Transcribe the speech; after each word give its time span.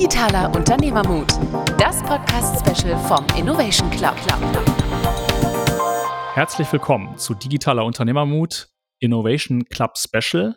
Digitaler 0.00 0.56
Unternehmermut, 0.56 1.28
das 1.78 2.02
Podcast-Special 2.04 2.96
vom 3.00 3.26
Innovation 3.36 3.90
Club. 3.90 4.16
Herzlich 6.32 6.72
willkommen 6.72 7.18
zu 7.18 7.34
Digitaler 7.34 7.84
Unternehmermut 7.84 8.70
Innovation 8.98 9.66
Club 9.66 9.98
Special. 9.98 10.56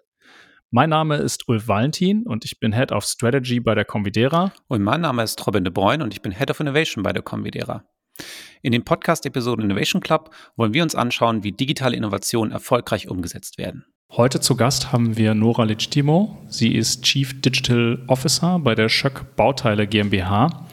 Mein 0.72 0.92
Name 0.92 1.18
ist 1.18 1.50
Ulf 1.50 1.68
Valentin 1.68 2.24
und 2.26 2.46
ich 2.46 2.62
bin 2.62 2.72
Head 2.72 2.94
of 2.94 3.04
Strategy 3.04 3.60
bei 3.60 3.76
der 3.76 3.84
Convidera. 3.84 4.54
Und 4.70 4.82
mein 4.82 5.02
Name 5.02 5.24
ist 5.24 5.46
Robin 5.46 5.66
de 5.66 5.74
Bruyn 5.74 6.02
und 6.02 6.14
ich 6.14 6.22
bin 6.22 6.32
Head 6.32 6.50
of 6.50 6.62
Innovation 6.62 7.04
bei 7.04 7.12
der 7.12 7.22
Convidera. 7.22 7.84
In 8.62 8.72
den 8.72 8.86
Podcast-Episoden 8.86 9.66
Innovation 9.66 10.02
Club 10.02 10.34
wollen 10.56 10.74
wir 10.74 10.84
uns 10.84 10.96
anschauen, 10.96 11.44
wie 11.44 11.52
digitale 11.52 11.98
Innovationen 11.98 12.54
erfolgreich 12.54 13.10
umgesetzt 13.10 13.58
werden. 13.58 13.93
Heute 14.16 14.40
zu 14.40 14.56
Gast 14.56 14.92
haben 14.92 15.18
wir 15.18 15.34
Nora 15.34 15.64
Legitimo. 15.64 16.38
Sie 16.48 16.76
ist 16.76 17.02
Chief 17.02 17.42
Digital 17.42 17.98
Officer 18.06 18.60
bei 18.60 18.76
der 18.76 18.88
Schöck 18.88 19.36
Bauteile 19.36 19.88
GmbH. 19.88 20.68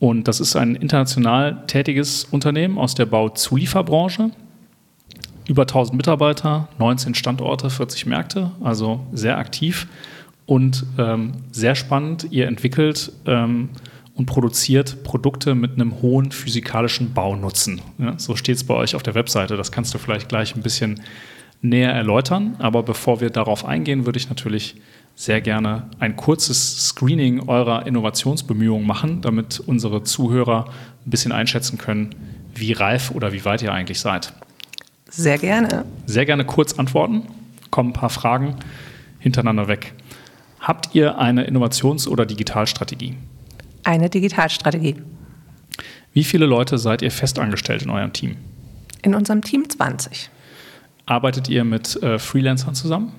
Und 0.00 0.26
das 0.26 0.40
ist 0.40 0.56
ein 0.56 0.74
international 0.74 1.62
tätiges 1.68 2.24
Unternehmen 2.24 2.78
aus 2.78 2.96
der 2.96 3.06
Bauzulieferbranche. 3.06 4.32
Über 5.46 5.62
1000 5.62 5.96
Mitarbeiter, 5.96 6.66
19 6.80 7.14
Standorte, 7.14 7.70
40 7.70 8.06
Märkte, 8.06 8.50
also 8.64 9.06
sehr 9.12 9.38
aktiv 9.38 9.86
und 10.46 10.84
ähm, 10.98 11.34
sehr 11.52 11.76
spannend. 11.76 12.26
Ihr 12.32 12.48
entwickelt 12.48 13.12
ähm, 13.26 13.68
und 14.16 14.26
produziert 14.26 15.04
Produkte 15.04 15.54
mit 15.54 15.74
einem 15.74 16.02
hohen 16.02 16.32
physikalischen 16.32 17.14
Baunutzen. 17.14 17.80
Ja, 17.98 18.18
so 18.18 18.34
steht 18.34 18.56
es 18.56 18.64
bei 18.64 18.74
euch 18.74 18.96
auf 18.96 19.04
der 19.04 19.14
Webseite. 19.14 19.56
Das 19.56 19.70
kannst 19.70 19.94
du 19.94 19.98
vielleicht 19.98 20.28
gleich 20.28 20.56
ein 20.56 20.62
bisschen 20.62 21.00
näher 21.62 21.92
erläutern. 21.92 22.56
Aber 22.58 22.82
bevor 22.82 23.20
wir 23.20 23.30
darauf 23.30 23.64
eingehen, 23.64 24.04
würde 24.04 24.18
ich 24.18 24.28
natürlich 24.28 24.76
sehr 25.14 25.40
gerne 25.40 25.88
ein 25.98 26.16
kurzes 26.16 26.86
Screening 26.88 27.48
eurer 27.48 27.86
Innovationsbemühungen 27.86 28.86
machen, 28.86 29.20
damit 29.20 29.60
unsere 29.60 30.02
Zuhörer 30.02 30.66
ein 31.06 31.10
bisschen 31.10 31.32
einschätzen 31.32 31.78
können, 31.78 32.14
wie 32.54 32.72
reif 32.72 33.10
oder 33.10 33.32
wie 33.32 33.44
weit 33.44 33.62
ihr 33.62 33.72
eigentlich 33.72 34.00
seid. 34.00 34.32
Sehr 35.08 35.38
gerne. 35.38 35.84
Sehr 36.06 36.26
gerne 36.26 36.44
kurz 36.44 36.78
antworten. 36.78 37.22
Kommen 37.70 37.90
ein 37.90 37.94
paar 37.94 38.10
Fragen 38.10 38.56
hintereinander 39.18 39.68
weg. 39.68 39.94
Habt 40.60 40.94
ihr 40.94 41.18
eine 41.18 41.44
Innovations- 41.44 42.08
oder 42.08 42.24
Digitalstrategie? 42.24 43.16
Eine 43.84 44.08
Digitalstrategie. 44.08 44.96
Wie 46.12 46.24
viele 46.24 46.46
Leute 46.46 46.78
seid 46.78 47.02
ihr 47.02 47.10
festangestellt 47.10 47.82
in 47.82 47.90
eurem 47.90 48.12
Team? 48.12 48.36
In 49.02 49.14
unserem 49.14 49.42
Team 49.42 49.68
20. 49.68 50.30
Arbeitet 51.06 51.48
ihr 51.48 51.64
mit 51.64 52.02
äh, 52.02 52.18
Freelancern 52.18 52.74
zusammen? 52.74 53.12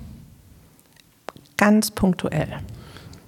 Ganz 1.58 1.92
punktuell. 1.92 2.48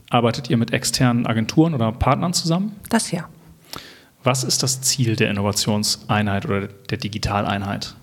Arbeitet 0.10 0.50
ihr 0.50 0.58
mit 0.58 0.72
externen 0.72 1.26
Agenturen 1.26 1.74
oder 1.74 1.92
Partnern 1.92 2.34
zusammen? 2.34 2.76
Das 2.90 3.12
ja. 3.12 3.28
Was 4.24 4.44
ist 4.44 4.64
das 4.64 4.82
Ziel 4.82 5.16
der 5.16 5.30
Innovationseinheit 5.30 6.46
oder 6.46 6.68
der 6.68 6.98
Digitaleinheit? 6.98 7.96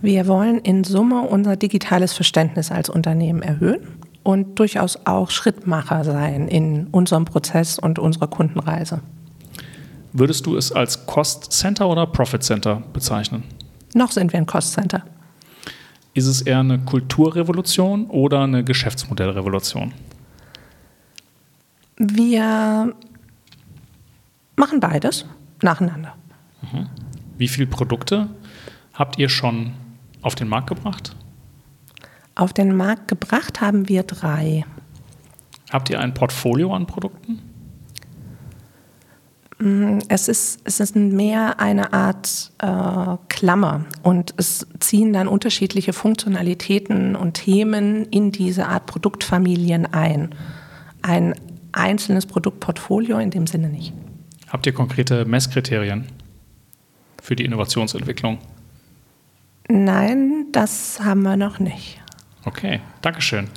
Wir 0.00 0.26
wollen 0.26 0.58
in 0.58 0.84
Summe 0.84 1.22
unser 1.22 1.56
digitales 1.56 2.12
Verständnis 2.12 2.70
als 2.70 2.88
Unternehmen 2.88 3.42
erhöhen 3.42 3.80
und 4.22 4.58
durchaus 4.58 5.06
auch 5.06 5.30
Schrittmacher 5.30 6.04
sein 6.04 6.48
in 6.48 6.86
unserem 6.88 7.24
Prozess 7.24 7.78
und 7.78 7.98
unserer 7.98 8.28
Kundenreise. 8.28 9.00
Würdest 10.12 10.46
du 10.46 10.56
es 10.56 10.72
als 10.72 11.06
Cost 11.06 11.52
Center 11.52 11.88
oder 11.88 12.06
Profit 12.06 12.42
Center 12.42 12.82
bezeichnen? 12.92 13.44
Noch 13.94 14.10
sind 14.10 14.32
wir 14.32 14.38
ein 14.38 14.46
Cost 14.46 14.72
Center. 14.72 15.04
Ist 16.18 16.26
es 16.26 16.42
eher 16.42 16.58
eine 16.58 16.80
Kulturrevolution 16.80 18.06
oder 18.06 18.40
eine 18.40 18.64
Geschäftsmodellrevolution? 18.64 19.94
Wir 21.96 22.92
machen 24.56 24.80
beides 24.80 25.26
nacheinander. 25.62 26.16
Mhm. 26.60 26.88
Wie 27.36 27.46
viele 27.46 27.68
Produkte 27.68 28.28
habt 28.94 29.16
ihr 29.20 29.28
schon 29.28 29.74
auf 30.20 30.34
den 30.34 30.48
Markt 30.48 30.70
gebracht? 30.70 31.14
Auf 32.34 32.52
den 32.52 32.74
Markt 32.74 33.06
gebracht 33.06 33.60
haben 33.60 33.88
wir 33.88 34.02
drei. 34.02 34.64
Habt 35.70 35.88
ihr 35.88 36.00
ein 36.00 36.14
Portfolio 36.14 36.74
an 36.74 36.88
Produkten? 36.88 37.38
Mm, 39.58 39.98
es 40.08 40.28
ist, 40.28 40.60
es 40.64 40.80
ist 40.80 40.94
mehr 40.94 41.58
eine 41.60 41.92
Art 41.92 42.52
äh, 42.58 43.16
Klammer 43.28 43.84
und 44.02 44.34
es 44.36 44.66
ziehen 44.78 45.12
dann 45.12 45.26
unterschiedliche 45.26 45.92
Funktionalitäten 45.92 47.16
und 47.16 47.34
Themen 47.34 48.04
in 48.06 48.30
diese 48.30 48.66
Art 48.66 48.86
Produktfamilien 48.86 49.86
ein. 49.92 50.34
Ein 51.02 51.34
einzelnes 51.72 52.26
Produktportfolio 52.26 53.18
in 53.18 53.30
dem 53.30 53.46
Sinne 53.46 53.68
nicht. 53.68 53.92
Habt 54.48 54.66
ihr 54.66 54.72
konkrete 54.72 55.24
Messkriterien 55.24 56.06
für 57.20 57.36
die 57.36 57.44
Innovationsentwicklung? 57.44 58.38
Nein, 59.68 60.46
das 60.52 61.00
haben 61.00 61.22
wir 61.22 61.36
noch 61.36 61.58
nicht. 61.58 62.00
Okay, 62.44 62.80
Dankeschön. 63.02 63.48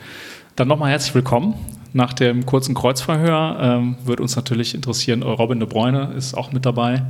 Dann 0.56 0.68
nochmal 0.68 0.92
herzlich 0.92 1.16
willkommen. 1.16 1.56
Nach 1.94 2.14
dem 2.14 2.46
kurzen 2.46 2.74
Kreuzverhör 2.74 3.58
ähm, 3.60 3.96
wird 4.06 4.22
uns 4.22 4.38
natürlich 4.38 4.74
interessieren, 4.74 5.24
Robin 5.24 5.60
de 5.60 5.68
Bruyne 5.68 6.14
ist 6.16 6.34
auch 6.34 6.54
mit 6.54 6.66
dabei. 6.66 7.04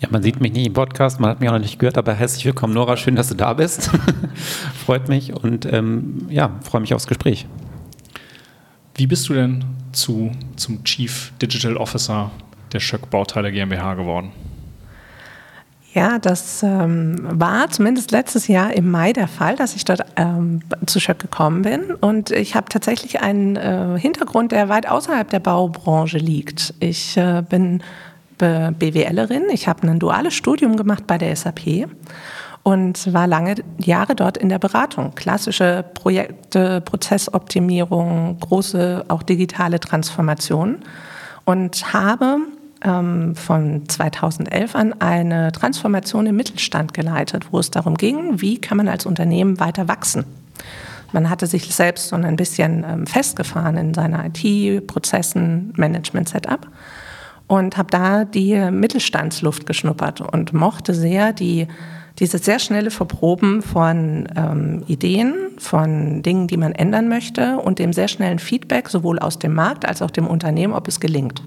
Ja, 0.00 0.08
man 0.10 0.24
sieht 0.24 0.40
mich 0.40 0.52
nicht 0.52 0.66
im 0.66 0.72
Podcast, 0.72 1.20
man 1.20 1.30
hat 1.30 1.40
mich 1.40 1.48
auch 1.48 1.54
noch 1.54 1.60
nicht 1.60 1.78
gehört, 1.78 1.98
aber 1.98 2.14
herzlich 2.14 2.44
willkommen, 2.44 2.74
Nora. 2.74 2.96
Schön, 2.96 3.14
dass 3.14 3.28
du 3.28 3.36
da 3.36 3.52
bist. 3.52 3.90
Freut 4.86 5.08
mich 5.08 5.32
und 5.32 5.66
ähm, 5.72 6.26
ja, 6.30 6.50
freue 6.62 6.80
mich 6.80 6.94
aufs 6.94 7.06
Gespräch. 7.06 7.46
Wie 8.96 9.06
bist 9.06 9.28
du 9.28 9.34
denn 9.34 9.64
zu, 9.92 10.32
zum 10.56 10.82
Chief 10.82 11.32
Digital 11.40 11.76
Officer 11.76 12.32
der 12.72 12.80
Schöck 12.80 13.10
Bauteile 13.10 13.52
GmbH 13.52 13.94
geworden? 13.94 14.32
Ja, 15.98 16.20
das 16.20 16.62
ähm, 16.62 17.16
war 17.22 17.70
zumindest 17.70 18.12
letztes 18.12 18.46
Jahr 18.46 18.72
im 18.72 18.88
Mai 18.88 19.12
der 19.12 19.26
Fall, 19.26 19.56
dass 19.56 19.74
ich 19.74 19.84
dort 19.84 20.04
ähm, 20.14 20.60
zu 20.86 21.00
Schöck 21.00 21.18
gekommen 21.18 21.62
bin. 21.62 21.92
Und 21.92 22.30
ich 22.30 22.54
habe 22.54 22.68
tatsächlich 22.68 23.20
einen 23.20 23.56
äh, 23.56 23.98
Hintergrund, 23.98 24.52
der 24.52 24.68
weit 24.68 24.88
außerhalb 24.88 25.28
der 25.28 25.40
Baubranche 25.40 26.18
liegt. 26.18 26.72
Ich 26.78 27.16
äh, 27.16 27.42
bin 27.42 27.82
BWLerin, 28.38 29.46
ich 29.50 29.66
habe 29.66 29.88
ein 29.88 29.98
duales 29.98 30.34
Studium 30.34 30.76
gemacht 30.76 31.08
bei 31.08 31.18
der 31.18 31.34
SAP 31.34 31.88
und 32.62 33.12
war 33.12 33.26
lange 33.26 33.56
Jahre 33.78 34.14
dort 34.14 34.36
in 34.36 34.50
der 34.50 34.60
Beratung. 34.60 35.16
Klassische 35.16 35.84
Projekte, 35.94 36.80
Prozessoptimierung, 36.80 38.38
große 38.38 39.04
auch 39.08 39.24
digitale 39.24 39.80
Transformationen 39.80 40.84
und 41.44 41.92
habe 41.92 42.38
ähm, 42.84 43.34
von 43.34 43.88
2011 43.88 44.74
an 44.74 45.00
eine 45.00 45.52
Transformation 45.52 46.26
im 46.26 46.36
Mittelstand 46.36 46.94
geleitet, 46.94 47.46
wo 47.50 47.58
es 47.58 47.70
darum 47.70 47.96
ging, 47.96 48.40
wie 48.40 48.60
kann 48.60 48.76
man 48.76 48.88
als 48.88 49.06
Unternehmen 49.06 49.60
weiter 49.60 49.88
wachsen. 49.88 50.24
Man 51.12 51.30
hatte 51.30 51.46
sich 51.46 51.74
selbst 51.74 52.08
so 52.08 52.16
ein 52.16 52.36
bisschen 52.36 52.84
ähm, 52.88 53.06
festgefahren 53.06 53.76
in 53.76 53.94
seiner 53.94 54.26
IT, 54.26 54.86
Prozessen, 54.86 55.72
Management-Setup 55.76 56.66
und 57.46 57.76
habe 57.78 57.90
da 57.90 58.24
die 58.24 58.54
Mittelstandsluft 58.70 59.66
geschnuppert 59.66 60.20
und 60.20 60.52
mochte 60.52 60.94
sehr 60.94 61.32
die, 61.32 61.66
dieses 62.18 62.44
sehr 62.44 62.58
schnelle 62.58 62.90
Verproben 62.90 63.62
von 63.62 64.28
ähm, 64.36 64.84
Ideen, 64.86 65.34
von 65.56 66.22
Dingen, 66.22 66.46
die 66.46 66.58
man 66.58 66.72
ändern 66.72 67.08
möchte 67.08 67.56
und 67.56 67.78
dem 67.78 67.94
sehr 67.94 68.08
schnellen 68.08 68.38
Feedback 68.38 68.90
sowohl 68.90 69.18
aus 69.18 69.38
dem 69.38 69.54
Markt 69.54 69.88
als 69.88 70.02
auch 70.02 70.10
dem 70.10 70.26
Unternehmen, 70.26 70.74
ob 70.74 70.88
es 70.88 71.00
gelingt. 71.00 71.42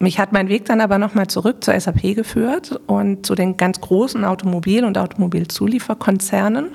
Mich 0.00 0.20
hat 0.20 0.32
mein 0.32 0.48
Weg 0.48 0.64
dann 0.66 0.80
aber 0.80 0.98
nochmal 0.98 1.26
zurück 1.26 1.64
zur 1.64 1.78
SAP 1.78 2.14
geführt 2.14 2.78
und 2.86 3.26
zu 3.26 3.34
den 3.34 3.56
ganz 3.56 3.80
großen 3.80 4.24
Automobil- 4.24 4.84
und 4.84 4.96
Automobilzulieferkonzernen. 4.96 6.68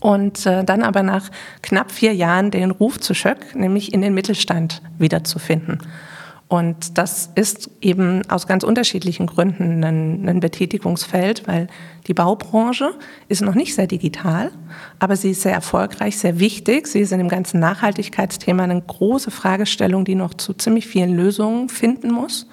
Und 0.00 0.44
äh, 0.44 0.64
dann 0.64 0.82
aber 0.82 1.02
nach 1.02 1.30
knapp 1.62 1.92
vier 1.92 2.12
Jahren 2.14 2.50
den 2.50 2.70
Ruf 2.70 3.00
zu 3.00 3.14
Schöck, 3.14 3.54
nämlich 3.54 3.94
in 3.94 4.02
den 4.02 4.14
Mittelstand 4.14 4.82
wiederzufinden. 4.98 5.78
Und 6.54 6.98
das 6.98 7.30
ist 7.34 7.68
eben 7.80 8.22
aus 8.30 8.46
ganz 8.46 8.62
unterschiedlichen 8.62 9.26
Gründen 9.26 9.82
ein, 9.82 10.28
ein, 10.28 10.38
Betätigungsfeld, 10.38 11.48
weil 11.48 11.66
die 12.06 12.14
Baubranche 12.14 12.92
ist 13.26 13.42
noch 13.42 13.56
nicht 13.56 13.74
sehr 13.74 13.88
digital, 13.88 14.52
aber 15.00 15.16
sie 15.16 15.32
ist 15.32 15.42
sehr 15.42 15.52
erfolgreich, 15.52 16.16
sehr 16.16 16.38
wichtig. 16.38 16.86
Sie 16.86 17.00
ist 17.00 17.10
in 17.10 17.18
dem 17.18 17.28
ganzen 17.28 17.58
Nachhaltigkeitsthema 17.58 18.62
eine 18.62 18.80
große 18.80 19.32
Fragestellung, 19.32 20.04
die 20.04 20.14
noch 20.14 20.32
zu 20.32 20.54
ziemlich 20.54 20.86
vielen 20.86 21.16
Lösungen 21.16 21.70
finden 21.70 22.12
muss. 22.12 22.46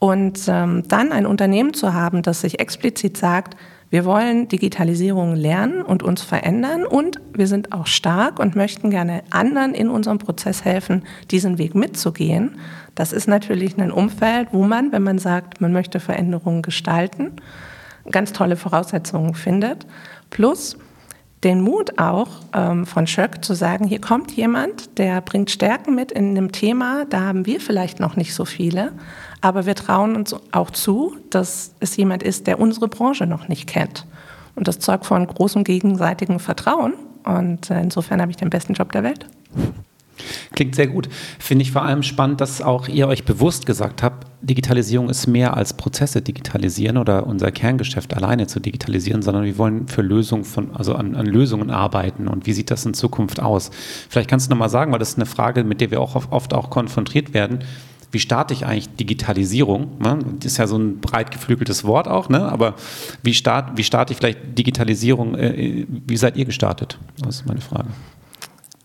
Und 0.00 0.40
ähm, 0.48 0.82
dann 0.88 1.12
ein 1.12 1.24
Unternehmen 1.24 1.74
zu 1.74 1.94
haben, 1.94 2.22
das 2.22 2.40
sich 2.40 2.58
explizit 2.58 3.16
sagt, 3.16 3.56
wir 3.90 4.04
wollen 4.04 4.48
Digitalisierung 4.48 5.34
lernen 5.34 5.82
und 5.82 6.02
uns 6.02 6.22
verändern 6.22 6.84
und 6.84 7.20
wir 7.32 7.46
sind 7.46 7.72
auch 7.72 7.86
stark 7.86 8.38
und 8.38 8.54
möchten 8.54 8.90
gerne 8.90 9.22
anderen 9.30 9.74
in 9.74 9.88
unserem 9.88 10.18
Prozess 10.18 10.64
helfen, 10.64 11.04
diesen 11.30 11.58
Weg 11.58 11.74
mitzugehen. 11.74 12.56
Das 12.94 13.12
ist 13.12 13.28
natürlich 13.28 13.78
ein 13.78 13.92
Umfeld, 13.92 14.48
wo 14.52 14.64
man, 14.64 14.92
wenn 14.92 15.02
man 15.02 15.18
sagt, 15.18 15.60
man 15.60 15.72
möchte 15.72 16.00
Veränderungen 16.00 16.62
gestalten, 16.62 17.32
ganz 18.10 18.32
tolle 18.32 18.56
Voraussetzungen 18.56 19.34
findet. 19.34 19.86
Plus, 20.30 20.76
den 21.44 21.60
Mut 21.60 21.98
auch 21.98 22.28
ähm, 22.52 22.86
von 22.86 23.06
Schöck 23.06 23.44
zu 23.44 23.54
sagen, 23.54 23.86
hier 23.86 24.00
kommt 24.00 24.32
jemand, 24.32 24.98
der 24.98 25.20
bringt 25.20 25.50
Stärken 25.50 25.94
mit 25.94 26.10
in 26.10 26.30
einem 26.30 26.52
Thema, 26.52 27.04
da 27.08 27.20
haben 27.20 27.46
wir 27.46 27.60
vielleicht 27.60 28.00
noch 28.00 28.16
nicht 28.16 28.34
so 28.34 28.44
viele, 28.44 28.92
aber 29.40 29.66
wir 29.66 29.74
trauen 29.74 30.16
uns 30.16 30.34
auch 30.52 30.70
zu, 30.70 31.16
dass 31.30 31.74
es 31.80 31.96
jemand 31.96 32.22
ist, 32.22 32.46
der 32.46 32.58
unsere 32.58 32.88
Branche 32.88 33.26
noch 33.26 33.48
nicht 33.48 33.68
kennt. 33.68 34.06
Und 34.56 34.66
das 34.66 34.80
zeugt 34.80 35.06
von 35.06 35.24
großem 35.24 35.62
gegenseitigen 35.62 36.40
Vertrauen. 36.40 36.94
Und 37.24 37.70
äh, 37.70 37.80
insofern 37.80 38.20
habe 38.20 38.32
ich 38.32 38.36
den 38.36 38.50
besten 38.50 38.72
Job 38.72 38.90
der 38.90 39.04
Welt. 39.04 39.26
Klingt 40.54 40.74
sehr 40.74 40.86
gut. 40.86 41.08
Finde 41.38 41.62
ich 41.62 41.72
vor 41.72 41.82
allem 41.82 42.02
spannend, 42.02 42.40
dass 42.40 42.62
auch 42.62 42.88
ihr 42.88 43.08
euch 43.08 43.24
bewusst 43.24 43.66
gesagt 43.66 44.02
habt, 44.02 44.26
Digitalisierung 44.40 45.10
ist 45.10 45.26
mehr 45.26 45.56
als 45.56 45.72
Prozesse 45.72 46.22
digitalisieren 46.22 46.96
oder 46.96 47.26
unser 47.26 47.50
Kerngeschäft 47.50 48.14
alleine 48.14 48.46
zu 48.46 48.60
digitalisieren, 48.60 49.22
sondern 49.22 49.44
wir 49.44 49.58
wollen 49.58 49.88
für 49.88 50.02
Lösungen 50.02 50.44
von, 50.44 50.74
also 50.76 50.94
an, 50.94 51.16
an 51.16 51.26
Lösungen 51.26 51.70
arbeiten. 51.70 52.28
Und 52.28 52.46
wie 52.46 52.52
sieht 52.52 52.70
das 52.70 52.86
in 52.86 52.94
Zukunft 52.94 53.40
aus? 53.40 53.70
Vielleicht 54.08 54.30
kannst 54.30 54.46
du 54.46 54.50
nochmal 54.50 54.68
sagen, 54.68 54.92
weil 54.92 55.00
das 55.00 55.10
ist 55.10 55.16
eine 55.16 55.26
Frage, 55.26 55.64
mit 55.64 55.80
der 55.80 55.90
wir 55.90 56.00
auch 56.00 56.30
oft 56.30 56.54
auch 56.54 56.70
konfrontiert 56.70 57.34
werden. 57.34 57.60
Wie 58.10 58.20
starte 58.20 58.54
ich 58.54 58.64
eigentlich 58.64 58.88
Digitalisierung? 58.96 59.98
Ne? 59.98 60.18
Das 60.38 60.52
ist 60.52 60.56
ja 60.58 60.66
so 60.66 60.78
ein 60.78 61.00
breit 61.00 61.30
geflügeltes 61.30 61.84
Wort 61.84 62.08
auch, 62.08 62.28
ne? 62.28 62.50
aber 62.50 62.74
wie, 63.22 63.34
start, 63.34 63.76
wie 63.76 63.84
starte 63.84 64.12
ich 64.12 64.18
vielleicht 64.18 64.56
Digitalisierung? 64.56 65.34
Äh, 65.34 65.86
wie 65.88 66.16
seid 66.16 66.36
ihr 66.36 66.46
gestartet? 66.46 66.98
Das 67.18 67.40
ist 67.40 67.46
meine 67.46 67.60
Frage. 67.60 67.88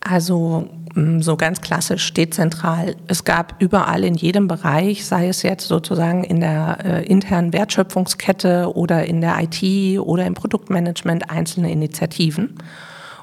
Also 0.04 0.68
mm, 0.96 1.22
so 1.22 1.38
ganz 1.38 1.62
klassisch 1.62 2.14
dezentral. 2.14 2.96
Es 3.08 3.24
gab 3.24 3.56
überall 3.60 4.04
in 4.04 4.16
jedem 4.16 4.48
Bereich, 4.48 5.06
sei 5.06 5.30
es 5.30 5.42
jetzt 5.44 5.68
sozusagen 5.68 6.24
in 6.24 6.42
der 6.42 6.78
äh, 6.84 7.06
internen 7.06 7.54
Wertschöpfungskette 7.54 8.76
oder 8.76 9.06
in 9.06 9.22
der 9.22 9.38
IT 9.42 10.00
oder 10.00 10.26
im 10.26 10.34
Produktmanagement 10.34 11.30
einzelne 11.30 11.72
Initiativen. 11.72 12.58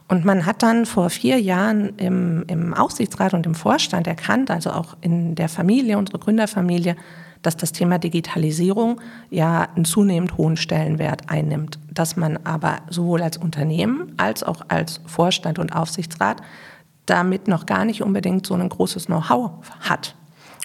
Und 0.09 0.25
man 0.25 0.45
hat 0.45 0.65
dann 0.65 0.87
vor 0.87 1.09
vier 1.09 1.41
Jahren 1.41 1.91
im, 1.97 2.45
im 2.49 2.75
Aufsichtsrat 2.75 3.33
und 3.33 3.47
im 3.47 3.55
Vorstand 3.55 4.09
erkannt, 4.09 4.51
also 4.51 4.71
auch 4.71 4.97
in 5.01 5.37
der 5.37 5.49
Familie, 5.49 5.99
unsere 5.99 6.19
Gründerfamilie, 6.19 6.97
dass 7.43 7.57
das 7.57 7.73
Thema 7.73 7.99
Digitalisierung 7.99 9.01
ja 9.31 9.69
einen 9.75 9.85
zunehmend 9.85 10.37
hohen 10.37 10.57
Stellenwert 10.57 11.31
einnimmt, 11.31 11.79
dass 11.93 12.17
man 12.17 12.39
aber 12.45 12.79
sowohl 12.91 13.23
als 13.23 13.37
Unternehmen 13.37 14.13
als 14.17 14.43
auch 14.43 14.63
als 14.69 15.01
Vorstand 15.07 15.59
und 15.59 15.75
Aufsichtsrat 15.75 16.43
damit 17.07 17.49
noch 17.49 17.67
gar 17.67 17.85
nicht 17.85 18.03
unbedingt 18.03 18.47
so 18.47 18.55
ein 18.55 18.69
großes 18.69 19.07
Know-how 19.07 19.53
hat 19.81 20.15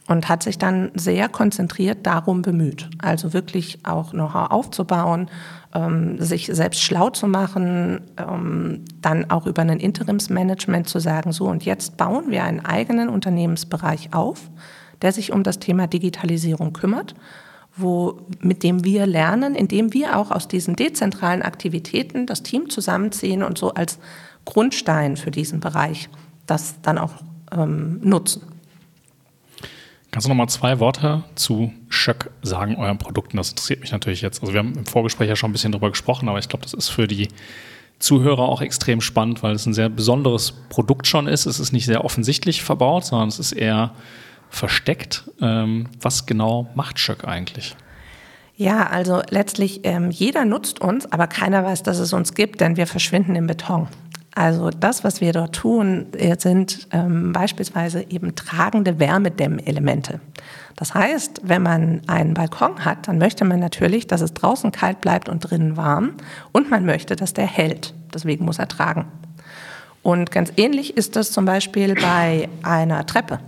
und 0.07 0.29
hat 0.29 0.43
sich 0.43 0.57
dann 0.57 0.91
sehr 0.93 1.29
konzentriert 1.29 2.05
darum 2.05 2.41
bemüht, 2.41 2.89
also 2.99 3.33
wirklich 3.33 3.79
auch 3.83 4.11
Know-how 4.11 4.51
aufzubauen, 4.51 5.29
ähm, 5.73 6.21
sich 6.21 6.47
selbst 6.47 6.81
schlau 6.81 7.09
zu 7.09 7.27
machen, 7.27 8.01
ähm, 8.17 8.85
dann 9.01 9.29
auch 9.31 9.47
über 9.47 9.63
ein 9.63 9.79
Interimsmanagement 9.79 10.87
zu 10.87 10.99
sagen, 10.99 11.31
so 11.31 11.45
und 11.45 11.65
jetzt 11.65 11.97
bauen 11.97 12.29
wir 12.29 12.43
einen 12.43 12.63
eigenen 12.63 13.09
Unternehmensbereich 13.09 14.13
auf, 14.13 14.51
der 15.05 15.11
sich 15.11 15.31
um 15.31 15.43
das 15.43 15.59
Thema 15.59 15.85
Digitalisierung 15.85 16.73
kümmert, 16.73 17.13
wo, 17.77 18.17
mit 18.39 18.63
dem 18.63 18.83
wir 18.83 19.05
lernen, 19.05 19.53
indem 19.53 19.93
wir 19.93 20.17
auch 20.17 20.31
aus 20.31 20.47
diesen 20.47 20.75
dezentralen 20.75 21.43
Aktivitäten 21.43 22.25
das 22.25 22.41
Team 22.41 22.71
zusammenziehen 22.71 23.43
und 23.43 23.55
so 23.55 23.71
als 23.71 23.99
Grundstein 24.45 25.15
für 25.15 25.29
diesen 25.29 25.59
Bereich 25.59 26.09
das 26.47 26.81
dann 26.81 26.97
auch 26.97 27.13
ähm, 27.51 27.99
nutzen. 28.01 28.41
Kannst 30.09 30.25
du 30.25 30.29
noch 30.29 30.37
mal 30.37 30.47
zwei 30.47 30.79
Worte 30.79 31.23
zu 31.35 31.71
Schöck 31.87 32.31
sagen, 32.41 32.75
euren 32.77 32.97
Produkten? 32.97 33.37
Das 33.37 33.51
interessiert 33.51 33.81
mich 33.81 33.91
natürlich 33.91 34.21
jetzt. 34.21 34.41
Also 34.41 34.53
wir 34.53 34.59
haben 34.59 34.73
im 34.73 34.87
Vorgespräch 34.87 35.29
ja 35.29 35.35
schon 35.35 35.51
ein 35.51 35.53
bisschen 35.53 35.71
darüber 35.71 35.91
gesprochen, 35.91 36.29
aber 36.29 36.39
ich 36.39 36.49
glaube, 36.49 36.63
das 36.63 36.73
ist 36.73 36.89
für 36.89 37.05
die 37.05 37.27
Zuhörer 37.99 38.43
auch 38.43 38.61
extrem 38.61 39.01
spannend, 39.01 39.43
weil 39.43 39.53
es 39.53 39.67
ein 39.67 39.75
sehr 39.75 39.89
besonderes 39.89 40.51
Produkt 40.69 41.05
schon 41.05 41.27
ist. 41.27 41.45
Es 41.45 41.59
ist 41.59 41.73
nicht 41.73 41.85
sehr 41.85 42.03
offensichtlich 42.03 42.63
verbaut, 42.63 43.05
sondern 43.05 43.27
es 43.27 43.37
ist 43.37 43.51
eher 43.51 43.91
versteckt. 44.55 45.29
Ähm, 45.41 45.87
was 46.01 46.25
genau 46.25 46.67
macht 46.75 46.99
Schöck 46.99 47.25
eigentlich? 47.25 47.75
Ja, 48.57 48.87
also 48.87 49.21
letztlich 49.29 49.81
ähm, 49.83 50.11
jeder 50.11 50.45
nutzt 50.45 50.79
uns, 50.79 51.11
aber 51.11 51.27
keiner 51.27 51.65
weiß, 51.65 51.83
dass 51.83 51.99
es 51.99 52.13
uns 52.13 52.33
gibt, 52.33 52.61
denn 52.61 52.77
wir 52.77 52.87
verschwinden 52.87 53.35
im 53.35 53.47
Beton. 53.47 53.87
Also 54.33 54.69
das, 54.69 55.03
was 55.03 55.21
wir 55.21 55.31
dort 55.33 55.55
tun, 55.55 56.07
äh, 56.13 56.35
sind 56.37 56.87
ähm, 56.91 57.31
beispielsweise 57.31 58.05
eben 58.09 58.35
tragende 58.35 58.99
Wärmedämmelemente. 58.99 60.19
Das 60.75 60.93
heißt, 60.93 61.41
wenn 61.43 61.63
man 61.63 62.01
einen 62.07 62.33
Balkon 62.33 62.83
hat, 62.83 63.07
dann 63.07 63.17
möchte 63.17 63.45
man 63.45 63.59
natürlich, 63.59 64.07
dass 64.07 64.19
es 64.19 64.33
draußen 64.33 64.71
kalt 64.71 64.99
bleibt 64.99 65.29
und 65.29 65.39
drinnen 65.39 65.77
warm 65.77 66.15
und 66.51 66.69
man 66.69 66.85
möchte, 66.85 67.15
dass 67.15 67.33
der 67.33 67.47
hält. 67.47 67.93
Deswegen 68.13 68.43
muss 68.43 68.59
er 68.59 68.67
tragen. 68.67 69.05
Und 70.05 70.29
ganz 70.29 70.53
ähnlich 70.55 70.97
ist 70.97 71.15
das 71.15 71.31
zum 71.31 71.45
Beispiel 71.45 71.95
bei 71.95 72.47
einer 72.61 73.07
Treppe. 73.07 73.39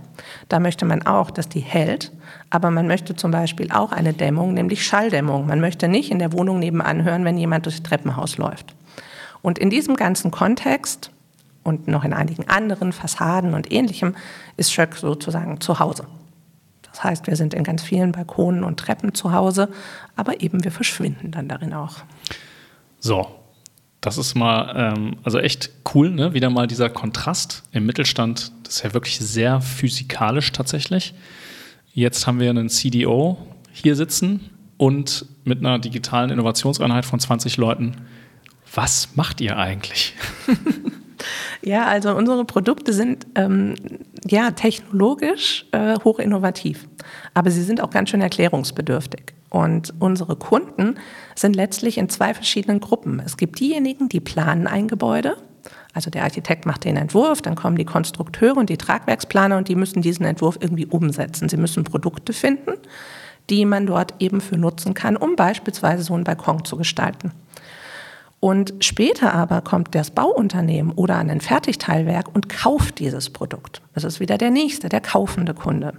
Da 0.48 0.58
möchte 0.58 0.86
man 0.86 1.06
auch, 1.06 1.30
dass 1.30 1.48
die 1.48 1.60
hält, 1.60 2.10
aber 2.50 2.72
man 2.72 2.88
möchte 2.88 3.14
zum 3.14 3.30
Beispiel 3.30 3.70
auch 3.70 3.92
eine 3.92 4.12
Dämmung, 4.12 4.54
nämlich 4.54 4.84
Schalldämmung. 4.84 5.46
Man 5.46 5.60
möchte 5.60 5.86
nicht 5.86 6.10
in 6.10 6.18
der 6.18 6.32
Wohnung 6.32 6.58
nebenan 6.58 7.04
hören, 7.04 7.24
wenn 7.24 7.38
jemand 7.38 7.66
durchs 7.66 7.84
Treppenhaus 7.84 8.38
läuft. 8.38 8.74
Und 9.40 9.60
in 9.60 9.70
diesem 9.70 9.94
ganzen 9.94 10.32
Kontext 10.32 11.12
und 11.62 11.86
noch 11.86 12.02
in 12.02 12.12
einigen 12.12 12.48
anderen 12.48 12.90
Fassaden 12.90 13.54
und 13.54 13.70
ähnlichem 13.70 14.16
ist 14.56 14.72
Schöck 14.72 14.96
sozusagen 14.96 15.60
zu 15.60 15.78
Hause. 15.78 16.08
Das 16.90 17.04
heißt, 17.04 17.28
wir 17.28 17.36
sind 17.36 17.54
in 17.54 17.62
ganz 17.62 17.84
vielen 17.84 18.10
Balkonen 18.10 18.64
und 18.64 18.80
Treppen 18.80 19.14
zu 19.14 19.32
Hause, 19.32 19.68
aber 20.16 20.40
eben 20.40 20.64
wir 20.64 20.72
verschwinden 20.72 21.30
dann 21.30 21.46
darin 21.46 21.72
auch. 21.72 21.98
So, 22.98 23.28
das 24.00 24.18
ist 24.18 24.34
mal, 24.34 24.94
ähm, 24.96 25.16
also 25.24 25.38
echt 25.38 25.70
cool, 25.94 26.10
ne? 26.10 26.34
wieder 26.34 26.50
mal 26.50 26.66
dieser 26.66 26.88
Kontrast 26.88 27.64
im 27.72 27.86
Mittelstand. 27.86 28.52
Das 28.62 28.76
ist 28.76 28.84
ja 28.84 28.94
wirklich 28.94 29.18
sehr 29.18 29.60
physikalisch 29.60 30.52
tatsächlich. 30.52 31.14
Jetzt 31.92 32.26
haben 32.26 32.38
wir 32.38 32.50
einen 32.50 32.68
CDO 32.68 33.38
hier 33.72 33.96
sitzen 33.96 34.50
und 34.76 35.26
mit 35.44 35.58
einer 35.58 35.78
digitalen 35.78 36.30
Innovationseinheit 36.30 37.04
von 37.04 37.18
20 37.18 37.56
Leuten 37.56 37.96
was 38.74 39.16
macht 39.16 39.40
ihr 39.40 39.56
eigentlich? 39.56 40.14
ja, 41.62 41.86
also 41.86 42.14
unsere 42.14 42.44
Produkte 42.44 42.92
sind 42.92 43.26
ähm, 43.34 43.74
ja 44.26 44.50
technologisch 44.50 45.66
äh, 45.72 45.98
hoch 46.04 46.18
innovativ, 46.18 46.88
aber 47.34 47.50
sie 47.50 47.62
sind 47.62 47.80
auch 47.80 47.90
ganz 47.90 48.10
schön 48.10 48.20
erklärungsbedürftig. 48.20 49.34
Und 49.50 49.94
unsere 49.98 50.36
Kunden 50.36 50.96
sind 51.34 51.56
letztlich 51.56 51.98
in 51.98 52.08
zwei 52.08 52.34
verschiedenen 52.34 52.80
Gruppen. 52.80 53.20
Es 53.24 53.36
gibt 53.36 53.60
diejenigen, 53.60 54.08
die 54.08 54.20
planen 54.20 54.66
ein 54.66 54.88
Gebäude. 54.88 55.36
Also 55.94 56.10
der 56.10 56.24
Architekt 56.24 56.66
macht 56.66 56.84
den 56.84 56.96
Entwurf, 56.96 57.42
dann 57.42 57.54
kommen 57.54 57.76
die 57.76 57.84
Konstrukteure 57.84 58.56
und 58.56 58.68
die 58.68 58.76
Tragwerksplaner 58.76 59.56
und 59.56 59.68
die 59.68 59.74
müssen 59.74 60.02
diesen 60.02 60.26
Entwurf 60.26 60.58
irgendwie 60.60 60.86
umsetzen. 60.86 61.48
Sie 61.48 61.56
müssen 61.56 61.84
Produkte 61.84 62.32
finden, 62.32 62.72
die 63.50 63.64
man 63.64 63.86
dort 63.86 64.14
eben 64.18 64.40
für 64.40 64.58
nutzen 64.58 64.94
kann, 64.94 65.16
um 65.16 65.34
beispielsweise 65.34 66.02
so 66.02 66.14
einen 66.14 66.24
Balkon 66.24 66.64
zu 66.64 66.76
gestalten. 66.76 67.32
Und 68.40 68.74
später 68.80 69.34
aber 69.34 69.62
kommt 69.62 69.94
das 69.94 70.10
Bauunternehmen 70.10 70.92
oder 70.92 71.16
ein 71.16 71.40
Fertigteilwerk 71.40 72.32
und 72.32 72.48
kauft 72.48 73.00
dieses 73.00 73.30
Produkt. 73.30 73.82
Das 73.94 74.04
ist 74.04 74.20
wieder 74.20 74.38
der 74.38 74.50
nächste, 74.50 74.88
der 74.88 75.00
kaufende 75.00 75.54
Kunde. 75.54 75.94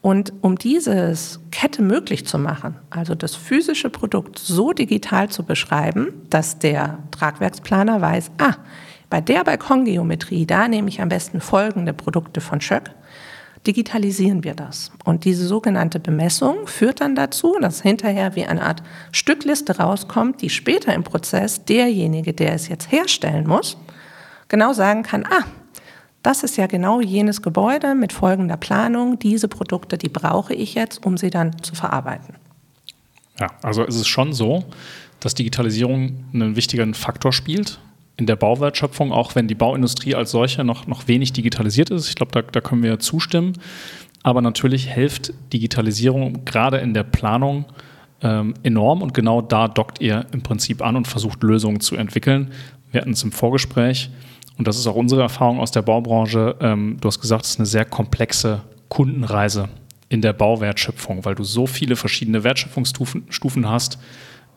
Und 0.00 0.32
um 0.42 0.56
dieses 0.56 1.40
Kette 1.50 1.82
möglich 1.82 2.24
zu 2.26 2.38
machen, 2.38 2.76
also 2.90 3.14
das 3.14 3.34
physische 3.34 3.90
Produkt 3.90 4.38
so 4.38 4.72
digital 4.72 5.28
zu 5.28 5.42
beschreiben, 5.42 6.12
dass 6.30 6.58
der 6.58 6.98
Tragwerksplaner 7.10 8.00
weiß, 8.00 8.30
ah, 8.38 8.54
bei 9.10 9.20
der 9.20 9.42
Balkongeometrie, 9.42 10.46
da 10.46 10.68
nehme 10.68 10.88
ich 10.88 11.00
am 11.00 11.08
besten 11.08 11.40
folgende 11.40 11.92
Produkte 11.92 12.40
von 12.40 12.60
Schöck, 12.60 12.90
digitalisieren 13.66 14.44
wir 14.44 14.54
das. 14.54 14.92
Und 15.04 15.24
diese 15.24 15.46
sogenannte 15.46 15.98
Bemessung 15.98 16.66
führt 16.66 17.00
dann 17.00 17.16
dazu, 17.16 17.56
dass 17.60 17.82
hinterher 17.82 18.36
wie 18.36 18.44
eine 18.46 18.62
Art 18.62 18.82
Stückliste 19.12 19.78
rauskommt, 19.78 20.42
die 20.42 20.50
später 20.50 20.94
im 20.94 21.02
Prozess 21.04 21.64
derjenige, 21.64 22.32
der 22.32 22.52
es 22.52 22.68
jetzt 22.68 22.92
herstellen 22.92 23.46
muss, 23.46 23.76
genau 24.48 24.72
sagen 24.72 25.02
kann, 25.02 25.24
ah, 25.26 25.44
das 26.22 26.42
ist 26.42 26.56
ja 26.56 26.66
genau 26.66 27.00
jenes 27.00 27.42
Gebäude 27.42 27.94
mit 27.94 28.12
folgender 28.12 28.56
Planung, 28.56 29.18
diese 29.18 29.48
Produkte, 29.48 29.98
die 29.98 30.08
brauche 30.08 30.54
ich 30.54 30.74
jetzt, 30.74 31.04
um 31.06 31.16
sie 31.16 31.30
dann 31.30 31.62
zu 31.62 31.74
verarbeiten. 31.74 32.34
Ja, 33.40 33.48
also 33.62 33.84
es 33.84 33.96
ist 33.96 34.08
schon 34.08 34.32
so, 34.32 34.64
dass 35.20 35.34
Digitalisierung 35.34 36.24
einen 36.32 36.56
wichtigen 36.56 36.94
Faktor 36.94 37.32
spielt 37.32 37.78
in 38.16 38.26
der 38.26 38.36
Bauwertschöpfung, 38.36 39.12
auch 39.12 39.34
wenn 39.36 39.46
die 39.46 39.54
Bauindustrie 39.54 40.14
als 40.14 40.32
solche 40.32 40.64
noch, 40.64 40.86
noch 40.86 41.06
wenig 41.06 41.32
digitalisiert 41.32 41.90
ist. 41.90 42.08
Ich 42.08 42.16
glaube, 42.16 42.32
da, 42.32 42.42
da 42.42 42.60
können 42.60 42.82
wir 42.82 42.98
zustimmen. 42.98 43.54
Aber 44.24 44.42
natürlich 44.42 44.92
hilft 44.92 45.32
Digitalisierung 45.52 46.44
gerade 46.44 46.78
in 46.78 46.94
der 46.94 47.04
Planung 47.04 47.66
ähm, 48.20 48.54
enorm 48.64 49.02
und 49.02 49.14
genau 49.14 49.40
da 49.40 49.68
dockt 49.68 50.00
ihr 50.00 50.26
im 50.32 50.42
Prinzip 50.42 50.82
an 50.82 50.96
und 50.96 51.06
versucht 51.06 51.42
Lösungen 51.44 51.78
zu 51.80 51.94
entwickeln. 51.94 52.50
Wir 52.90 53.00
hatten 53.00 53.12
es 53.12 53.22
im 53.22 53.30
Vorgespräch 53.30 54.10
und 54.58 54.68
das 54.68 54.78
ist 54.78 54.86
auch 54.86 54.96
unsere 54.96 55.22
Erfahrung 55.22 55.60
aus 55.60 55.70
der 55.70 55.82
Baubranche. 55.82 56.56
Ähm, 56.60 56.98
du 57.00 57.08
hast 57.08 57.20
gesagt, 57.20 57.44
es 57.44 57.52
ist 57.52 57.58
eine 57.58 57.66
sehr 57.66 57.84
komplexe 57.84 58.62
Kundenreise 58.88 59.68
in 60.08 60.20
der 60.20 60.32
Bauwertschöpfung, 60.32 61.24
weil 61.24 61.34
du 61.34 61.44
so 61.44 61.66
viele 61.66 61.96
verschiedene 61.96 62.44
Wertschöpfungsstufen 62.44 63.24
Stufen 63.30 63.68
hast, 63.68 63.98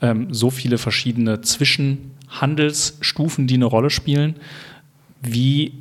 ähm, 0.02 0.34
so 0.34 0.50
viele 0.50 0.78
verschiedene 0.78 1.42
Zwischen- 1.42 2.12
Handelsstufen, 2.32 3.48
die 3.48 3.56
eine 3.56 3.66
Rolle 3.66 3.90
spielen. 3.90 4.36
Wie 5.22 5.74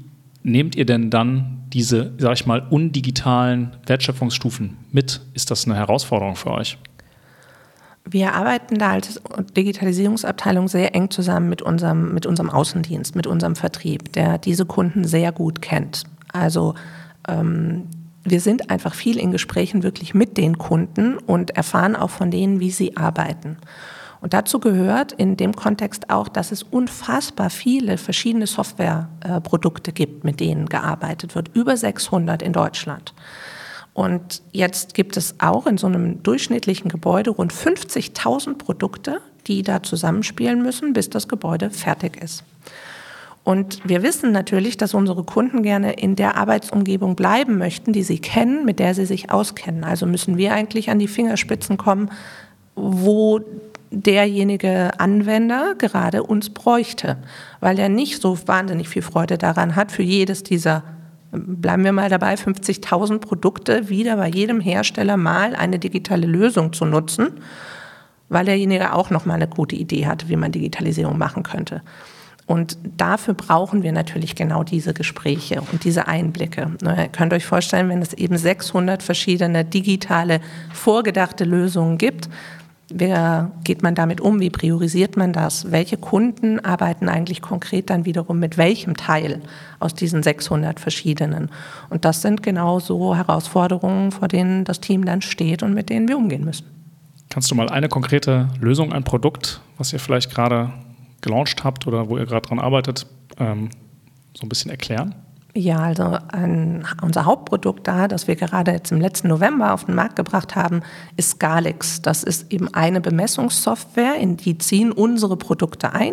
nehmt 0.42 0.74
ihr 0.74 0.84
denn 0.84 1.10
dann 1.10 1.62
diese, 1.72 2.12
sag 2.18 2.34
ich 2.34 2.46
mal, 2.46 2.66
undigitalen 2.68 3.76
Wertschöpfungsstufen 3.86 4.76
mit? 4.90 5.20
Ist 5.34 5.50
das 5.50 5.66
eine 5.66 5.76
Herausforderung 5.76 6.36
für 6.36 6.50
euch? 6.50 6.76
Wir 8.04 8.34
arbeiten 8.34 8.78
da 8.78 8.90
als 8.90 9.20
Digitalisierungsabteilung 9.56 10.68
sehr 10.68 10.94
eng 10.94 11.10
zusammen 11.10 11.48
mit 11.48 11.62
unserem, 11.62 12.12
mit 12.14 12.26
unserem 12.26 12.50
Außendienst, 12.50 13.14
mit 13.14 13.26
unserem 13.26 13.56
Vertrieb, 13.56 14.12
der 14.12 14.38
diese 14.38 14.66
Kunden 14.66 15.04
sehr 15.04 15.32
gut 15.32 15.62
kennt. 15.62 16.04
Also 16.32 16.74
ähm, 17.28 17.86
wir 18.24 18.40
sind 18.40 18.70
einfach 18.70 18.94
viel 18.94 19.18
in 19.18 19.32
Gesprächen 19.32 19.82
wirklich 19.82 20.14
mit 20.14 20.36
den 20.36 20.58
Kunden 20.58 21.18
und 21.18 21.50
erfahren 21.56 21.96
auch 21.96 22.10
von 22.10 22.30
denen, 22.30 22.60
wie 22.60 22.70
sie 22.70 22.96
arbeiten. 22.96 23.56
Und 24.20 24.34
dazu 24.34 24.60
gehört 24.60 25.12
in 25.12 25.36
dem 25.36 25.56
Kontext 25.56 26.10
auch, 26.10 26.28
dass 26.28 26.52
es 26.52 26.62
unfassbar 26.62 27.48
viele 27.48 27.96
verschiedene 27.96 28.46
Softwareprodukte 28.46 29.92
gibt, 29.92 30.24
mit 30.24 30.40
denen 30.40 30.66
gearbeitet 30.66 31.34
wird. 31.34 31.48
Über 31.54 31.76
600 31.76 32.42
in 32.42 32.52
Deutschland. 32.52 33.14
Und 33.92 34.42
jetzt 34.52 34.94
gibt 34.94 35.16
es 35.16 35.34
auch 35.38 35.66
in 35.66 35.76
so 35.76 35.86
einem 35.86 36.22
durchschnittlichen 36.22 36.88
Gebäude 36.88 37.30
rund 37.30 37.52
50.000 37.52 38.56
Produkte, 38.56 39.20
die 39.46 39.62
da 39.62 39.82
zusammenspielen 39.82 40.62
müssen, 40.62 40.92
bis 40.92 41.10
das 41.10 41.28
Gebäude 41.28 41.70
fertig 41.70 42.22
ist. 42.22 42.44
Und 43.42 43.80
wir 43.88 44.02
wissen 44.02 44.32
natürlich, 44.32 44.76
dass 44.76 44.94
unsere 44.94 45.24
Kunden 45.24 45.62
gerne 45.62 45.94
in 45.94 46.14
der 46.14 46.36
Arbeitsumgebung 46.36 47.16
bleiben 47.16 47.58
möchten, 47.58 47.92
die 47.92 48.02
sie 48.02 48.18
kennen, 48.18 48.64
mit 48.64 48.78
der 48.78 48.94
sie 48.94 49.06
sich 49.06 49.30
auskennen. 49.30 49.82
Also 49.82 50.06
müssen 50.06 50.36
wir 50.36 50.52
eigentlich 50.52 50.90
an 50.90 50.98
die 50.98 51.08
Fingerspitzen 51.08 51.76
kommen, 51.76 52.10
wo 52.76 53.40
derjenige 53.90 54.98
Anwender 55.00 55.74
gerade 55.76 56.22
uns 56.22 56.50
bräuchte, 56.50 57.16
weil 57.60 57.78
er 57.78 57.88
nicht 57.88 58.22
so 58.22 58.38
wahnsinnig 58.46 58.88
viel 58.88 59.02
Freude 59.02 59.36
daran 59.36 59.74
hat, 59.74 59.90
für 59.90 60.02
jedes 60.02 60.42
dieser, 60.42 60.84
bleiben 61.32 61.84
wir 61.84 61.92
mal 61.92 62.08
dabei, 62.08 62.34
50.000 62.34 63.18
Produkte 63.18 63.88
wieder 63.88 64.16
bei 64.16 64.28
jedem 64.28 64.60
Hersteller 64.60 65.16
mal 65.16 65.54
eine 65.54 65.78
digitale 65.78 66.26
Lösung 66.26 66.72
zu 66.72 66.84
nutzen, 66.84 67.32
weil 68.28 68.44
derjenige 68.44 68.92
auch 68.92 69.10
noch 69.10 69.26
mal 69.26 69.34
eine 69.34 69.48
gute 69.48 69.76
Idee 69.76 70.06
hat, 70.06 70.28
wie 70.28 70.36
man 70.36 70.52
Digitalisierung 70.52 71.18
machen 71.18 71.42
könnte. 71.42 71.82
Und 72.46 72.78
dafür 72.96 73.34
brauchen 73.34 73.84
wir 73.84 73.92
natürlich 73.92 74.34
genau 74.34 74.64
diese 74.64 74.92
Gespräche 74.92 75.62
und 75.70 75.84
diese 75.84 76.08
Einblicke. 76.08 76.72
Ihr 76.82 77.08
könnt 77.08 77.32
euch 77.32 77.46
vorstellen, 77.46 77.88
wenn 77.88 78.02
es 78.02 78.12
eben 78.12 78.36
600 78.36 79.04
verschiedene 79.04 79.64
digitale, 79.64 80.40
vorgedachte 80.72 81.44
Lösungen 81.44 81.96
gibt, 81.96 82.28
wie 82.92 83.14
geht 83.64 83.82
man 83.82 83.94
damit 83.94 84.20
um? 84.20 84.40
Wie 84.40 84.50
priorisiert 84.50 85.16
man 85.16 85.32
das? 85.32 85.70
Welche 85.70 85.96
Kunden 85.96 86.60
arbeiten 86.60 87.08
eigentlich 87.08 87.40
konkret 87.40 87.90
dann 87.90 88.04
wiederum 88.04 88.38
mit 88.38 88.58
welchem 88.58 88.96
Teil 88.96 89.40
aus 89.78 89.94
diesen 89.94 90.22
600 90.22 90.80
verschiedenen? 90.80 91.50
Und 91.88 92.04
das 92.04 92.22
sind 92.22 92.42
genau 92.42 92.80
so 92.80 93.14
Herausforderungen, 93.14 94.10
vor 94.12 94.28
denen 94.28 94.64
das 94.64 94.80
Team 94.80 95.04
dann 95.04 95.22
steht 95.22 95.62
und 95.62 95.74
mit 95.74 95.90
denen 95.90 96.08
wir 96.08 96.16
umgehen 96.16 96.44
müssen. 96.44 96.66
Kannst 97.28 97.50
du 97.50 97.54
mal 97.54 97.68
eine 97.68 97.88
konkrete 97.88 98.48
Lösung, 98.60 98.92
ein 98.92 99.04
Produkt, 99.04 99.60
was 99.78 99.92
ihr 99.92 100.00
vielleicht 100.00 100.34
gerade 100.34 100.72
gelauncht 101.20 101.62
habt 101.62 101.86
oder 101.86 102.08
wo 102.08 102.18
ihr 102.18 102.26
gerade 102.26 102.48
dran 102.48 102.58
arbeitet, 102.58 103.06
ähm, 103.38 103.70
so 104.34 104.44
ein 104.44 104.48
bisschen 104.48 104.70
erklären? 104.70 105.14
Ja, 105.54 105.78
also 105.78 106.16
ein, 106.28 106.86
unser 107.02 107.24
Hauptprodukt 107.24 107.86
da, 107.88 108.06
das 108.06 108.28
wir 108.28 108.36
gerade 108.36 108.70
jetzt 108.70 108.92
im 108.92 109.00
letzten 109.00 109.28
November 109.28 109.72
auf 109.74 109.84
den 109.84 109.96
Markt 109.96 110.14
gebracht 110.16 110.54
haben, 110.54 110.82
ist 111.16 111.30
Scalix. 111.30 112.02
Das 112.02 112.22
ist 112.22 112.52
eben 112.52 112.72
eine 112.72 113.00
Bemessungssoftware, 113.00 114.14
in 114.16 114.36
die 114.36 114.58
ziehen 114.58 114.92
unsere 114.92 115.36
Produkte 115.36 115.92
ein. 115.92 116.12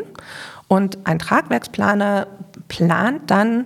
Und 0.68 0.98
ein 1.06 1.20
Tragwerksplaner 1.20 2.28
plant 2.68 3.30
dann 3.30 3.66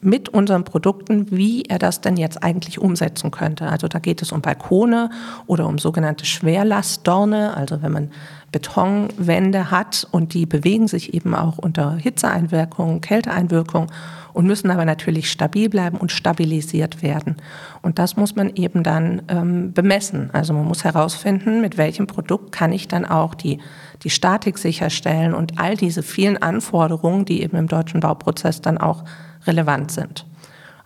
mit 0.00 0.28
unseren 0.28 0.62
Produkten, 0.62 1.32
wie 1.32 1.62
er 1.62 1.80
das 1.80 2.00
denn 2.00 2.16
jetzt 2.16 2.42
eigentlich 2.44 2.78
umsetzen 2.78 3.32
könnte. 3.32 3.66
Also 3.66 3.88
da 3.88 3.98
geht 3.98 4.22
es 4.22 4.30
um 4.30 4.40
Balkone 4.40 5.10
oder 5.46 5.66
um 5.66 5.78
sogenannte 5.78 6.24
Schwerlastdorne, 6.24 7.56
also 7.56 7.82
wenn 7.82 7.92
man 7.92 8.10
Betonwände 8.52 9.70
hat 9.70 10.06
und 10.12 10.34
die 10.34 10.46
bewegen 10.46 10.86
sich 10.86 11.14
eben 11.14 11.34
auch 11.34 11.58
unter 11.58 11.96
Hitzeeinwirkung, 11.96 13.00
Kälteeinwirkung 13.00 13.88
und 14.32 14.46
müssen 14.46 14.70
aber 14.70 14.84
natürlich 14.84 15.30
stabil 15.30 15.68
bleiben 15.68 15.98
und 15.98 16.12
stabilisiert 16.12 17.02
werden. 17.02 17.36
Und 17.82 17.98
das 17.98 18.16
muss 18.16 18.36
man 18.36 18.54
eben 18.54 18.82
dann 18.82 19.22
ähm, 19.28 19.72
bemessen. 19.72 20.30
Also 20.32 20.52
man 20.52 20.66
muss 20.66 20.84
herausfinden, 20.84 21.60
mit 21.60 21.76
welchem 21.76 22.06
Produkt 22.06 22.52
kann 22.52 22.72
ich 22.72 22.88
dann 22.88 23.04
auch 23.04 23.34
die, 23.34 23.58
die 24.02 24.10
Statik 24.10 24.58
sicherstellen 24.58 25.34
und 25.34 25.58
all 25.58 25.76
diese 25.76 26.02
vielen 26.02 26.40
Anforderungen, 26.40 27.24
die 27.24 27.42
eben 27.42 27.56
im 27.56 27.68
deutschen 27.68 28.00
Bauprozess 28.00 28.60
dann 28.60 28.78
auch 28.78 29.04
relevant 29.46 29.90
sind. 29.90 30.26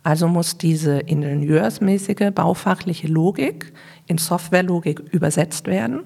Also 0.05 0.27
muss 0.27 0.59
diese 0.59 0.99
ingenieursmäßige 0.99 2.33
baufachliche 2.35 3.07
Logik 3.07 3.73
in 4.07 4.19
Softwarelogik 4.19 4.99
übersetzt 4.99 5.67
werden. 5.67 6.03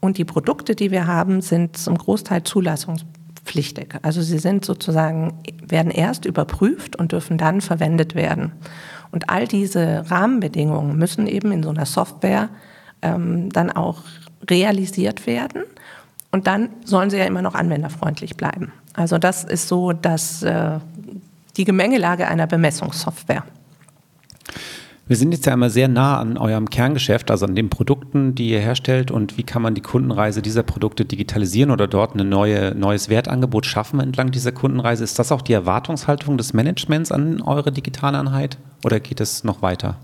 Und 0.00 0.18
die 0.18 0.24
Produkte, 0.24 0.74
die 0.74 0.90
wir 0.90 1.06
haben, 1.06 1.40
sind 1.40 1.76
zum 1.76 1.98
Großteil 1.98 2.44
zulassungsberechtigt 2.44 3.15
pflichtig. 3.46 3.96
Also 4.02 4.22
sie 4.22 4.38
sind 4.38 4.64
sozusagen, 4.64 5.34
werden 5.66 5.90
erst 5.90 6.24
überprüft 6.24 6.96
und 6.96 7.12
dürfen 7.12 7.38
dann 7.38 7.60
verwendet 7.60 8.14
werden. 8.14 8.52
Und 9.10 9.30
all 9.30 9.46
diese 9.46 10.10
Rahmenbedingungen 10.10 10.96
müssen 10.98 11.26
eben 11.26 11.52
in 11.52 11.62
so 11.62 11.70
einer 11.70 11.86
Software 11.86 12.48
ähm, 13.02 13.50
dann 13.50 13.70
auch 13.70 14.02
realisiert 14.50 15.26
werden. 15.26 15.62
Und 16.32 16.46
dann 16.46 16.68
sollen 16.84 17.08
sie 17.08 17.18
ja 17.18 17.24
immer 17.24 17.42
noch 17.42 17.54
anwenderfreundlich 17.54 18.36
bleiben. 18.36 18.72
Also 18.94 19.18
das 19.18 19.44
ist 19.44 19.68
so 19.68 19.92
dass, 19.92 20.42
äh, 20.42 20.78
die 21.56 21.64
Gemengelage 21.64 22.28
einer 22.28 22.46
Bemessungssoftware. 22.46 23.44
Wir 25.08 25.16
sind 25.16 25.30
jetzt 25.30 25.46
ja 25.46 25.54
immer 25.54 25.70
sehr 25.70 25.86
nah 25.86 26.18
an 26.18 26.36
eurem 26.36 26.68
Kerngeschäft, 26.68 27.30
also 27.30 27.46
an 27.46 27.54
den 27.54 27.70
Produkten, 27.70 28.34
die 28.34 28.50
ihr 28.50 28.58
herstellt 28.58 29.12
und 29.12 29.38
wie 29.38 29.44
kann 29.44 29.62
man 29.62 29.76
die 29.76 29.80
Kundenreise 29.80 30.42
dieser 30.42 30.64
Produkte 30.64 31.04
digitalisieren 31.04 31.70
oder 31.70 31.86
dort 31.86 32.16
ein 32.16 32.28
neue, 32.28 32.74
neues 32.74 33.08
Wertangebot 33.08 33.66
schaffen 33.66 34.00
entlang 34.00 34.32
dieser 34.32 34.50
Kundenreise. 34.50 35.04
Ist 35.04 35.20
das 35.20 35.30
auch 35.30 35.42
die 35.42 35.52
Erwartungshaltung 35.52 36.36
des 36.36 36.54
Managements 36.54 37.12
an 37.12 37.40
eure 37.40 37.70
Digitaleinheit 37.70 38.58
oder 38.84 38.98
geht 38.98 39.20
es 39.20 39.44
noch 39.44 39.62
weiter? 39.62 39.96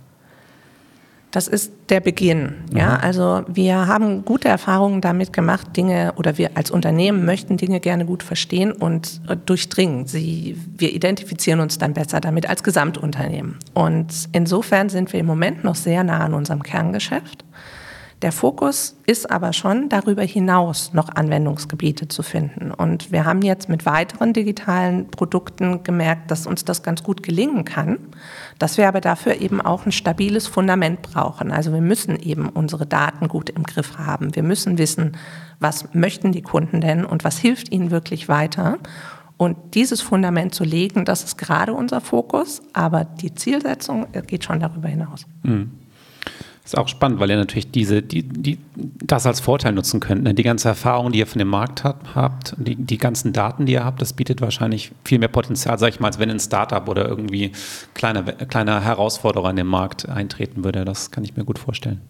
Das 1.33 1.49
ist 1.49 1.73
der 1.89 2.01
Beginn. 2.01 2.57
Ja, 2.75 2.97
also 2.97 3.43
wir 3.49 3.87
haben 3.87 4.23
gute 4.23 4.49
Erfahrungen 4.49 5.01
damit 5.01 5.33
gemacht, 5.33 5.75
Dinge 5.79 6.12
oder 6.17 6.37
wir 6.37 6.51
als 6.59 6.71
Unternehmen 6.71 7.25
möchten 7.25 7.57
Dinge 7.57 7.81
gerne 7.81 8.05
gut 8.05 8.23
verstehen 8.23 8.71
und 8.71 9.23
äh, 9.29 9.37
durchdringen. 9.37 10.07
Sie, 10.07 10.59
wir 10.77 10.93
identifizieren 10.93 11.61
uns 11.61 11.79
dann 11.79 11.95
besser 11.95 12.21
damit 12.21 12.47
als 12.51 12.62
Gesamtunternehmen. 12.62 13.59
Und 13.73 14.29
insofern 14.33 14.91
sind 14.91 15.15
wir 15.15 15.21
im 15.21 15.27
Moment 15.27 15.65
noch 15.65 15.75
sehr 15.75 16.05
nah 16.05 16.21
an 16.21 16.35
unserem 16.35 16.62
Kerngeschäft. 16.62 17.47
Der 18.23 18.31
Fokus 18.31 18.97
ist 19.05 19.33
aber 19.33 19.52
schon 19.52 19.88
darüber 19.88 20.23
hinaus 20.23 20.93
noch 20.93 21.09
Anwendungsgebiete 21.09 22.07
zu 22.07 22.23
finden. 22.23 22.71
Und 22.71 23.11
wir 23.11 23.25
haben 23.25 23.43
jetzt 23.43 23.69
mit 23.69 23.85
weiteren 23.85 24.33
digitalen 24.33 25.09
Produkten 25.09 25.83
gemerkt, 25.83 26.31
dass 26.31 26.47
uns 26.47 26.64
das 26.64 26.85
ganz 26.85 27.02
gut 27.02 27.25
gelingen 27.25 27.64
kann, 27.64 27.99
dass 28.61 28.79
wir 28.79 28.87
aber 28.87 29.00
dafür 29.00 29.41
eben 29.41 29.61
auch 29.61 29.87
ein 29.87 29.93
stabiles 29.93 30.47
Fundament 30.47 31.02
brauchen. 31.02 31.50
Also 31.50 31.73
wir 31.73 31.81
müssen 31.81 32.14
eben 32.14 32.49
unsere 32.49 32.87
Daten 32.87 33.26
gut 33.26 33.50
im 33.50 33.64
Griff 33.64 33.99
haben. 33.99 34.37
Wir 34.37 34.45
müssen 34.45 34.79
wissen, 34.79 35.17
was 35.59 35.93
möchten 35.93 36.31
die 36.31 36.43
Kunden 36.43 36.81
denn 36.81 37.05
und 37.05 37.25
was 37.25 37.38
hilft 37.38 37.73
ihnen 37.73 37.91
wirklich 37.91 38.29
weiter. 38.29 38.79
Und 39.37 39.75
dieses 39.75 40.00
Fundament 40.00 40.55
zu 40.55 40.62
legen, 40.62 41.05
das 41.05 41.25
ist 41.25 41.38
gerade 41.38 41.75
unser 41.75 42.00
Fokus, 42.00 42.62
aber 42.73 43.05
die 43.05 43.35
Zielsetzung 43.35 44.07
geht 44.29 44.45
schon 44.45 44.61
darüber 44.61 44.87
hinaus. 44.87 45.26
Mhm. 45.43 45.82
Ist 46.64 46.78
auch 46.78 46.87
spannend, 46.87 47.19
weil 47.19 47.28
ihr 47.28 47.37
natürlich 47.37 47.73
diese, 47.73 48.02
die, 48.02 48.23
die, 48.23 48.59
das 48.76 49.26
als 49.26 49.40
Vorteil 49.40 49.73
nutzen 49.73 49.99
könnt. 49.99 50.23
Ne? 50.23 50.33
Die 50.33 50.45
ganze 50.45 50.69
Erfahrung, 50.69 51.11
die 51.11 51.19
ihr 51.19 51.26
von 51.26 51.40
dem 51.40 51.49
Markt 51.49 51.83
hat, 51.83 51.97
habt, 52.14 52.54
die, 52.57 52.76
die 52.76 52.99
ganzen 52.99 53.33
Daten, 53.33 53.66
die 53.66 53.73
ihr 53.73 53.85
habt, 53.85 54.00
das 54.00 54.12
bietet 54.12 54.40
wahrscheinlich 54.40 54.92
viel 55.04 55.19
mehr 55.19 55.28
Potenzial, 55.28 55.76
sag 55.81 55.88
ich 55.88 55.99
mal, 55.99 56.07
als 56.07 56.21
wenn 56.21 56.31
ein 56.31 56.38
Startup 56.38 56.88
oder 56.88 57.09
irgendwie 57.09 57.50
kleiner 57.95 58.23
kleine 58.23 58.81
Herausforderer 58.81 59.50
in 59.50 59.57
den 59.57 59.66
Markt 59.66 60.09
eintreten 60.09 60.62
würde. 60.62 60.85
Das 60.85 61.11
kann 61.11 61.25
ich 61.25 61.37
mir 61.37 61.45
gut 61.45 61.59
vorstellen. 61.59 62.00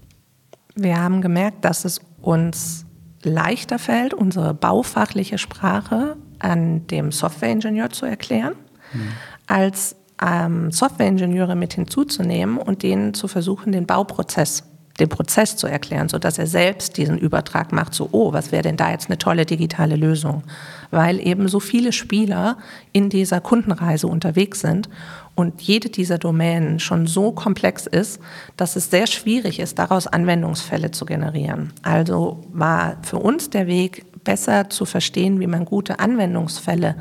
Wir 0.75 1.01
haben 1.01 1.23
gemerkt, 1.23 1.65
dass 1.65 1.87
es 1.87 2.03
uns 2.21 2.85
leichter 3.23 3.79
fällt, 3.79 4.13
unsere 4.13 4.53
baufachliche 4.53 5.39
Sprache 5.39 6.17
an 6.39 6.87
dem 6.89 7.11
Softwareingenieur 7.11 7.89
zu 7.89 8.05
erklären, 8.05 8.55
mhm. 8.93 9.13
als 9.47 9.97
ähm, 10.25 10.71
Softwareingenieure 10.71 11.57
mit 11.57 11.75
hinzuzunehmen 11.75 12.59
und 12.59 12.83
denen 12.83 13.15
zu 13.15 13.29
versuchen, 13.29 13.73
den 13.73 13.87
Bauprozess 13.87 14.65
den 15.01 15.09
Prozess 15.09 15.57
zu 15.57 15.67
erklären, 15.67 16.09
sodass 16.09 16.39
er 16.39 16.47
selbst 16.47 16.97
diesen 16.97 17.19
Übertrag 17.19 17.73
macht, 17.73 17.95
so, 17.95 18.09
oh, 18.13 18.33
was 18.33 18.53
wäre 18.53 18.63
denn 18.63 18.77
da 18.77 18.91
jetzt 18.91 19.09
eine 19.09 19.19
tolle 19.19 19.47
digitale 19.47 19.97
Lösung? 19.97 20.43
Weil 20.91 21.19
eben 21.27 21.49
so 21.49 21.61
viele 21.61 21.93
Spieler 21.93 22.59
in 22.93 23.09
dieser 23.09 23.41
Kundenreise 23.41 24.07
unterwegs 24.07 24.61
sind 24.61 24.89
und 25.35 25.63
jede 25.63 25.89
dieser 25.89 26.19
Domänen 26.19 26.79
schon 26.79 27.07
so 27.07 27.33
komplex 27.33 27.87
ist, 27.87 28.21
dass 28.57 28.77
es 28.77 28.91
sehr 28.91 29.07
schwierig 29.07 29.61
ist, 29.61 29.79
daraus 29.79 30.07
Anwendungsfälle 30.07 30.91
zu 30.91 31.07
generieren. 31.07 31.73
Also 31.83 32.43
war 32.53 32.97
für 33.03 33.19
uns 33.19 33.49
der 33.51 33.67
Weg, 33.67 34.05
besser 34.25 34.71
zu 34.71 34.85
verstehen, 34.85 35.41
wie 35.41 35.49
man 35.49 35.65
gute 35.65 35.99
Anwendungsfälle 35.99 36.95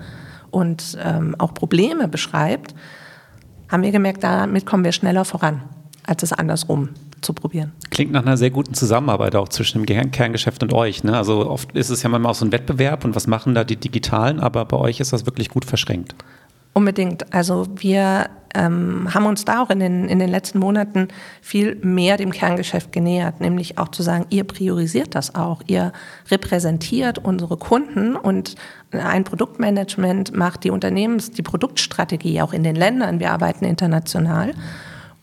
und 0.50 0.98
ähm, 1.04 1.36
auch 1.38 1.54
Probleme 1.54 2.08
beschreibt, 2.08 2.74
haben 3.72 3.84
wir 3.84 3.92
gemerkt, 3.92 4.24
damit 4.24 4.66
kommen 4.66 4.84
wir 4.84 4.92
schneller 4.92 5.26
voran, 5.26 5.62
als 6.06 6.24
es 6.24 6.34
andersrum 6.34 6.90
zu 7.22 7.34
probieren. 7.34 7.72
Klingt 7.90 8.12
nach 8.12 8.24
einer 8.24 8.38
sehr 8.38 8.50
guten 8.50 8.74
Zusammenarbeit 8.74 9.36
auch 9.36 9.50
zwischen 9.50 9.86
dem 9.86 10.12
Kerngeschäft 10.12 10.62
und 10.64 10.74
euch. 10.74 11.04
Ne? 11.04 11.16
Also 11.16 11.50
oft 11.50 11.72
ist 11.76 11.90
es 11.90 12.04
ja 12.04 12.10
manchmal 12.10 12.32
auch 12.32 12.36
so 12.36 12.46
ein 12.46 12.52
Wettbewerb 12.52 13.06
und 13.06 13.16
was 13.16 13.28
machen 13.28 13.56
da 13.56 13.64
die 13.64 13.76
Digitalen, 13.76 14.40
aber 14.40 14.66
bei 14.66 14.78
euch 14.78 15.00
ist 15.00 15.14
das 15.14 15.26
wirklich 15.26 15.50
gut 15.50 15.66
verschränkt. 15.66 16.16
Unbedingt. 16.74 17.34
Also 17.34 17.68
wir 17.76 18.30
ähm, 18.56 19.14
haben 19.14 19.26
uns 19.26 19.46
da 19.46 19.62
auch 19.62 19.70
in 19.70 19.80
den, 19.80 20.08
in 20.08 20.20
den 20.20 20.30
letzten 20.30 20.60
Monaten 20.60 21.10
viel 21.42 21.76
mehr 21.76 22.18
dem 22.18 22.32
Kerngeschäft 22.32 22.92
genähert, 22.92 23.42
nämlich 23.42 23.78
auch 23.78 23.90
zu 23.90 24.04
sagen, 24.04 24.26
ihr 24.30 24.44
priorisiert 24.44 25.16
das 25.16 25.36
auch, 25.36 25.62
ihr 25.68 25.92
repräsentiert 26.30 27.18
unsere 27.20 27.58
Kunden 27.58 28.16
und 28.16 28.56
ein 28.92 29.24
Produktmanagement 29.24 30.36
macht 30.36 30.64
die 30.64 30.72
Unternehmens-, 30.72 31.32
die 31.32 31.44
Produktstrategie 31.44 32.42
auch 32.42 32.54
in 32.54 32.64
den 32.64 32.76
Ländern. 32.76 33.20
Wir 33.20 33.32
arbeiten 33.32 33.66
international. 33.66 34.54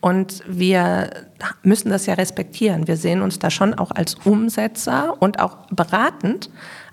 Und 0.01 0.43
wir 0.47 1.09
müssen 1.61 1.89
das 1.89 2.05
ja 2.05 2.13
respektieren. 2.13 2.87
Wir 2.87 2.95
sehen 2.95 3.21
uns 3.21 3.37
da 3.37 3.49
schon 3.49 3.73
auch 3.73 3.91
als 3.91 4.15
Umsetzer 4.15 5.21
und 5.21 5.39
auch 5.39 5.57
beratend. 5.71 6.49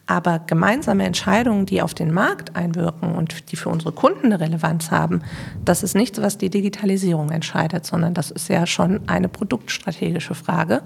Aber 0.08 0.38
gemeinsame 0.38 1.04
Entscheidungen, 1.04 1.66
die 1.66 1.82
auf 1.82 1.92
den 1.92 2.14
Markt 2.14 2.54
einwirken 2.54 3.16
und 3.16 3.50
die 3.50 3.56
für 3.56 3.70
unsere 3.70 3.90
Kunden 3.90 4.26
eine 4.26 4.38
Relevanz 4.38 4.92
haben, 4.92 5.22
das 5.64 5.82
ist 5.82 5.96
nichts, 5.96 6.22
was 6.22 6.38
die 6.38 6.48
Digitalisierung 6.48 7.30
entscheidet, 7.30 7.84
sondern 7.84 8.14
das 8.14 8.30
ist 8.30 8.48
ja 8.48 8.66
schon 8.66 9.08
eine 9.08 9.28
produktstrategische 9.28 10.36
Frage. 10.36 10.82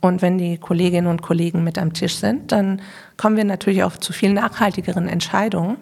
Und 0.00 0.22
wenn 0.22 0.38
die 0.38 0.56
Kolleginnen 0.56 1.06
und 1.06 1.22
Kollegen 1.22 1.62
mit 1.62 1.78
am 1.78 1.92
Tisch 1.92 2.16
sind, 2.16 2.50
dann 2.50 2.80
kommen 3.18 3.36
wir 3.36 3.44
natürlich 3.44 3.84
auch 3.84 3.96
zu 3.96 4.12
viel 4.12 4.32
nachhaltigeren 4.32 5.06
Entscheidungen, 5.06 5.76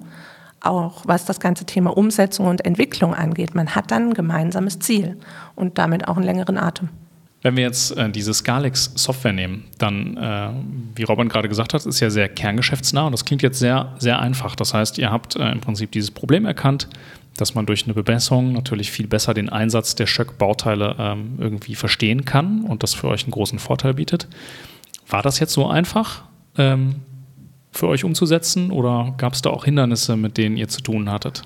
auch 0.61 1.03
was 1.07 1.25
das 1.25 1.41
ganze 1.41 1.65
Thema 1.65 1.97
Umsetzung 1.97 2.47
und 2.47 2.65
Entwicklung 2.65 3.15
angeht. 3.15 3.55
Man 3.55 3.75
hat 3.75 3.93
dann 3.93 4.09
ein 4.09 4.15
gemeinsames 4.15 4.79
Ziel 4.81 5.17
und 5.55 5.79
damit 5.79 6.07
auch 6.09 6.17
einen 6.17 6.27
längeren 6.27 6.59
Atem. 6.59 6.91
Wenn 7.43 7.57
wir 7.57 7.65
jetzt 7.65 7.97
äh, 7.97 8.11
diese 8.11 8.35
Scalix 8.35 8.93
Software 8.97 9.33
nehmen, 9.33 9.65
dann, 9.79 10.17
äh, 10.17 10.51
wie 10.95 11.05
Robin 11.05 11.29
gerade 11.29 11.49
gesagt 11.49 11.73
hat, 11.73 11.87
ist 11.87 12.01
ja 12.01 12.11
sehr 12.11 12.29
kerngeschäftsnah 12.29 13.07
und 13.07 13.13
das 13.13 13.25
klingt 13.25 13.43
jetzt 13.43 13.59
sehr, 13.59 13.95
sehr 13.99 14.19
einfach. 14.19 14.55
Das 14.55 14.75
heißt, 14.75 14.99
ihr 14.99 15.11
habt 15.11 15.37
äh, 15.37 15.51
im 15.51 15.61
Prinzip 15.61 15.91
dieses 15.93 16.11
Problem 16.11 16.45
erkannt, 16.45 16.89
dass 17.37 17.55
man 17.55 17.65
durch 17.65 17.85
eine 17.85 17.95
Bebesserung 17.95 18.53
natürlich 18.53 18.91
viel 18.91 19.07
besser 19.07 19.33
den 19.33 19.49
Einsatz 19.49 19.95
der 19.95 20.07
Schöck-Bauteile 20.07 20.97
ähm, 20.99 21.39
irgendwie 21.39 21.75
verstehen 21.75 22.25
kann 22.27 22.65
und 22.65 22.83
das 22.83 22.93
für 22.93 23.09
euch 23.09 23.23
einen 23.25 23.33
großen 23.33 23.59
Vorteil 23.59 23.95
bietet. 23.95 24.29
War 25.09 25.23
das 25.23 25.39
jetzt 25.39 25.55
so 25.55 25.67
einfach 25.67 26.25
ähm, 26.59 26.97
für 27.73 27.89
euch 27.89 28.05
umzusetzen 28.05 28.71
oder 28.71 29.15
gab 29.17 29.33
es 29.33 29.41
da 29.41 29.51
auch 29.51 29.65
Hindernisse, 29.65 30.17
mit 30.17 30.37
denen 30.37 30.59
ihr 30.59 30.69
zu 30.69 30.83
tun 30.83 31.11
hattet? 31.11 31.43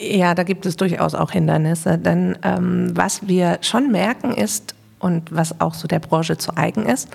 Ja, 0.00 0.34
da 0.36 0.44
gibt 0.44 0.64
es 0.64 0.76
durchaus 0.76 1.16
auch 1.16 1.32
Hindernisse, 1.32 1.98
denn 1.98 2.38
ähm, 2.44 2.96
was 2.96 3.26
wir 3.26 3.58
schon 3.62 3.90
merken 3.90 4.30
ist, 4.32 4.76
und 4.98 5.34
was 5.34 5.60
auch 5.60 5.74
so 5.74 5.88
der 5.88 5.98
Branche 5.98 6.38
zu 6.38 6.56
eigen 6.56 6.86
ist, 6.86 7.08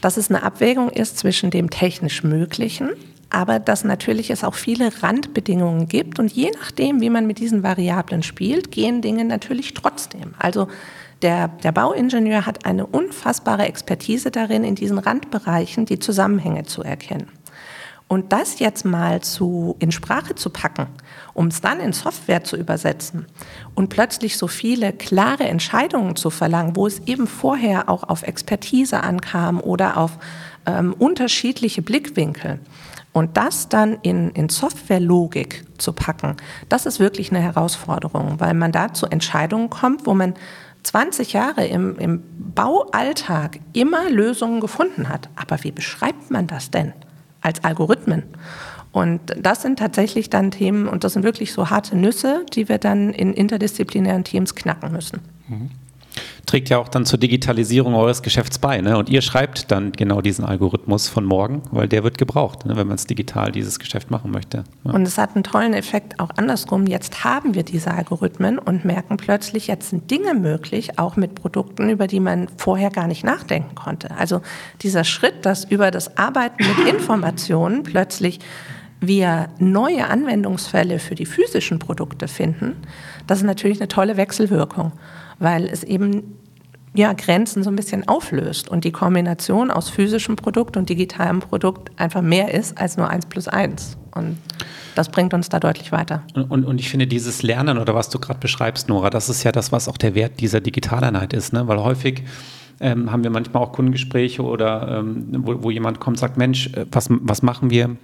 dass 0.00 0.16
es 0.16 0.30
eine 0.30 0.42
Abwägung 0.42 0.90
ist 0.90 1.18
zwischen 1.18 1.50
dem 1.50 1.70
technisch 1.70 2.22
Möglichen, 2.24 2.90
aber 3.30 3.58
dass 3.58 3.84
natürlich 3.84 4.30
es 4.30 4.44
auch 4.44 4.54
viele 4.54 5.02
Randbedingungen 5.02 5.88
gibt 5.88 6.18
und 6.18 6.30
je 6.32 6.50
nachdem, 6.60 7.00
wie 7.00 7.10
man 7.10 7.26
mit 7.26 7.38
diesen 7.38 7.62
Variablen 7.62 8.22
spielt, 8.22 8.70
gehen 8.70 9.02
Dinge 9.02 9.24
natürlich 9.24 9.74
trotzdem. 9.74 10.34
Also 10.38 10.68
der, 11.22 11.48
der 11.48 11.72
Bauingenieur 11.72 12.44
hat 12.44 12.66
eine 12.66 12.86
unfassbare 12.86 13.64
Expertise 13.64 14.30
darin, 14.30 14.62
in 14.62 14.74
diesen 14.74 14.98
Randbereichen 14.98 15.86
die 15.86 15.98
Zusammenhänge 15.98 16.64
zu 16.64 16.82
erkennen. 16.82 17.28
Und 18.14 18.32
das 18.32 18.60
jetzt 18.60 18.84
mal 18.84 19.22
zu, 19.22 19.74
in 19.80 19.90
Sprache 19.90 20.36
zu 20.36 20.48
packen, 20.48 20.86
um 21.32 21.48
es 21.48 21.60
dann 21.60 21.80
in 21.80 21.92
Software 21.92 22.44
zu 22.44 22.56
übersetzen 22.56 23.26
und 23.74 23.88
plötzlich 23.88 24.38
so 24.38 24.46
viele 24.46 24.92
klare 24.92 25.42
Entscheidungen 25.48 26.14
zu 26.14 26.30
verlangen, 26.30 26.76
wo 26.76 26.86
es 26.86 27.00
eben 27.06 27.26
vorher 27.26 27.88
auch 27.88 28.04
auf 28.04 28.22
Expertise 28.22 29.02
ankam 29.02 29.60
oder 29.60 29.96
auf 29.96 30.12
ähm, 30.64 30.94
unterschiedliche 30.96 31.82
Blickwinkel. 31.82 32.60
Und 33.12 33.36
das 33.36 33.68
dann 33.68 33.98
in, 34.02 34.30
in 34.30 34.48
Softwarelogik 34.48 35.64
zu 35.78 35.92
packen, 35.92 36.36
das 36.68 36.86
ist 36.86 37.00
wirklich 37.00 37.32
eine 37.32 37.40
Herausforderung, 37.40 38.38
weil 38.38 38.54
man 38.54 38.70
da 38.70 38.94
zu 38.94 39.06
Entscheidungen 39.06 39.70
kommt, 39.70 40.06
wo 40.06 40.14
man 40.14 40.34
20 40.84 41.32
Jahre 41.32 41.66
im, 41.66 41.98
im 41.98 42.22
Baualltag 42.54 43.58
immer 43.72 44.08
Lösungen 44.08 44.60
gefunden 44.60 45.08
hat. 45.08 45.28
Aber 45.34 45.64
wie 45.64 45.72
beschreibt 45.72 46.30
man 46.30 46.46
das 46.46 46.70
denn? 46.70 46.92
Als 47.44 47.62
Algorithmen. 47.62 48.24
Und 48.90 49.20
das 49.40 49.62
sind 49.62 49.78
tatsächlich 49.78 50.30
dann 50.30 50.50
Themen, 50.50 50.88
und 50.88 51.04
das 51.04 51.12
sind 51.12 51.24
wirklich 51.24 51.52
so 51.52 51.70
harte 51.70 51.96
Nüsse, 51.96 52.44
die 52.52 52.68
wir 52.68 52.78
dann 52.78 53.12
in 53.12 53.34
interdisziplinären 53.34 54.24
Teams 54.24 54.54
knacken 54.54 54.92
müssen. 54.92 55.20
Mhm 55.48 55.70
trägt 56.46 56.68
ja 56.68 56.78
auch 56.78 56.88
dann 56.88 57.04
zur 57.04 57.18
Digitalisierung 57.18 57.94
eures 57.94 58.22
Geschäfts 58.22 58.58
bei. 58.58 58.80
Ne? 58.80 58.96
Und 58.96 59.08
ihr 59.08 59.22
schreibt 59.22 59.70
dann 59.70 59.92
genau 59.92 60.20
diesen 60.20 60.44
Algorithmus 60.44 61.08
von 61.08 61.24
morgen, 61.24 61.62
weil 61.70 61.88
der 61.88 62.04
wird 62.04 62.18
gebraucht, 62.18 62.66
ne? 62.66 62.76
wenn 62.76 62.86
man 62.86 62.96
es 62.96 63.06
digital 63.06 63.52
dieses 63.52 63.78
Geschäft 63.78 64.10
machen 64.10 64.30
möchte. 64.30 64.64
Ja. 64.84 64.92
Und 64.92 65.06
es 65.06 65.18
hat 65.18 65.34
einen 65.34 65.44
tollen 65.44 65.74
Effekt 65.74 66.20
auch 66.20 66.30
andersrum. 66.36 66.86
Jetzt 66.86 67.24
haben 67.24 67.54
wir 67.54 67.62
diese 67.62 67.92
Algorithmen 67.92 68.58
und 68.58 68.84
merken 68.84 69.16
plötzlich, 69.16 69.66
jetzt 69.66 69.90
sind 69.90 70.10
Dinge 70.10 70.34
möglich, 70.34 70.98
auch 70.98 71.16
mit 71.16 71.34
Produkten, 71.34 71.90
über 71.90 72.06
die 72.06 72.20
man 72.20 72.48
vorher 72.56 72.90
gar 72.90 73.06
nicht 73.06 73.24
nachdenken 73.24 73.74
konnte. 73.74 74.10
Also 74.16 74.40
dieser 74.82 75.04
Schritt, 75.04 75.46
dass 75.46 75.64
über 75.64 75.90
das 75.90 76.16
Arbeiten 76.16 76.64
mit 76.64 76.88
Informationen 76.94 77.82
plötzlich 77.82 78.40
wir 79.00 79.48
neue 79.58 80.06
Anwendungsfälle 80.06 80.98
für 80.98 81.14
die 81.14 81.26
physischen 81.26 81.78
Produkte 81.78 82.28
finden, 82.28 82.76
das 83.26 83.38
ist 83.38 83.44
natürlich 83.44 83.80
eine 83.80 83.88
tolle 83.88 84.16
Wechselwirkung 84.16 84.92
weil 85.44 85.66
es 85.66 85.84
eben 85.84 86.38
ja, 86.96 87.12
Grenzen 87.12 87.62
so 87.62 87.70
ein 87.70 87.76
bisschen 87.76 88.06
auflöst 88.08 88.68
und 88.68 88.84
die 88.84 88.92
Kombination 88.92 89.70
aus 89.70 89.90
physischem 89.90 90.36
Produkt 90.36 90.76
und 90.76 90.88
digitalem 90.88 91.40
Produkt 91.40 91.90
einfach 92.00 92.22
mehr 92.22 92.54
ist 92.54 92.78
als 92.78 92.96
nur 92.96 93.10
eins 93.10 93.26
plus 93.26 93.48
eins. 93.48 93.96
Und 94.14 94.38
das 94.94 95.08
bringt 95.08 95.34
uns 95.34 95.48
da 95.48 95.58
deutlich 95.58 95.90
weiter. 95.90 96.22
Und, 96.34 96.50
und, 96.50 96.64
und 96.64 96.80
ich 96.80 96.88
finde, 96.88 97.08
dieses 97.08 97.42
Lernen 97.42 97.78
oder 97.78 97.96
was 97.96 98.10
du 98.10 98.20
gerade 98.20 98.38
beschreibst, 98.38 98.88
Nora, 98.88 99.10
das 99.10 99.28
ist 99.28 99.42
ja 99.42 99.50
das, 99.50 99.72
was 99.72 99.88
auch 99.88 99.96
der 99.96 100.14
Wert 100.14 100.40
dieser 100.40 100.60
Digitaleinheit 100.60 101.32
ist, 101.32 101.52
ne? 101.52 101.66
weil 101.66 101.78
häufig 101.78 102.22
ähm, 102.80 103.10
haben 103.10 103.24
wir 103.24 103.30
manchmal 103.30 103.64
auch 103.64 103.72
Kundengespräche 103.72 104.42
oder 104.42 104.98
ähm, 105.00 105.26
wo, 105.38 105.64
wo, 105.64 105.70
jemand 105.70 105.98
kommt 105.98 106.16
und 106.16 106.20
sagt, 106.20 106.36
Mensch, 106.36 106.68
äh, 106.74 106.86
was, 106.92 107.08
was 107.10 107.42
machen 107.42 107.70
wir? 107.70 107.96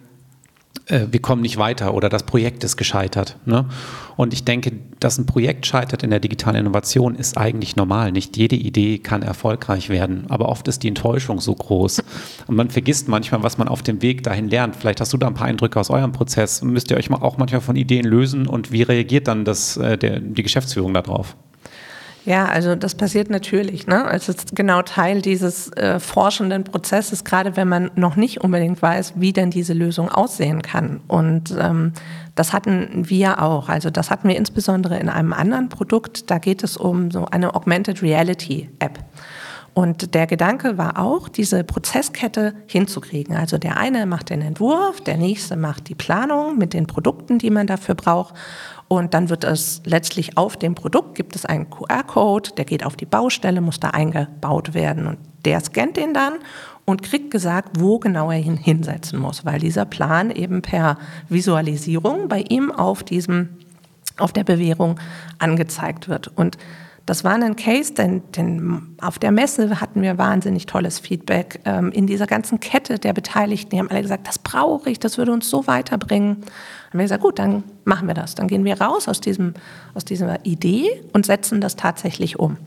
Äh, 0.91 1.07
wir 1.11 1.21
kommen 1.21 1.43
nicht 1.43 1.57
weiter 1.57 1.95
oder 1.95 2.09
das 2.09 2.25
Projekt 2.25 2.65
ist 2.65 2.77
gescheitert. 2.77 3.37
Ne? 3.47 3.67
Und 4.17 4.33
ich 4.33 4.45
denke, 4.45 4.73
dass 4.99 5.19
ein 5.19 5.27
Projekt 5.27 5.67
scheitert 5.67 6.03
in 6.03 6.11
der 6.11 6.21
digitalen 6.21 6.57
Innovation, 6.57 7.15
ist 7.15 7.39
eigentlich 7.39 7.77
normal. 7.77 8.13
Nicht 8.13 8.37
jede 8.37 8.57
Idee 8.57 8.99
kann 8.99 9.23
erfolgreich 9.23 9.89
werden, 9.89 10.25
aber 10.29 10.49
oft 10.49 10.69
ist 10.69 10.83
die 10.83 10.89
Enttäuschung 10.89 11.41
so 11.41 11.55
groß. 11.55 12.03
Und 12.47 12.57
man 12.57 12.71
vergisst 12.71 13.09
manchmal, 13.09 13.43
was 13.43 13.57
man 13.57 13.69
auf 13.69 13.83
dem 13.83 14.03
Weg 14.03 14.23
dahin 14.23 14.49
lernt. 14.49 14.77
Vielleicht 14.77 15.01
hast 15.01 15.13
du 15.13 15.17
da 15.17 15.29
ein 15.29 15.35
paar 15.35 15.47
Eindrücke 15.47 15.79
aus 15.79 15.91
eurem 15.91 16.13
Prozess. 16.13 16.63
Müsst 16.63 16.91
ihr 16.91 16.97
euch 16.97 17.11
auch 17.11 17.39
manchmal 17.39 17.61
von 17.61 17.77
Ideen 17.77 18.05
lösen 18.05 18.47
und 18.47 18.73
wie 18.73 18.83
reagiert 18.83 19.29
dann 19.29 19.45
das, 19.45 19.77
äh, 19.77 19.97
der, 19.97 20.21
die 20.21 20.43
Geschäftsführung 20.43 20.93
darauf? 20.95 21.37
Ja, 22.27 22.47
also 22.47 22.75
das 22.77 22.95
passiert 22.95 23.31
natürlich. 23.31 23.87
Ne? 23.87 24.07
Es 24.13 24.29
ist 24.29 24.55
genau 24.55 24.83
Teil 24.83 25.23
dieses 25.23 25.73
äh, 25.73 25.99
forschenden 25.99 26.65
Prozesses, 26.65 27.25
gerade 27.25 27.57
wenn 27.57 27.69
man 27.69 27.91
noch 27.95 28.17
nicht 28.17 28.43
unbedingt 28.43 28.83
weiß, 28.83 29.15
wie 29.17 29.33
denn 29.33 29.51
diese 29.51 29.73
Lösung 29.73 30.11
aussehen 30.11 30.61
kann. 30.61 31.01
Und 31.09 31.55
ähm, 31.59 31.93
das 32.35 32.53
hatten 32.53 33.09
wir 33.09 33.43
auch. 33.43 33.69
Also 33.69 33.91
das 33.91 34.11
hatten 34.11 34.29
wir 34.29 34.37
insbesondere 34.37 34.99
in 34.99 35.09
einem 35.09 35.33
anderen 35.33 35.69
Produkt. 35.71 36.31
Da 36.31 36.39
geht 36.39 36.63
es 36.63 36.77
um 36.77 37.11
so 37.11 37.25
eine 37.25 37.55
Augmented 37.55 38.03
Reality 38.03 38.69
App. 38.81 38.99
Und 39.81 40.15
der 40.15 40.27
Gedanke 40.27 40.77
war 40.77 40.99
auch, 40.99 41.31
diese 41.31 41.65
Prozesskette 41.65 42.53
hinzukriegen. 42.67 43.35
Also 43.35 43.57
der 43.57 43.79
eine 43.79 44.05
macht 44.05 44.29
den 44.29 44.43
Entwurf, 44.43 45.01
der 45.01 45.17
nächste 45.17 45.57
macht 45.57 45.89
die 45.89 45.95
Planung 45.95 46.59
mit 46.59 46.75
den 46.75 46.87
Produkten, 46.87 47.39
die 47.39 47.49
man 47.49 47.67
dafür 47.67 47.95
braucht. 47.95 48.35
Und 48.89 49.15
dann 49.15 49.31
wird 49.31 49.43
es 49.43 49.81
letztlich 49.87 50.37
auf 50.37 50.59
dem 50.59 50.75
Produkt, 50.75 51.15
gibt 51.15 51.35
es 51.35 51.47
einen 51.47 51.71
QR-Code, 51.71 52.51
der 52.59 52.67
geht 52.67 52.85
auf 52.85 52.95
die 52.95 53.07
Baustelle, 53.07 53.63
muss 53.63 53.81
da 53.81 53.89
eingebaut 53.89 54.75
werden. 54.75 55.07
Und 55.07 55.17
der 55.47 55.61
scannt 55.61 55.97
den 55.97 56.13
dann 56.13 56.35
und 56.85 57.03
kriegt 57.03 57.31
gesagt, 57.31 57.81
wo 57.81 57.99
genau 57.99 58.31
er 58.31 58.39
ihn 58.39 58.59
hinsetzen 58.59 59.19
muss, 59.19 59.47
weil 59.47 59.61
dieser 59.61 59.87
Plan 59.87 60.31
eben 60.31 60.61
per 60.61 60.99
Visualisierung 61.31 62.29
bei 62.29 62.45
ihm 62.51 62.71
auf 62.71 63.03
diesem, 63.03 63.49
auf 64.19 64.35
der 64.35 64.45
Bewährung 64.45 65.01
angezeigt 65.39 66.07
wird. 66.07 66.29
Und 66.37 66.59
das 67.11 67.25
war 67.25 67.35
ein 67.35 67.57
Case, 67.57 67.93
denn, 67.93 68.23
denn 68.37 68.95
auf 69.03 69.19
der 69.19 69.33
Messe 69.33 69.81
hatten 69.81 70.01
wir 70.01 70.17
wahnsinnig 70.17 70.67
tolles 70.67 71.01
Feedback. 71.01 71.59
Ähm, 71.65 71.91
in 71.91 72.07
dieser 72.07 72.29
ganzen 72.29 72.61
Kette 72.61 73.01
der 73.01 73.13
Beteiligten, 73.13 73.71
die 73.71 73.81
haben 73.81 73.91
alle 73.91 74.03
gesagt, 74.03 74.29
das 74.29 74.39
brauche 74.39 74.89
ich, 74.89 75.01
das 75.01 75.19
würde 75.19 75.33
uns 75.33 75.51
so 75.51 75.67
weiterbringen. 75.67 76.37
Dann 76.37 76.45
haben 76.93 76.99
wir 77.01 77.03
gesagt, 77.03 77.23
gut, 77.23 77.41
dann 77.41 77.65
machen 77.85 78.07
wir 78.07 78.15
das. 78.15 78.37
Dann 78.37 78.47
gehen 78.47 78.65
wir 78.65 78.81
raus 78.81 79.09
aus, 79.09 79.21
diesem, 79.21 79.55
aus 79.93 80.05
dieser 80.05 80.47
Idee 80.47 81.03
und 81.13 81.27
setzen 81.27 81.61
das 81.61 81.75
tatsächlich 81.75 82.39
um. 82.39 82.59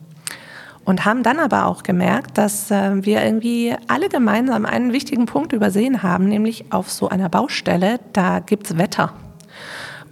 Und 0.84 1.06
haben 1.06 1.24
dann 1.24 1.40
aber 1.40 1.66
auch 1.66 1.84
gemerkt, 1.84 2.38
dass 2.38 2.70
äh, 2.70 3.06
wir 3.06 3.24
irgendwie 3.24 3.74
alle 3.88 4.10
gemeinsam 4.10 4.66
einen 4.66 4.92
wichtigen 4.92 5.26
Punkt 5.26 5.54
übersehen 5.54 6.04
haben, 6.04 6.28
nämlich 6.28 6.66
auf 6.70 6.92
so 6.92 7.08
einer 7.08 7.30
Baustelle, 7.30 8.02
da 8.12 8.40
gibt's 8.40 8.78
Wetter. 8.78 9.14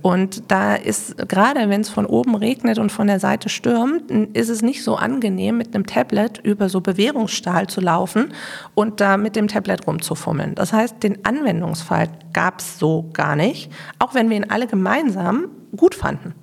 Und 0.02 0.52
da 0.52 0.76
ist, 0.76 1.18
gerade 1.28 1.70
wenn 1.70 1.82
es 1.82 1.90
von 1.90 2.06
oben 2.06 2.36
regnet 2.36 2.80
und 2.80 2.92
von 2.92 3.08
der 3.08 3.20
Seite 3.20 3.50
stürmt, 3.50 4.10
ist 4.36 4.50
es 4.50 4.62
nicht 4.62 4.84
so 4.84 4.96
angenehm, 4.96 5.58
mit 5.58 5.76
einem 5.76 5.86
Tablet 5.86 6.40
über 6.40 6.70
so 6.70 6.82
Bewährungsstahl 6.82 7.68
zu 7.68 7.82
laufen 7.82 8.34
und 8.74 9.00
da 9.00 9.18
mit 9.18 9.36
dem 9.36 9.48
Tablet 9.48 9.86
rumzufummeln. 9.86 10.56
Das 10.56 10.74
heißt, 10.74 11.04
den 11.04 11.24
Anwendungsfall 11.24 12.10
gab 12.34 12.60
es 12.60 12.80
so 12.80 13.10
gar 13.14 13.36
nicht, 13.36 13.72
auch 14.00 14.16
wenn 14.16 14.30
wir 14.30 14.38
ihn 14.38 14.50
alle 14.50 14.68
gemeinsam 14.68 15.50
gut 15.76 15.94
fanden. 15.94 16.34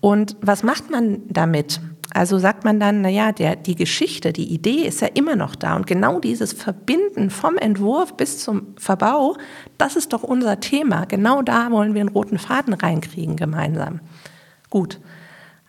Und 0.00 0.36
was 0.40 0.62
macht 0.62 0.90
man 0.90 1.22
damit? 1.28 1.80
Also 2.14 2.38
sagt 2.38 2.64
man 2.64 2.80
dann, 2.80 3.02
naja, 3.02 3.32
der, 3.32 3.56
die 3.56 3.74
Geschichte, 3.74 4.32
die 4.32 4.52
Idee 4.52 4.86
ist 4.86 5.02
ja 5.02 5.08
immer 5.08 5.36
noch 5.36 5.54
da. 5.54 5.76
Und 5.76 5.86
genau 5.86 6.20
dieses 6.20 6.52
Verbinden 6.52 7.30
vom 7.30 7.58
Entwurf 7.58 8.16
bis 8.16 8.38
zum 8.38 8.68
Verbau, 8.76 9.36
das 9.76 9.96
ist 9.96 10.12
doch 10.12 10.22
unser 10.22 10.60
Thema. 10.60 11.04
Genau 11.04 11.42
da 11.42 11.70
wollen 11.70 11.94
wir 11.94 12.00
einen 12.00 12.08
roten 12.08 12.38
Faden 12.38 12.72
reinkriegen 12.74 13.36
gemeinsam. 13.36 14.00
Gut. 14.70 15.00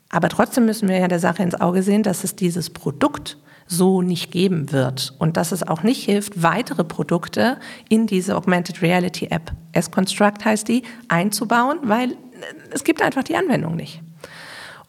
Aber 0.09 0.29
trotzdem 0.29 0.65
müssen 0.65 0.87
wir 0.87 0.97
ja 0.97 1.07
der 1.07 1.19
Sache 1.19 1.43
ins 1.43 1.59
Auge 1.59 1.83
sehen, 1.83 2.03
dass 2.03 2.23
es 2.23 2.35
dieses 2.35 2.69
Produkt 2.69 3.37
so 3.67 4.01
nicht 4.01 4.31
geben 4.31 4.71
wird 4.71 5.13
und 5.19 5.37
dass 5.37 5.51
es 5.51 5.67
auch 5.67 5.83
nicht 5.83 6.03
hilft, 6.03 6.41
weitere 6.41 6.83
Produkte 6.83 7.59
in 7.87 8.07
diese 8.07 8.35
Augmented 8.35 8.81
Reality 8.81 9.27
App, 9.27 9.51
S-Construct 9.73 10.43
heißt 10.43 10.67
die, 10.67 10.81
einzubauen, 11.07 11.77
weil 11.83 12.17
es 12.71 12.83
gibt 12.83 13.03
einfach 13.03 13.23
die 13.23 13.35
Anwendung 13.35 13.75
nicht. 13.75 14.01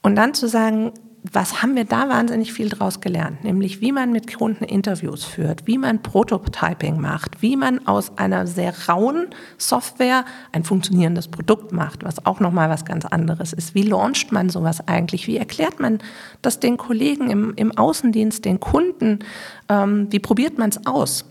Und 0.00 0.16
dann 0.16 0.32
zu 0.32 0.48
sagen, 0.48 0.92
was 1.22 1.62
haben 1.62 1.76
wir 1.76 1.84
da 1.84 2.08
wahnsinnig 2.08 2.52
viel 2.52 2.70
draus 2.70 3.00
gelernt? 3.00 3.44
Nämlich, 3.44 3.82
wie 3.82 3.92
man 3.92 4.10
mit 4.10 4.34
Kunden 4.34 4.64
Interviews 4.64 5.24
führt, 5.24 5.66
wie 5.66 5.76
man 5.76 6.02
Prototyping 6.02 6.98
macht, 6.98 7.42
wie 7.42 7.56
man 7.56 7.86
aus 7.86 8.16
einer 8.16 8.46
sehr 8.46 8.72
rauen 8.88 9.26
Software 9.58 10.24
ein 10.52 10.64
funktionierendes 10.64 11.28
Produkt 11.28 11.72
macht, 11.72 12.04
was 12.04 12.24
auch 12.24 12.40
nochmal 12.40 12.70
was 12.70 12.86
ganz 12.86 13.04
anderes 13.04 13.52
ist. 13.52 13.74
Wie 13.74 13.82
launcht 13.82 14.32
man 14.32 14.48
sowas 14.48 14.88
eigentlich? 14.88 15.26
Wie 15.26 15.36
erklärt 15.36 15.78
man 15.78 15.98
das 16.40 16.58
den 16.58 16.78
Kollegen 16.78 17.30
im, 17.30 17.52
im 17.54 17.76
Außendienst, 17.76 18.44
den 18.46 18.58
Kunden? 18.58 19.18
Ähm, 19.68 20.06
wie 20.10 20.20
probiert 20.20 20.58
man 20.58 20.70
es 20.70 20.86
aus? 20.86 21.26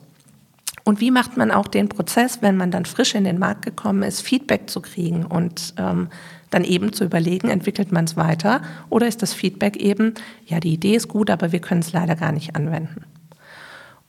Und 0.83 1.01
wie 1.01 1.11
macht 1.11 1.35
man 1.35 1.51
auch 1.51 1.67
den 1.67 1.89
Prozess, 1.89 2.41
wenn 2.41 2.57
man 2.57 2.71
dann 2.71 2.85
frisch 2.85 3.15
in 3.15 3.23
den 3.23 3.39
Markt 3.39 3.65
gekommen 3.65 4.03
ist, 4.03 4.21
Feedback 4.21 4.69
zu 4.69 4.81
kriegen 4.81 5.25
und 5.25 5.73
ähm, 5.77 6.09
dann 6.49 6.63
eben 6.63 6.93
zu 6.93 7.03
überlegen, 7.03 7.49
entwickelt 7.49 7.91
man 7.91 8.05
es 8.05 8.17
weiter 8.17 8.61
oder 8.89 9.07
ist 9.07 9.21
das 9.21 9.33
Feedback 9.33 9.77
eben, 9.77 10.13
ja, 10.45 10.59
die 10.59 10.73
Idee 10.73 10.95
ist 10.95 11.07
gut, 11.07 11.29
aber 11.29 11.51
wir 11.51 11.59
können 11.59 11.81
es 11.81 11.93
leider 11.93 12.15
gar 12.15 12.31
nicht 12.31 12.55
anwenden. 12.55 13.05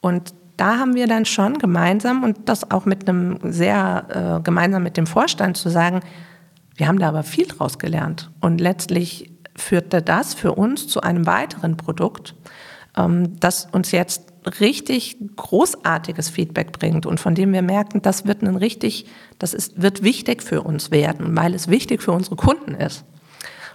Und 0.01 0.35
da 0.57 0.79
haben 0.79 0.95
wir 0.95 1.07
dann 1.07 1.25
schon 1.25 1.59
gemeinsam 1.59 2.23
und 2.23 2.49
das 2.49 2.71
auch 2.71 2.85
mit 2.85 3.09
einem 3.09 3.39
sehr 3.45 4.39
äh, 4.39 4.43
gemeinsam 4.43 4.83
mit 4.83 4.97
dem 4.97 5.07
Vorstand 5.07 5.57
zu 5.57 5.71
sagen, 5.71 6.01
wir 6.77 6.87
haben 6.89 6.99
da 6.99 7.09
aber 7.09 7.23
viel 7.23 7.47
draus 7.47 7.79
gelernt 7.79 8.31
und 8.41 8.61
letztlich 8.61 9.31
führte 9.57 10.03
das 10.03 10.35
für 10.35 10.53
uns 10.53 10.87
zu 10.87 11.01
einem 11.03 11.27
weiteren 11.27 11.77
Produkt, 11.77 12.35
ähm, 12.97 13.39
das 13.41 13.69
uns 13.73 13.91
jetzt 13.91 14.30
richtig 14.61 15.17
großartiges 15.37 16.31
Feedback 16.31 16.73
bringt 16.73 17.07
und 17.07 17.21
von 17.21 17.35
dem 17.35 17.53
wir 17.53 17.63
merken, 17.63 18.03
das 18.03 18.27
wird 18.27 18.43
ein 18.43 18.57
richtig, 18.57 19.07
das 19.39 19.55
ist, 19.55 19.81
wird 19.81 20.03
wichtig 20.03 20.43
für 20.43 20.63
uns 20.63 20.91
werden, 20.91 21.37
weil 21.37 21.55
es 21.55 21.69
wichtig 21.69 22.03
für 22.03 22.13
unsere 22.13 22.37
Kunden 22.37 22.75
ist. 22.75 23.05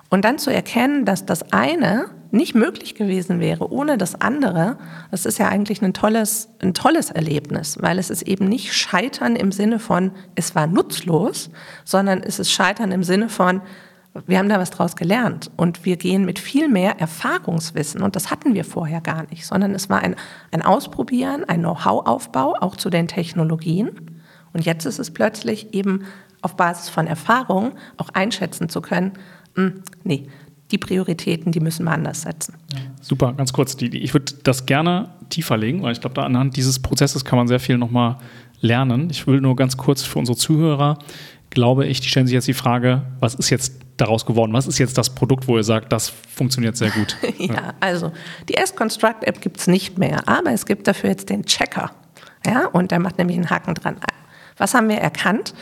Und 0.10 0.24
dann 0.24 0.38
zu 0.38 0.52
erkennen, 0.52 1.06
dass 1.06 1.26
das 1.26 1.52
eine 1.52 2.10
nicht 2.32 2.54
möglich 2.54 2.96
gewesen 2.96 3.40
wäre 3.40 3.72
ohne 3.72 3.98
das 3.98 4.20
andere, 4.22 4.78
das 5.10 5.26
ist 5.26 5.40
ja 5.40 5.48
eigentlich 5.48 5.82
ein 5.82 5.94
tolles, 5.94 6.50
ein 6.62 6.74
tolles 6.74 7.10
Erlebnis, 7.10 7.78
weil 7.82 7.98
es 7.98 8.10
ist 8.10 8.24
eben 8.24 8.48
nicht 8.48 8.74
Scheitern 8.74 9.36
im 9.36 9.52
Sinne 9.52 9.80
von, 9.80 10.12
es 10.36 10.54
war 10.54 10.68
nutzlos, 10.68 11.50
sondern 11.86 12.22
es 12.22 12.40
ist 12.40 12.52
Scheitern 12.52 12.92
im 12.92 13.04
Sinne 13.04 13.30
von, 13.30 13.62
wir 14.26 14.40
haben 14.40 14.50
da 14.50 14.60
was 14.60 14.70
draus 14.70 14.96
gelernt 14.96 15.52
und 15.58 15.86
wir 15.86 15.98
gehen 15.98 16.26
mit 16.26 16.40
viel 16.40 16.70
mehr 16.70 17.00
Erfahrungswissen 17.00 18.02
und 18.02 18.16
das 18.16 18.32
hatten 18.32 18.54
wir 18.54 18.64
vorher 18.64 19.02
gar 19.02 19.30
nicht, 19.30 19.46
sondern 19.46 19.76
es 19.76 19.90
war 19.90 20.02
ein, 20.02 20.16
ein 20.52 20.62
Ausprobieren, 20.62 21.44
ein 21.44 21.60
Know-how-Aufbau 21.60 22.56
auch 22.60 22.76
zu 22.78 22.90
den 22.90 23.08
Technologien 23.08 23.92
und 24.54 24.66
jetzt 24.66 24.86
ist 24.86 25.00
es 25.00 25.12
plötzlich 25.12 25.74
eben 25.74 26.06
auf 26.42 26.56
Basis 26.56 26.90
von 26.90 27.08
Erfahrung 27.08 27.74
auch 27.98 28.10
einschätzen 28.10 28.70
zu 28.70 28.82
können, 28.82 29.14
mh, 29.56 29.64
hm, 29.64 29.84
nee, 30.04 30.28
die 30.72 30.78
Prioritäten, 30.78 31.52
die 31.52 31.60
müssen 31.60 31.84
wir 31.86 31.92
anders 31.92 32.24
setzen. 32.24 32.56
Super, 33.02 33.34
ganz 33.34 33.54
kurz, 33.54 33.78
ich 33.80 34.14
würde 34.14 34.34
das 34.44 34.66
gerne 34.66 35.10
tiefer 35.30 35.58
legen, 35.58 35.84
weil 35.84 35.92
ich 35.92 36.02
glaube, 36.02 36.16
da 36.16 36.24
anhand 36.24 36.56
dieses 36.56 36.80
Prozesses 36.80 37.24
kann 37.24 37.38
man 37.38 37.48
sehr 37.48 37.60
viel 37.60 37.78
nochmal 37.78 38.18
lernen. 38.62 39.10
Ich 39.12 39.28
will 39.28 39.42
nur 39.42 39.56
ganz 39.56 39.78
kurz 39.78 40.04
für 40.04 40.18
unsere 40.18 40.38
Zuhörer, 40.38 40.98
glaube 41.52 41.86
ich, 41.86 42.02
die 42.02 42.08
stellen 42.08 42.26
sich 42.26 42.34
jetzt 42.34 42.48
die 42.48 42.54
Frage, 42.54 43.04
was 43.20 43.36
ist 43.36 43.50
jetzt 43.52 43.85
daraus 43.98 44.26
geworden? 44.26 44.54
Was 44.54 44.68
ist 44.68 44.78
jetzt 44.78 44.98
das 44.98 45.10
Produkt, 45.10 45.48
wo 45.48 45.58
ihr 45.58 45.64
sagt, 45.64 45.92
das 45.92 46.10
funktioniert 46.10 46.78
sehr 46.78 46.92
gut? 46.92 47.18
ja, 47.38 47.46
ja, 47.54 47.74
also 47.80 48.12
die 48.50 48.56
S-Construct-App 48.56 49.42
gibt 49.42 49.60
es 49.60 49.68
nicht 49.68 49.98
mehr, 49.98 50.28
aber 50.28 50.52
es 50.52 50.66
gibt 50.66 50.88
dafür 50.88 51.12
jetzt 51.12 51.30
den 51.30 51.46
Checker. 51.46 51.92
Ja, 52.46 52.68
und 52.68 52.92
der 52.92 53.00
macht 53.00 53.18
nämlich 53.18 53.38
einen 53.38 53.50
Haken 53.50 53.74
dran. 53.74 53.98
Was 54.58 54.74
haben 54.74 54.90
wir 54.90 54.98
erkannt? 54.98 55.54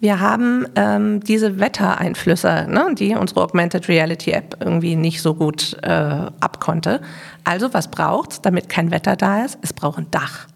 Wir 0.00 0.18
haben 0.18 0.66
ähm, 0.76 1.20
diese 1.20 1.60
Wettereinflüsse, 1.60 2.66
ne, 2.70 2.94
die 2.94 3.14
unsere 3.14 3.42
Augmented 3.42 3.86
Reality 3.88 4.30
App 4.30 4.56
irgendwie 4.58 4.96
nicht 4.96 5.20
so 5.20 5.34
gut 5.34 5.76
äh, 5.82 5.90
abkonnte. 5.90 7.02
Also 7.44 7.74
was 7.74 7.90
braucht's, 7.90 8.40
damit 8.40 8.70
kein 8.70 8.90
Wetter 8.90 9.14
da 9.14 9.44
ist? 9.44 9.58
Es 9.60 9.74
braucht 9.74 9.98
ein 9.98 10.10
Dach. 10.10 10.48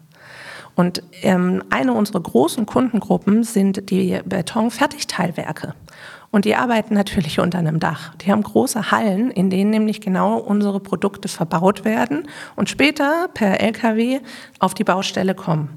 Und 0.73 1.03
ähm, 1.21 1.63
eine 1.69 1.93
unserer 1.93 2.21
großen 2.21 2.65
Kundengruppen 2.65 3.43
sind 3.43 3.91
die 3.91 4.19
Betonfertigteilwerke. 4.25 5.75
Und 6.31 6.45
die 6.45 6.55
arbeiten 6.55 6.93
natürlich 6.93 7.39
unter 7.45 7.59
einem 7.59 7.79
Dach. 7.79 8.15
Die 8.15 8.31
haben 8.31 8.43
große 8.43 8.91
Hallen, 8.91 9.31
in 9.31 9.49
denen 9.49 9.71
nämlich 9.71 10.01
genau 10.01 10.37
unsere 10.37 10.79
Produkte 10.79 11.27
verbaut 11.27 11.85
werden 11.85 12.27
und 12.55 12.69
später 12.69 13.29
per 13.33 13.61
Lkw 13.61 14.19
auf 14.59 14.73
die 14.73 14.83
Baustelle 14.83 15.35
kommen. 15.35 15.69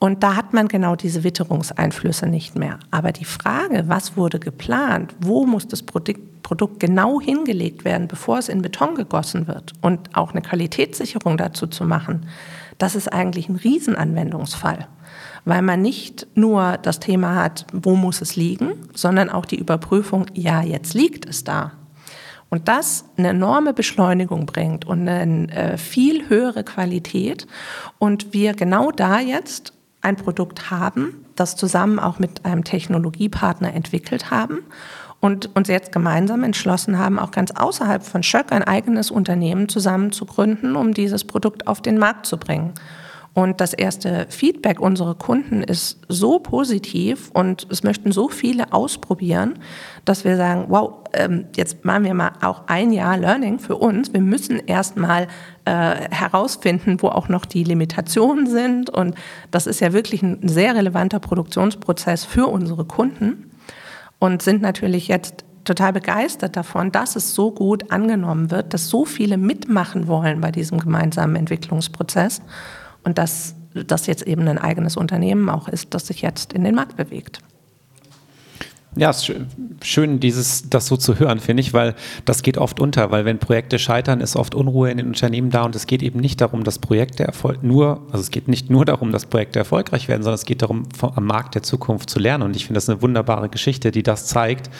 Und 0.00 0.22
da 0.22 0.34
hat 0.34 0.54
man 0.54 0.66
genau 0.66 0.96
diese 0.96 1.24
Witterungseinflüsse 1.24 2.26
nicht 2.26 2.58
mehr. 2.58 2.78
Aber 2.90 3.12
die 3.12 3.26
Frage, 3.26 3.84
was 3.86 4.16
wurde 4.16 4.40
geplant, 4.40 5.14
wo 5.20 5.44
muss 5.44 5.68
das 5.68 5.82
Produkt 5.82 6.80
genau 6.80 7.20
hingelegt 7.20 7.84
werden, 7.84 8.08
bevor 8.08 8.38
es 8.38 8.48
in 8.48 8.62
Beton 8.62 8.94
gegossen 8.94 9.46
wird 9.46 9.74
und 9.82 10.16
auch 10.16 10.30
eine 10.30 10.40
Qualitätssicherung 10.40 11.36
dazu 11.36 11.66
zu 11.66 11.84
machen, 11.84 12.26
das 12.78 12.94
ist 12.94 13.12
eigentlich 13.12 13.50
ein 13.50 13.56
Riesenanwendungsfall 13.56 14.88
weil 15.44 15.62
man 15.62 15.82
nicht 15.82 16.26
nur 16.34 16.78
das 16.78 17.00
Thema 17.00 17.34
hat, 17.34 17.66
wo 17.72 17.96
muss 17.96 18.20
es 18.20 18.36
liegen, 18.36 18.72
sondern 18.94 19.30
auch 19.30 19.46
die 19.46 19.58
Überprüfung, 19.58 20.26
ja, 20.34 20.62
jetzt 20.62 20.94
liegt 20.94 21.26
es 21.26 21.44
da. 21.44 21.72
Und 22.50 22.66
das 22.66 23.04
eine 23.16 23.28
enorme 23.28 23.72
Beschleunigung 23.72 24.44
bringt 24.44 24.84
und 24.84 25.08
eine 25.08 25.50
äh, 25.52 25.78
viel 25.78 26.28
höhere 26.28 26.64
Qualität. 26.64 27.46
Und 27.98 28.32
wir 28.32 28.54
genau 28.54 28.90
da 28.90 29.20
jetzt 29.20 29.72
ein 30.02 30.16
Produkt 30.16 30.70
haben, 30.70 31.24
das 31.36 31.56
zusammen 31.56 31.98
auch 32.00 32.18
mit 32.18 32.44
einem 32.44 32.64
Technologiepartner 32.64 33.72
entwickelt 33.72 34.32
haben 34.32 34.60
und 35.20 35.54
uns 35.54 35.68
jetzt 35.68 35.92
gemeinsam 35.92 36.42
entschlossen 36.42 36.98
haben, 36.98 37.18
auch 37.18 37.30
ganz 37.30 37.52
außerhalb 37.52 38.02
von 38.02 38.22
Schöck 38.22 38.50
ein 38.50 38.64
eigenes 38.64 39.10
Unternehmen 39.10 39.68
zusammen 39.68 40.10
zu 40.10 40.24
gründen, 40.24 40.74
um 40.74 40.94
dieses 40.94 41.24
Produkt 41.24 41.66
auf 41.66 41.80
den 41.82 41.98
Markt 41.98 42.26
zu 42.26 42.36
bringen. 42.38 42.72
Und 43.32 43.60
das 43.60 43.72
erste 43.72 44.26
Feedback 44.28 44.80
unserer 44.80 45.14
Kunden 45.14 45.62
ist 45.62 46.00
so 46.08 46.40
positiv 46.40 47.30
und 47.32 47.66
es 47.70 47.84
möchten 47.84 48.10
so 48.10 48.28
viele 48.28 48.72
ausprobieren, 48.72 49.60
dass 50.04 50.24
wir 50.24 50.36
sagen, 50.36 50.64
wow, 50.68 51.04
ähm, 51.12 51.46
jetzt 51.54 51.84
machen 51.84 52.04
wir 52.04 52.14
mal 52.14 52.32
auch 52.42 52.62
ein 52.66 52.92
Jahr 52.92 53.16
Learning 53.16 53.60
für 53.60 53.76
uns. 53.76 54.12
Wir 54.12 54.20
müssen 54.20 54.58
erstmal 54.58 55.28
äh, 55.64 55.70
herausfinden, 56.10 57.00
wo 57.00 57.08
auch 57.08 57.28
noch 57.28 57.44
die 57.44 57.62
Limitationen 57.62 58.48
sind. 58.48 58.90
Und 58.90 59.14
das 59.52 59.68
ist 59.68 59.80
ja 59.80 59.92
wirklich 59.92 60.22
ein 60.22 60.48
sehr 60.48 60.74
relevanter 60.74 61.20
Produktionsprozess 61.20 62.24
für 62.24 62.48
unsere 62.48 62.84
Kunden 62.84 63.52
und 64.18 64.42
sind 64.42 64.60
natürlich 64.60 65.06
jetzt 65.06 65.44
total 65.64 65.92
begeistert 65.92 66.56
davon, 66.56 66.90
dass 66.90 67.14
es 67.14 67.34
so 67.34 67.52
gut 67.52 67.92
angenommen 67.92 68.50
wird, 68.50 68.74
dass 68.74 68.88
so 68.88 69.04
viele 69.04 69.36
mitmachen 69.36 70.08
wollen 70.08 70.40
bei 70.40 70.50
diesem 70.50 70.78
gemeinsamen 70.78 71.36
Entwicklungsprozess 71.36 72.42
und 73.04 73.18
dass 73.18 73.54
das 73.74 74.06
jetzt 74.06 74.22
eben 74.22 74.46
ein 74.48 74.58
eigenes 74.58 74.96
Unternehmen 74.96 75.48
auch 75.48 75.68
ist, 75.68 75.94
das 75.94 76.06
sich 76.06 76.22
jetzt 76.22 76.52
in 76.52 76.64
den 76.64 76.74
Markt 76.74 76.96
bewegt. 76.96 77.40
Ja, 78.96 79.10
es 79.10 79.28
ist 79.28 79.32
schön, 79.84 80.18
dieses, 80.18 80.68
das 80.68 80.86
so 80.86 80.96
zu 80.96 81.20
hören, 81.20 81.38
finde 81.38 81.60
ich, 81.60 81.72
weil 81.72 81.94
das 82.24 82.42
geht 82.42 82.58
oft 82.58 82.80
unter, 82.80 83.12
weil 83.12 83.24
wenn 83.24 83.38
Projekte 83.38 83.78
scheitern, 83.78 84.20
ist 84.20 84.34
oft 84.34 84.56
Unruhe 84.56 84.90
in 84.90 84.96
den 84.96 85.06
Unternehmen 85.06 85.50
da 85.50 85.62
und 85.62 85.76
es 85.76 85.86
geht 85.86 86.02
eben 86.02 86.18
nicht 86.18 86.40
darum, 86.40 86.64
dass 86.64 86.80
Projekte 86.80 87.22
erfolg 87.22 87.62
nur, 87.62 88.02
also 88.06 88.18
es 88.18 88.32
geht 88.32 88.48
nicht 88.48 88.68
nur 88.68 88.84
darum, 88.84 89.12
dass 89.12 89.26
Projekte 89.26 89.60
erfolgreich 89.60 90.08
werden, 90.08 90.24
sondern 90.24 90.34
es 90.34 90.44
geht 90.44 90.62
darum, 90.62 90.88
vom, 90.92 91.12
am 91.14 91.24
Markt 91.24 91.54
der 91.54 91.62
Zukunft 91.62 92.10
zu 92.10 92.18
lernen 92.18 92.42
und 92.42 92.56
ich 92.56 92.66
finde 92.66 92.78
das 92.78 92.88
eine 92.88 93.00
wunderbare 93.00 93.48
Geschichte, 93.48 93.92
die 93.92 94.02
das 94.02 94.26
zeigt, 94.26 94.70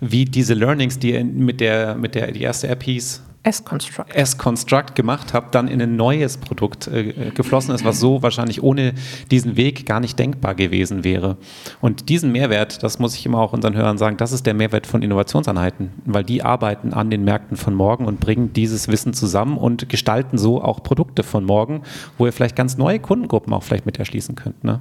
wie 0.00 0.24
diese 0.24 0.54
Learnings, 0.54 1.00
die 1.00 1.24
mit 1.24 1.60
der, 1.60 1.96
mit 1.96 2.14
der, 2.14 2.30
die 2.30 2.42
erste 2.42 2.68
App 2.68 2.84
hieß, 2.84 3.22
S-Construct. 3.44 4.14
S-Construct 4.14 4.94
gemacht 4.94 5.32
habt, 5.32 5.54
dann 5.54 5.68
in 5.68 5.80
ein 5.80 5.96
neues 5.96 6.36
Produkt 6.36 6.88
äh, 6.88 7.30
geflossen 7.30 7.74
ist, 7.74 7.84
was 7.84 8.00
so 8.00 8.22
wahrscheinlich 8.22 8.62
ohne 8.62 8.94
diesen 9.30 9.56
Weg 9.56 9.86
gar 9.86 10.00
nicht 10.00 10.18
denkbar 10.18 10.54
gewesen 10.54 11.04
wäre. 11.04 11.36
Und 11.80 12.08
diesen 12.08 12.32
Mehrwert, 12.32 12.82
das 12.82 12.98
muss 12.98 13.14
ich 13.14 13.24
immer 13.24 13.38
auch 13.38 13.52
unseren 13.52 13.74
Hörern 13.74 13.96
sagen, 13.96 14.16
das 14.16 14.32
ist 14.32 14.44
der 14.44 14.54
Mehrwert 14.54 14.86
von 14.86 15.02
Innovationseinheiten, 15.02 15.90
weil 16.04 16.24
die 16.24 16.42
arbeiten 16.42 16.92
an 16.92 17.10
den 17.10 17.24
Märkten 17.24 17.56
von 17.56 17.74
morgen 17.74 18.06
und 18.06 18.20
bringen 18.20 18.52
dieses 18.52 18.88
Wissen 18.88 19.14
zusammen 19.14 19.56
und 19.56 19.88
gestalten 19.88 20.36
so 20.36 20.62
auch 20.62 20.82
Produkte 20.82 21.22
von 21.22 21.44
morgen, 21.44 21.82
wo 22.18 22.26
ihr 22.26 22.32
vielleicht 22.32 22.56
ganz 22.56 22.76
neue 22.76 22.98
Kundengruppen 22.98 23.52
auch 23.52 23.62
vielleicht 23.62 23.86
mit 23.86 23.98
erschließen 23.98 24.34
könnt. 24.34 24.64
Ne? 24.64 24.80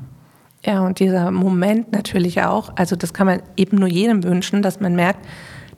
Ja, 0.65 0.81
und 0.81 0.99
dieser 0.99 1.31
Moment 1.31 1.91
natürlich 1.91 2.41
auch, 2.41 2.71
also 2.75 2.95
das 2.95 3.13
kann 3.13 3.27
man 3.27 3.41
eben 3.55 3.77
nur 3.77 3.87
jedem 3.87 4.23
wünschen, 4.23 4.61
dass 4.61 4.79
man 4.79 4.95
merkt, 4.95 5.25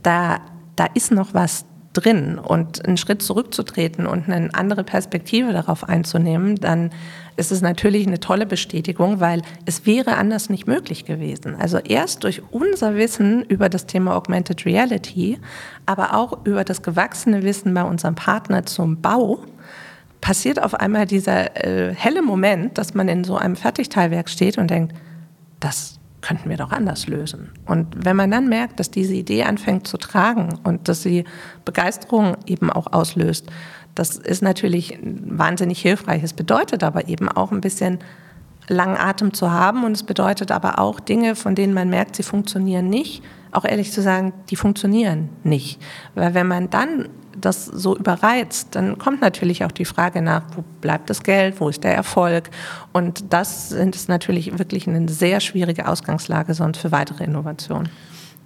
da, 0.02 0.40
da 0.76 0.86
ist 0.94 1.12
noch 1.12 1.34
was 1.34 1.66
drin 2.00 2.40
und 2.40 2.86
einen 2.86 2.98
Schritt 2.98 3.22
zurückzutreten 3.22 4.06
und 4.06 4.30
eine 4.30 4.54
andere 4.54 4.84
Perspektive 4.84 5.54
darauf 5.54 5.88
einzunehmen, 5.88 6.56
dann 6.56 6.92
ist 7.38 7.52
es 7.52 7.62
natürlich 7.62 8.06
eine 8.06 8.20
tolle 8.20 8.46
Bestätigung, 8.46 9.20
weil 9.20 9.42
es 9.66 9.86
wäre 9.86 10.18
anders 10.18 10.50
nicht 10.50 10.68
möglich 10.68 11.06
gewesen. 11.06 11.56
Also 11.56 11.78
erst 11.78 12.24
durch 12.24 12.42
unser 12.52 12.96
Wissen 12.96 13.44
über 13.44 13.70
das 13.70 13.86
Thema 13.86 14.16
Augmented 14.16 14.66
Reality, 14.66 15.40
aber 15.86 16.16
auch 16.16 16.46
über 16.46 16.64
das 16.64 16.82
gewachsene 16.82 17.44
Wissen 17.44 17.74
bei 17.74 17.84
unserem 17.84 18.16
Partner 18.16 18.66
zum 18.66 19.02
Bau, 19.02 19.40
passiert 20.22 20.62
auf 20.62 20.74
einmal 20.74 21.06
dieser 21.06 21.64
äh, 21.66 21.94
helle 21.94 22.22
Moment, 22.22 22.78
dass 22.78 22.94
man 22.94 23.08
in 23.08 23.24
so 23.24 23.38
einem 23.38 23.56
Fertigteilwerk 23.56 24.30
steht 24.30 24.58
und 24.58 24.70
denkt, 24.70 24.94
das 25.60 25.99
könnten 26.22 26.50
wir 26.50 26.58
doch 26.58 26.72
anders 26.72 27.08
lösen. 27.08 27.50
Und 27.66 27.88
wenn 28.06 28.16
man 28.16 28.32
dann 28.32 28.50
merkt, 28.50 28.80
dass 28.80 28.92
diese 28.92 29.14
Idee 29.14 29.44
anfängt 29.44 29.88
zu 29.88 29.98
tragen 29.98 30.60
und 30.64 30.88
dass 30.88 31.02
sie 31.02 31.24
Begeisterung 31.66 32.36
eben 32.46 32.70
auch 32.70 32.92
auslöst, 32.92 33.48
das 33.96 34.18
ist 34.18 34.42
natürlich 34.42 35.00
wahnsinnig 35.02 35.82
hilfreich. 35.82 36.24
Es 36.24 36.34
bedeutet 36.34 36.84
aber 36.84 37.08
eben 37.08 37.30
auch 37.30 37.52
ein 37.52 37.62
bisschen 37.62 38.00
langen 38.68 38.98
Atem 38.98 39.34
zu 39.34 39.52
haben 39.52 39.84
und 39.84 39.94
es 39.94 40.04
bedeutet 40.04 40.52
aber 40.52 40.80
auch 40.80 41.00
Dinge, 41.00 41.36
von 41.36 41.56
denen 41.56 41.74
man 41.74 41.90
merkt, 41.90 42.16
sie 42.16 42.24
funktionieren 42.24 42.88
nicht, 42.88 43.24
auch 43.52 43.66
ehrlich 43.66 43.92
zu 43.92 44.02
sagen, 44.02 44.34
die 44.50 44.56
funktionieren 44.56 45.30
nicht. 45.44 45.82
Weil 46.16 46.34
wenn 46.34 46.48
man 46.48 46.70
dann 46.70 47.10
das 47.42 47.66
so 47.66 47.98
überreizt, 47.98 48.76
dann 48.76 48.98
kommt 48.98 49.22
natürlich 49.22 49.64
auch 49.66 49.72
die 49.72 49.86
Frage 49.86 50.22
nach, 50.22 50.44
wo 50.56 50.64
bleibt 50.82 51.10
das 51.10 51.24
Geld, 51.24 51.60
wo 51.60 51.70
ist 51.70 51.84
der 51.84 51.96
Erfolg? 51.96 52.50
Und 52.94 53.34
das 53.34 53.72
ist 53.72 54.10
natürlich 54.10 54.58
wirklich 54.58 54.88
eine 54.88 55.08
sehr 55.10 55.40
schwierige 55.40 55.88
Ausgangslage 55.88 56.54
sonst 56.54 56.80
für 56.80 56.92
weitere 56.92 57.24
Innovationen. 57.24 57.90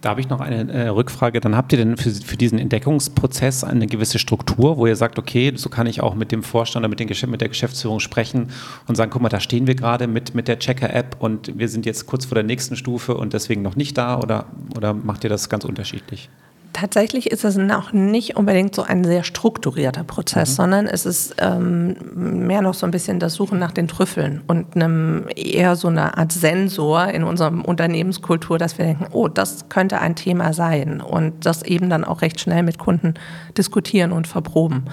Da 0.03 0.09
habe 0.09 0.19
ich 0.19 0.27
noch 0.27 0.41
eine 0.41 0.69
äh, 0.69 0.89
Rückfrage. 0.89 1.39
Dann 1.39 1.55
habt 1.55 1.71
ihr 1.71 1.77
denn 1.77 1.95
für, 1.95 2.11
für, 2.11 2.35
diesen 2.35 2.59
Entdeckungsprozess 2.59 3.63
eine 3.63 3.87
gewisse 3.87 4.19
Struktur, 4.19 4.75
wo 4.75 4.85
ihr 4.85 4.97
sagt, 4.97 5.17
okay, 5.17 5.53
so 5.55 5.69
kann 5.69 5.87
ich 5.87 6.01
auch 6.03 6.13
mit 6.13 6.33
dem 6.33 6.43
Vorstand 6.43 6.83
oder 6.83 6.89
mit, 6.89 6.99
den, 6.99 7.07
mit 7.31 7.39
der 7.39 7.47
Geschäftsführung 7.47 8.01
sprechen 8.01 8.49
und 8.85 8.95
sagen, 8.95 9.11
guck 9.11 9.21
mal, 9.21 9.29
da 9.29 9.39
stehen 9.39 9.65
wir 9.65 9.75
gerade 9.75 10.07
mit, 10.07 10.35
mit 10.35 10.49
der 10.49 10.59
Checker-App 10.59 11.15
und 11.19 11.57
wir 11.57 11.69
sind 11.69 11.85
jetzt 11.85 12.05
kurz 12.05 12.25
vor 12.25 12.35
der 12.35 12.43
nächsten 12.43 12.75
Stufe 12.75 13.15
und 13.15 13.31
deswegen 13.31 13.61
noch 13.61 13.77
nicht 13.77 13.97
da 13.97 14.19
oder, 14.19 14.47
oder 14.75 14.93
macht 14.93 15.23
ihr 15.23 15.29
das 15.29 15.47
ganz 15.47 15.63
unterschiedlich? 15.63 16.29
Tatsächlich 16.73 17.31
ist 17.31 17.45
es 17.45 17.57
auch 17.71 17.93
nicht 17.93 18.35
unbedingt 18.35 18.73
so 18.73 18.81
ein 18.81 19.03
sehr 19.03 19.23
strukturierter 19.23 20.03
Prozess, 20.03 20.51
mhm. 20.51 20.55
sondern 20.55 20.87
es 20.87 21.05
ist 21.05 21.35
ähm, 21.37 21.95
mehr 22.15 22.63
noch 22.63 22.73
so 22.73 22.87
ein 22.87 22.91
bisschen 22.91 23.19
das 23.19 23.35
Suchen 23.35 23.59
nach 23.59 23.71
den 23.71 23.87
Trüffeln 23.87 24.41
und 24.47 24.75
einem 24.75 25.27
eher 25.35 25.75
so 25.75 25.87
eine 25.87 26.17
Art 26.17 26.31
Sensor 26.31 27.07
in 27.09 27.23
unserem 27.23 27.63
Unternehmenskultur, 27.63 28.57
dass 28.57 28.79
wir 28.79 28.85
denken, 28.85 29.05
oh, 29.11 29.27
das 29.27 29.69
könnte 29.69 29.99
ein 29.99 30.15
Thema 30.15 30.53
sein 30.53 30.99
und 30.99 31.45
das 31.45 31.61
eben 31.61 31.91
dann 31.91 32.03
auch 32.03 32.23
recht 32.23 32.39
schnell 32.39 32.63
mit 32.63 32.79
Kunden 32.79 33.13
diskutieren 33.55 34.11
und 34.11 34.27
verproben. 34.27 34.85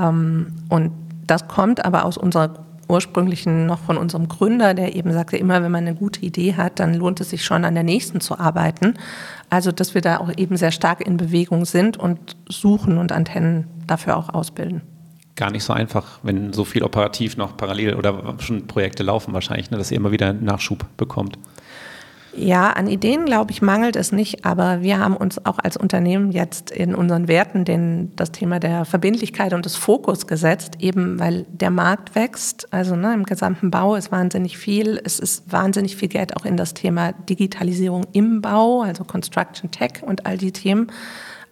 Ähm, 0.00 0.52
und 0.68 0.92
das 1.26 1.48
kommt 1.48 1.84
aber 1.84 2.04
aus 2.04 2.16
unserer 2.16 2.54
ursprünglichen 2.88 3.66
noch 3.66 3.80
von 3.80 3.96
unserem 3.96 4.28
Gründer, 4.28 4.74
der 4.74 4.96
eben 4.96 5.12
sagte, 5.12 5.36
immer 5.36 5.62
wenn 5.62 5.70
man 5.70 5.86
eine 5.86 5.94
gute 5.94 6.20
Idee 6.20 6.54
hat, 6.54 6.80
dann 6.80 6.94
lohnt 6.94 7.20
es 7.20 7.30
sich 7.30 7.44
schon 7.44 7.64
an 7.64 7.74
der 7.74 7.84
nächsten 7.84 8.20
zu 8.20 8.38
arbeiten. 8.38 8.94
Also, 9.50 9.72
dass 9.72 9.94
wir 9.94 10.00
da 10.00 10.18
auch 10.18 10.30
eben 10.36 10.56
sehr 10.56 10.72
stark 10.72 11.00
in 11.00 11.16
Bewegung 11.16 11.64
sind 11.64 11.96
und 11.96 12.36
suchen 12.48 12.98
und 12.98 13.12
Antennen 13.12 13.66
dafür 13.86 14.16
auch 14.16 14.28
ausbilden. 14.28 14.82
Gar 15.36 15.52
nicht 15.52 15.64
so 15.64 15.72
einfach, 15.72 16.18
wenn 16.22 16.52
so 16.52 16.64
viel 16.64 16.82
operativ 16.82 17.36
noch 17.36 17.56
parallel 17.56 17.94
oder 17.94 18.34
schon 18.40 18.66
Projekte 18.66 19.02
laufen 19.02 19.32
wahrscheinlich, 19.32 19.70
ne, 19.70 19.78
dass 19.78 19.90
ihr 19.90 19.96
immer 19.96 20.10
wieder 20.12 20.32
Nachschub 20.32 20.84
bekommt. 20.96 21.38
Ja, 22.38 22.70
an 22.70 22.86
Ideen, 22.86 23.24
glaube 23.24 23.50
ich, 23.50 23.62
mangelt 23.62 23.96
es 23.96 24.12
nicht, 24.12 24.44
aber 24.44 24.80
wir 24.80 25.00
haben 25.00 25.16
uns 25.16 25.44
auch 25.44 25.58
als 25.58 25.76
Unternehmen 25.76 26.30
jetzt 26.30 26.70
in 26.70 26.94
unseren 26.94 27.26
Werten 27.26 27.64
den, 27.64 28.14
das 28.14 28.30
Thema 28.30 28.60
der 28.60 28.84
Verbindlichkeit 28.84 29.54
und 29.54 29.64
des 29.64 29.74
Fokus 29.74 30.28
gesetzt, 30.28 30.76
eben 30.78 31.18
weil 31.18 31.46
der 31.50 31.70
Markt 31.70 32.14
wächst. 32.14 32.72
Also 32.72 32.94
ne, 32.94 33.12
im 33.12 33.24
gesamten 33.24 33.72
Bau 33.72 33.96
ist 33.96 34.12
wahnsinnig 34.12 34.56
viel. 34.56 35.00
Es 35.02 35.18
ist 35.18 35.50
wahnsinnig 35.50 35.96
viel 35.96 36.06
Geld 36.06 36.36
auch 36.36 36.44
in 36.44 36.56
das 36.56 36.74
Thema 36.74 37.10
Digitalisierung 37.10 38.06
im 38.12 38.40
Bau, 38.40 38.82
also 38.82 39.02
Construction 39.02 39.72
Tech 39.72 40.02
und 40.02 40.24
all 40.24 40.38
die 40.38 40.52
Themen. 40.52 40.92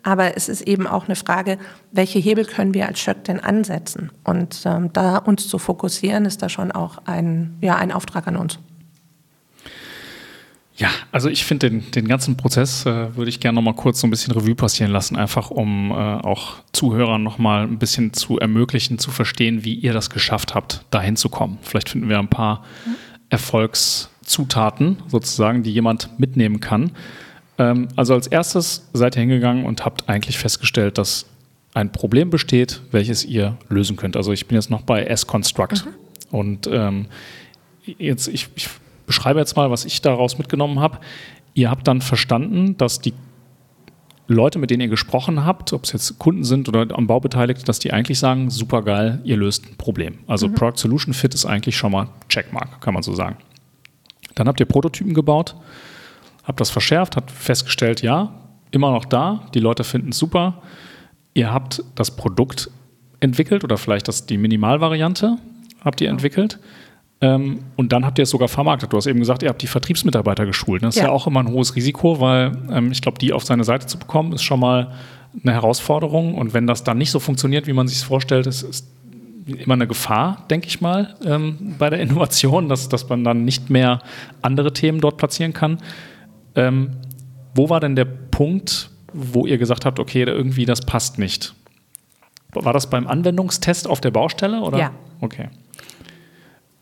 Aber 0.04 0.36
es 0.36 0.48
ist 0.48 0.60
eben 0.68 0.86
auch 0.86 1.06
eine 1.06 1.16
Frage, 1.16 1.58
welche 1.90 2.20
Hebel 2.20 2.44
können 2.44 2.74
wir 2.74 2.86
als 2.86 3.00
Schöck 3.00 3.24
denn 3.24 3.40
ansetzen? 3.40 4.12
Und 4.22 4.62
ähm, 4.64 4.92
da 4.92 5.16
uns 5.16 5.48
zu 5.48 5.58
fokussieren, 5.58 6.26
ist 6.26 6.42
da 6.42 6.48
schon 6.48 6.70
auch 6.70 6.98
ein, 7.06 7.56
ja, 7.60 7.74
ein 7.74 7.90
Auftrag 7.90 8.28
an 8.28 8.36
uns. 8.36 8.60
Ja, 10.78 10.90
also 11.10 11.30
ich 11.30 11.44
finde 11.44 11.70
den, 11.70 11.90
den 11.90 12.06
ganzen 12.06 12.36
Prozess 12.36 12.84
äh, 12.84 13.16
würde 13.16 13.30
ich 13.30 13.40
gerne 13.40 13.56
noch 13.56 13.62
mal 13.62 13.74
kurz 13.74 14.00
so 14.00 14.06
ein 14.06 14.10
bisschen 14.10 14.34
Revue 14.34 14.54
passieren 14.54 14.92
lassen, 14.92 15.16
einfach 15.16 15.50
um 15.50 15.90
äh, 15.90 15.94
auch 15.94 16.56
Zuhörern 16.72 17.22
noch 17.22 17.38
mal 17.38 17.62
ein 17.62 17.78
bisschen 17.78 18.12
zu 18.12 18.38
ermöglichen, 18.38 18.98
zu 18.98 19.10
verstehen, 19.10 19.64
wie 19.64 19.74
ihr 19.74 19.94
das 19.94 20.10
geschafft 20.10 20.54
habt, 20.54 20.84
dahin 20.90 21.16
zu 21.16 21.30
kommen. 21.30 21.58
Vielleicht 21.62 21.88
finden 21.88 22.10
wir 22.10 22.18
ein 22.18 22.28
paar 22.28 22.64
mhm. 22.84 22.94
Erfolgszutaten 23.30 24.98
sozusagen, 25.08 25.62
die 25.62 25.72
jemand 25.72 26.10
mitnehmen 26.18 26.60
kann. 26.60 26.92
Ähm, 27.56 27.88
also 27.96 28.12
als 28.12 28.26
erstes 28.26 28.86
seid 28.92 29.16
ihr 29.16 29.20
hingegangen 29.20 29.64
und 29.64 29.82
habt 29.82 30.10
eigentlich 30.10 30.36
festgestellt, 30.36 30.98
dass 30.98 31.24
ein 31.72 31.90
Problem 31.90 32.28
besteht, 32.28 32.82
welches 32.90 33.24
ihr 33.24 33.56
lösen 33.70 33.96
könnt. 33.96 34.14
Also 34.14 34.32
ich 34.32 34.46
bin 34.46 34.56
jetzt 34.56 34.70
noch 34.70 34.82
bei 34.82 35.04
S-Construct 35.04 35.86
mhm. 35.86 36.36
und 36.36 36.66
ähm, 36.70 37.06
jetzt 37.86 38.28
ich, 38.28 38.48
ich 38.56 38.68
beschreibe 39.06 39.38
jetzt 39.38 39.56
mal, 39.56 39.70
was 39.70 39.84
ich 39.84 40.02
daraus 40.02 40.38
mitgenommen 40.38 40.80
habe. 40.80 40.98
Ihr 41.54 41.70
habt 41.70 41.88
dann 41.88 42.00
verstanden, 42.00 42.76
dass 42.76 43.00
die 43.00 43.14
Leute, 44.28 44.58
mit 44.58 44.70
denen 44.70 44.82
ihr 44.82 44.88
gesprochen 44.88 45.44
habt, 45.44 45.72
ob 45.72 45.84
es 45.84 45.92
jetzt 45.92 46.18
Kunden 46.18 46.42
sind 46.42 46.68
oder 46.68 46.86
am 46.96 47.06
Bau 47.06 47.20
beteiligt, 47.20 47.68
dass 47.68 47.78
die 47.78 47.92
eigentlich 47.92 48.18
sagen, 48.18 48.50
super 48.50 48.82
geil, 48.82 49.20
ihr 49.24 49.36
löst 49.36 49.66
ein 49.66 49.76
Problem. 49.76 50.18
Also 50.26 50.48
mhm. 50.48 50.54
Product 50.54 50.78
Solution 50.78 51.14
Fit 51.14 51.32
ist 51.34 51.46
eigentlich 51.46 51.76
schon 51.76 51.92
mal 51.92 52.08
Checkmark, 52.28 52.80
kann 52.80 52.94
man 52.94 53.04
so 53.04 53.14
sagen. 53.14 53.36
Dann 54.34 54.48
habt 54.48 54.58
ihr 54.58 54.66
Prototypen 54.66 55.14
gebaut, 55.14 55.54
habt 56.44 56.60
das 56.60 56.70
verschärft, 56.70 57.16
habt 57.16 57.30
festgestellt, 57.30 58.02
ja, 58.02 58.34
immer 58.72 58.90
noch 58.90 59.04
da, 59.04 59.46
die 59.54 59.60
Leute 59.60 59.84
finden 59.84 60.10
es 60.10 60.18
super. 60.18 60.62
Ihr 61.32 61.52
habt 61.52 61.84
das 61.94 62.16
Produkt 62.16 62.70
entwickelt 63.20 63.62
oder 63.62 63.78
vielleicht 63.78 64.08
das, 64.08 64.26
die 64.26 64.38
Minimalvariante 64.38 65.38
habt 65.84 66.00
ihr 66.00 66.10
entwickelt. 66.10 66.58
Ähm, 67.20 67.60
und 67.76 67.92
dann 67.92 68.04
habt 68.04 68.18
ihr 68.18 68.24
es 68.24 68.30
sogar 68.30 68.48
vermarktet. 68.48 68.92
Du 68.92 68.96
hast 68.96 69.06
eben 69.06 69.18
gesagt, 69.18 69.42
ihr 69.42 69.48
habt 69.48 69.62
die 69.62 69.66
Vertriebsmitarbeiter 69.66 70.44
geschult. 70.44 70.82
Das 70.82 70.96
ist 70.96 71.02
ja, 71.02 71.10
auch 71.10 71.26
immer 71.26 71.40
ein 71.40 71.48
hohes 71.48 71.74
Risiko, 71.74 72.20
weil 72.20 72.52
ähm, 72.70 72.92
ich 72.92 73.00
glaube, 73.00 73.18
die 73.18 73.32
auf 73.32 73.44
seine 73.44 73.64
Seite 73.64 73.86
zu 73.86 73.98
bekommen, 73.98 74.32
ist 74.32 74.42
schon 74.42 74.60
mal 74.60 74.92
eine 75.42 75.52
Herausforderung. 75.52 76.34
Und 76.34 76.52
wenn 76.52 76.66
das 76.66 76.84
dann 76.84 76.98
nicht 76.98 77.10
so 77.10 77.18
funktioniert, 77.18 77.66
wie 77.66 77.72
man 77.72 77.88
sich 77.88 77.98
es 77.98 78.04
vorstellt, 78.04 78.46
ist, 78.46 78.62
ist 78.62 78.86
immer 79.46 79.74
eine 79.74 79.86
Gefahr, 79.86 80.44
denke 80.50 80.66
ich 80.66 80.80
mal, 80.80 81.14
ähm, 81.24 81.76
bei 81.78 81.88
der 81.88 82.00
Innovation, 82.00 82.68
dass, 82.68 82.88
dass 82.88 83.08
man 83.08 83.24
dann 83.24 83.44
nicht 83.44 83.70
mehr 83.70 84.00
andere 84.42 84.72
Themen 84.72 85.00
dort 85.00 85.16
platzieren 85.16 85.54
kann. 85.54 85.78
Ähm, 86.54 86.90
wo 87.54 87.70
war 87.70 87.80
denn 87.80 87.96
der 87.96 88.04
Punkt, 88.04 88.90
wo 89.14 89.46
ihr 89.46 89.56
gesagt 89.56 89.86
habt, 89.86 89.98
okay, 89.98 90.24
irgendwie 90.24 90.66
das 90.66 90.82
passt 90.82 91.18
nicht? 91.18 91.54
War 92.52 92.74
das 92.74 92.90
beim 92.90 93.06
Anwendungstest 93.06 93.88
auf 93.88 94.02
der 94.02 94.10
Baustelle? 94.10 94.60
Oder? 94.60 94.78
Ja. 94.78 94.90
Okay 95.20 95.48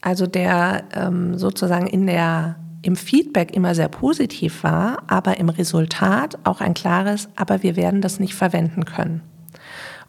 also 0.04 0.26
der 0.26 0.84
ähm, 0.94 1.38
sozusagen 1.38 1.86
in 1.86 2.06
der, 2.06 2.56
im 2.82 2.94
Feedback 2.94 3.56
immer 3.56 3.74
sehr 3.74 3.88
positiv 3.88 4.62
war, 4.62 5.02
aber 5.06 5.38
im 5.38 5.48
Resultat 5.48 6.38
auch 6.44 6.60
ein 6.60 6.74
klares, 6.74 7.30
aber 7.36 7.62
wir 7.62 7.74
werden 7.74 8.02
das 8.02 8.20
nicht 8.20 8.34
verwenden 8.34 8.84
können. 8.84 9.22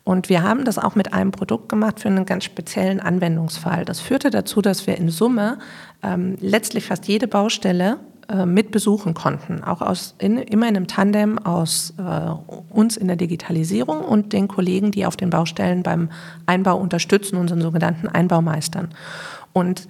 Und 0.04 0.28
wir 0.28 0.44
haben 0.44 0.66
das 0.66 0.78
auch 0.78 0.96
mit 0.96 1.14
einem 1.14 1.32
Produkt 1.32 1.70
gemacht 1.70 2.02
für 2.02 2.10
einen 2.10 2.26
ganz 2.26 2.44
speziellen 2.44 3.00
Anwendungsfall. 3.00 3.86
Das 3.86 4.02
führte 4.02 4.30
dazu, 4.30 4.62
dass 4.62 4.86
wir 4.86 4.98
in 4.98 5.10
Summe 5.10 5.60
ähm, 6.04 6.36
letztlich 6.42 6.86
fast 6.86 7.08
jede 7.08 7.28
Baustelle 7.28 7.98
äh, 8.28 8.46
mit 8.46 8.72
besuchen 8.72 9.14
konnten, 9.14 9.64
auch 9.64 9.82
aus 9.82 10.14
in, 10.20 10.38
immer 10.38 10.68
in 10.68 10.76
einem 10.76 10.88
Tandem 10.88 11.40
aus 11.40 11.94
äh, 11.98 12.30
uns 12.70 12.98
in 12.98 13.08
der 13.08 13.16
Digitalisierung 13.16 14.02
und 14.02 14.34
den 14.34 14.50
Kollegen, 14.50 14.92
die 14.92 15.06
auf 15.06 15.16
den 15.16 15.30
Baustellen 15.30 15.84
beim 15.84 16.10
Einbau 16.46 16.76
unterstützen, 16.76 17.38
unseren 17.38 17.62
sogenannten 17.62 18.10
Einbaumeistern. 18.10 18.90
Und 19.58 19.88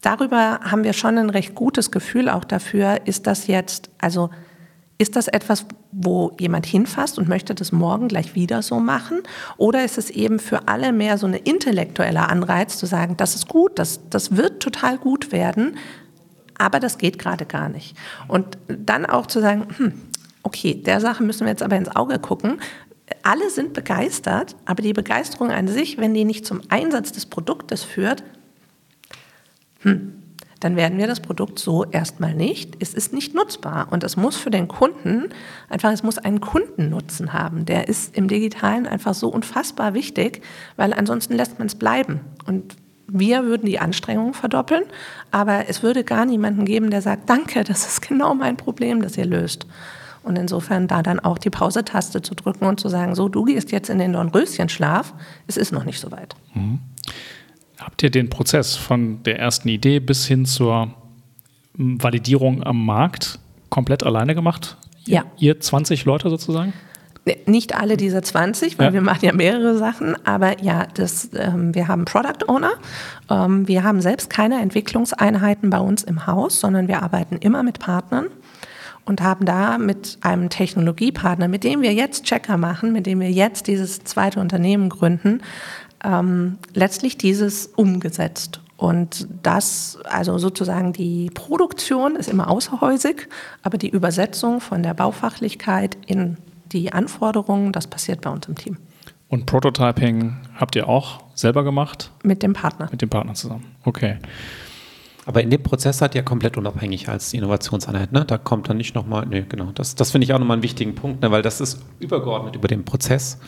darüber 0.00 0.58
haben 0.62 0.82
wir 0.82 0.92
schon 0.92 1.18
ein 1.18 1.30
recht 1.30 1.54
gutes 1.54 1.92
Gefühl 1.92 2.28
auch 2.28 2.42
dafür, 2.42 3.06
ist 3.06 3.28
das 3.28 3.46
jetzt, 3.46 3.88
also 4.00 4.30
ist 4.98 5.14
das 5.14 5.28
etwas, 5.28 5.66
wo 5.92 6.32
jemand 6.40 6.66
hinfasst 6.66 7.16
und 7.18 7.28
möchte 7.28 7.54
das 7.54 7.70
morgen 7.70 8.08
gleich 8.08 8.34
wieder 8.34 8.60
so 8.62 8.80
machen? 8.80 9.22
Oder 9.56 9.84
ist 9.84 9.98
es 9.98 10.10
eben 10.10 10.40
für 10.40 10.66
alle 10.66 10.92
mehr 10.92 11.16
so 11.16 11.28
ein 11.28 11.34
intellektueller 11.34 12.28
Anreiz 12.28 12.76
zu 12.76 12.86
sagen, 12.86 13.16
das 13.16 13.36
ist 13.36 13.48
gut, 13.48 13.78
das, 13.78 14.00
das 14.10 14.36
wird 14.36 14.60
total 14.60 14.98
gut 14.98 15.30
werden, 15.30 15.76
aber 16.58 16.80
das 16.80 16.98
geht 16.98 17.20
gerade 17.20 17.46
gar 17.46 17.68
nicht. 17.68 17.96
Und 18.26 18.58
dann 18.66 19.06
auch 19.06 19.26
zu 19.26 19.40
sagen, 19.40 19.68
hm, 19.76 19.92
okay, 20.42 20.74
der 20.74 21.00
Sache 21.00 21.22
müssen 21.22 21.46
wir 21.46 21.52
jetzt 21.52 21.62
aber 21.62 21.76
ins 21.76 21.94
Auge 21.94 22.18
gucken. 22.18 22.60
Alle 23.22 23.48
sind 23.48 23.74
begeistert, 23.74 24.56
aber 24.64 24.82
die 24.82 24.92
Begeisterung 24.92 25.52
an 25.52 25.68
sich, 25.68 25.98
wenn 25.98 26.14
die 26.14 26.24
nicht 26.24 26.44
zum 26.44 26.62
Einsatz 26.68 27.12
des 27.12 27.26
Produktes 27.26 27.84
führt, 27.84 28.24
hm, 29.84 30.12
dann 30.60 30.76
werden 30.76 30.98
wir 30.98 31.06
das 31.06 31.20
Produkt 31.20 31.58
so 31.58 31.84
erstmal 31.84 32.34
nicht. 32.34 32.76
Es 32.80 32.94
ist 32.94 33.12
nicht 33.12 33.34
nutzbar 33.34 33.88
und 33.90 34.02
es 34.02 34.16
muss 34.16 34.36
für 34.36 34.50
den 34.50 34.66
Kunden 34.66 35.28
einfach, 35.68 35.92
es 35.92 36.02
muss 36.02 36.16
einen 36.16 36.40
Kundennutzen 36.40 37.34
haben. 37.34 37.66
Der 37.66 37.86
ist 37.88 38.16
im 38.16 38.28
Digitalen 38.28 38.86
einfach 38.86 39.12
so 39.12 39.28
unfassbar 39.28 39.92
wichtig, 39.92 40.40
weil 40.76 40.94
ansonsten 40.94 41.34
lässt 41.34 41.58
man 41.58 41.66
es 41.66 41.74
bleiben. 41.74 42.20
Und 42.46 42.76
wir 43.06 43.44
würden 43.44 43.66
die 43.66 43.78
Anstrengungen 43.78 44.32
verdoppeln, 44.32 44.84
aber 45.30 45.68
es 45.68 45.82
würde 45.82 46.02
gar 46.02 46.24
niemanden 46.24 46.64
geben, 46.64 46.90
der 46.90 47.02
sagt, 47.02 47.28
danke, 47.28 47.62
das 47.64 47.86
ist 47.86 48.08
genau 48.08 48.34
mein 48.34 48.56
Problem, 48.56 49.02
das 49.02 49.18
ihr 49.18 49.26
löst. 49.26 49.66
Und 50.22 50.38
insofern 50.38 50.88
da 50.88 51.02
dann 51.02 51.20
auch 51.20 51.36
die 51.36 51.50
Pause-Taste 51.50 52.22
zu 52.22 52.34
drücken 52.34 52.64
und 52.64 52.80
zu 52.80 52.88
sagen, 52.88 53.14
so, 53.14 53.28
du 53.28 53.44
gehst 53.44 53.70
jetzt 53.72 53.90
in 53.90 53.98
den 53.98 54.14
Dornröschenschlaf, 54.14 55.12
es 55.46 55.58
ist 55.58 55.72
noch 55.72 55.84
nicht 55.84 56.00
so 56.00 56.10
weit. 56.10 56.34
Mhm. 56.54 56.78
Habt 57.78 58.02
ihr 58.02 58.10
den 58.10 58.30
Prozess 58.30 58.76
von 58.76 59.22
der 59.24 59.38
ersten 59.38 59.68
Idee 59.68 60.00
bis 60.00 60.26
hin 60.26 60.46
zur 60.46 60.94
Validierung 61.74 62.62
am 62.62 62.84
Markt 62.84 63.38
komplett 63.68 64.04
alleine 64.04 64.34
gemacht? 64.34 64.76
Ja. 65.06 65.24
Ihr 65.38 65.60
20 65.60 66.04
Leute 66.04 66.30
sozusagen? 66.30 66.72
Nicht 67.46 67.74
alle 67.74 67.96
diese 67.96 68.20
20, 68.20 68.78
weil 68.78 68.88
ja. 68.88 68.92
wir 68.92 69.00
machen 69.00 69.24
ja 69.24 69.32
mehrere 69.32 69.78
Sachen, 69.78 70.14
aber 70.26 70.62
ja, 70.62 70.86
das, 70.92 71.30
ähm, 71.34 71.74
wir 71.74 71.88
haben 71.88 72.04
Product 72.04 72.46
Owner. 72.48 72.72
Ähm, 73.30 73.66
wir 73.66 73.82
haben 73.82 74.02
selbst 74.02 74.28
keine 74.28 74.60
Entwicklungseinheiten 74.60 75.70
bei 75.70 75.78
uns 75.78 76.02
im 76.02 76.26
Haus, 76.26 76.60
sondern 76.60 76.86
wir 76.86 77.02
arbeiten 77.02 77.36
immer 77.36 77.62
mit 77.62 77.78
Partnern 77.78 78.26
und 79.06 79.22
haben 79.22 79.44
da 79.44 79.78
mit 79.78 80.18
einem 80.20 80.50
Technologiepartner, 80.50 81.48
mit 81.48 81.64
dem 81.64 81.82
wir 81.82 81.94
jetzt 81.94 82.24
Checker 82.24 82.56
machen, 82.56 82.92
mit 82.92 83.06
dem 83.06 83.20
wir 83.20 83.30
jetzt 83.30 83.66
dieses 83.68 84.04
zweite 84.04 84.40
Unternehmen 84.40 84.88
gründen, 84.88 85.40
ähm, 86.04 86.58
letztlich 86.74 87.18
dieses 87.18 87.66
umgesetzt. 87.66 88.60
Und 88.76 89.28
das, 89.42 89.98
also 90.04 90.36
sozusagen 90.38 90.92
die 90.92 91.30
Produktion 91.32 92.16
ist 92.16 92.28
immer 92.28 92.50
außerhäusig, 92.50 93.28
aber 93.62 93.78
die 93.78 93.88
Übersetzung 93.88 94.60
von 94.60 94.82
der 94.82 94.94
Baufachlichkeit 94.94 95.96
in 96.06 96.36
die 96.72 96.92
Anforderungen, 96.92 97.72
das 97.72 97.86
passiert 97.86 98.20
bei 98.20 98.30
uns 98.30 98.46
im 98.46 98.56
Team. 98.56 98.76
Und 99.28 99.46
Prototyping 99.46 100.36
habt 100.56 100.76
ihr 100.76 100.88
auch 100.88 101.22
selber 101.34 101.64
gemacht? 101.64 102.10
Mit 102.22 102.42
dem 102.42 102.52
Partner. 102.52 102.88
Mit 102.90 103.00
dem 103.00 103.08
Partner 103.08 103.34
zusammen. 103.34 103.64
Okay. 103.84 104.18
Aber 105.26 105.42
in 105.42 105.50
dem 105.50 105.62
Prozess 105.62 105.98
seid 105.98 106.14
ihr 106.14 106.22
komplett 106.22 106.56
unabhängig 106.56 107.08
als 107.08 107.32
Innovationseinheit, 107.32 108.12
ne? 108.12 108.24
Da 108.26 108.36
kommt 108.36 108.68
dann 108.68 108.76
nicht 108.76 108.94
nochmal, 108.94 109.24
nee, 109.26 109.44
genau. 109.48 109.72
Das, 109.72 109.94
das 109.94 110.10
finde 110.10 110.26
ich 110.26 110.34
auch 110.34 110.38
nochmal 110.38 110.56
einen 110.56 110.62
wichtigen 110.62 110.94
Punkt, 110.94 111.22
ne? 111.22 111.30
weil 111.30 111.40
das 111.42 111.60
ist 111.60 111.82
übergeordnet 111.98 112.56
über 112.56 112.68
den 112.68 112.84
Prozess. 112.84 113.38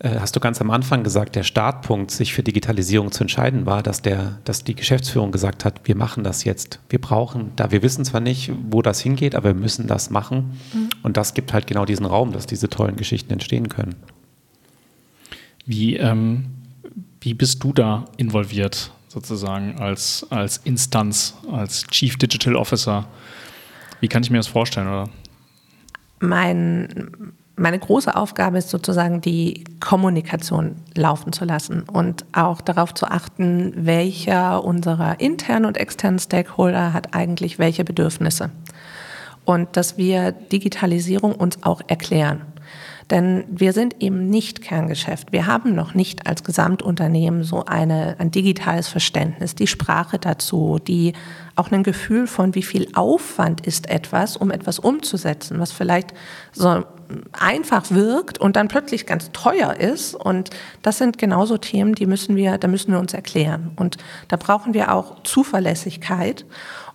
Äh, 0.00 0.20
hast 0.20 0.36
du 0.36 0.40
ganz 0.40 0.60
am 0.60 0.70
Anfang 0.70 1.02
gesagt, 1.02 1.34
der 1.34 1.42
Startpunkt, 1.42 2.10
sich 2.10 2.32
für 2.32 2.42
Digitalisierung 2.42 3.10
zu 3.10 3.24
entscheiden, 3.24 3.66
war, 3.66 3.82
dass, 3.82 4.00
der, 4.00 4.38
dass 4.44 4.62
die 4.62 4.74
Geschäftsführung 4.74 5.32
gesagt 5.32 5.64
hat, 5.64 5.80
wir 5.84 5.96
machen 5.96 6.22
das 6.22 6.44
jetzt. 6.44 6.78
Wir 6.88 7.00
brauchen, 7.00 7.52
da 7.56 7.70
wir 7.72 7.82
wissen 7.82 8.04
zwar 8.04 8.20
nicht, 8.20 8.52
wo 8.70 8.80
das 8.82 9.00
hingeht, 9.00 9.34
aber 9.34 9.50
wir 9.50 9.60
müssen 9.60 9.86
das 9.86 10.10
machen. 10.10 10.58
Mhm. 10.72 10.90
Und 11.02 11.16
das 11.16 11.34
gibt 11.34 11.52
halt 11.52 11.66
genau 11.66 11.84
diesen 11.84 12.06
Raum, 12.06 12.32
dass 12.32 12.46
diese 12.46 12.68
tollen 12.68 12.96
Geschichten 12.96 13.32
entstehen 13.32 13.68
können. 13.68 13.96
Wie, 15.66 15.96
ähm, 15.96 16.46
wie 17.20 17.34
bist 17.34 17.62
du 17.64 17.72
da 17.72 18.04
involviert, 18.16 18.92
sozusagen, 19.08 19.78
als, 19.80 20.26
als 20.30 20.58
Instanz, 20.58 21.34
als 21.50 21.84
Chief 21.88 22.16
Digital 22.16 22.54
Officer? 22.54 23.08
Wie 24.00 24.08
kann 24.08 24.22
ich 24.22 24.30
mir 24.30 24.38
das 24.38 24.46
vorstellen? 24.46 24.86
Oder? 24.86 25.10
Mein 26.20 27.34
meine 27.58 27.78
große 27.78 28.14
Aufgabe 28.14 28.58
ist 28.58 28.70
sozusagen 28.70 29.20
die 29.20 29.64
Kommunikation 29.80 30.76
laufen 30.94 31.32
zu 31.32 31.44
lassen 31.44 31.82
und 31.82 32.24
auch 32.32 32.60
darauf 32.60 32.94
zu 32.94 33.06
achten, 33.06 33.72
welcher 33.76 34.64
unserer 34.64 35.20
internen 35.20 35.66
und 35.66 35.76
externen 35.76 36.18
Stakeholder 36.18 36.92
hat 36.92 37.14
eigentlich 37.14 37.58
welche 37.58 37.84
Bedürfnisse. 37.84 38.50
Und 39.44 39.76
dass 39.76 39.96
wir 39.96 40.32
Digitalisierung 40.32 41.34
uns 41.34 41.62
auch 41.62 41.80
erklären. 41.86 42.42
Denn 43.10 43.44
wir 43.48 43.72
sind 43.72 44.02
eben 44.02 44.28
nicht 44.28 44.60
Kerngeschäft. 44.60 45.32
Wir 45.32 45.46
haben 45.46 45.74
noch 45.74 45.94
nicht 45.94 46.26
als 46.26 46.44
Gesamtunternehmen 46.44 47.42
so 47.42 47.64
eine, 47.64 48.16
ein 48.18 48.30
digitales 48.30 48.88
Verständnis, 48.88 49.54
die 49.54 49.66
Sprache 49.66 50.18
dazu, 50.18 50.78
die 50.78 51.14
auch 51.56 51.70
ein 51.72 51.82
Gefühl 51.82 52.26
von, 52.26 52.54
wie 52.54 52.62
viel 52.62 52.88
Aufwand 52.94 53.66
ist 53.66 53.88
etwas, 53.88 54.36
um 54.36 54.50
etwas 54.50 54.78
umzusetzen, 54.78 55.58
was 55.58 55.72
vielleicht 55.72 56.12
so 56.52 56.84
einfach 57.32 57.90
wirkt 57.90 58.38
und 58.38 58.56
dann 58.56 58.68
plötzlich 58.68 59.06
ganz 59.06 59.30
teuer 59.32 59.74
ist. 59.74 60.14
Und 60.14 60.50
das 60.82 60.98
sind 60.98 61.18
genauso 61.18 61.58
Themen, 61.58 61.94
die 61.94 62.06
müssen 62.06 62.36
wir, 62.36 62.58
da 62.58 62.68
müssen 62.68 62.92
wir 62.92 62.98
uns 62.98 63.14
erklären. 63.14 63.72
Und 63.76 63.96
da 64.28 64.36
brauchen 64.36 64.74
wir 64.74 64.92
auch 64.92 65.22
Zuverlässigkeit 65.22 66.44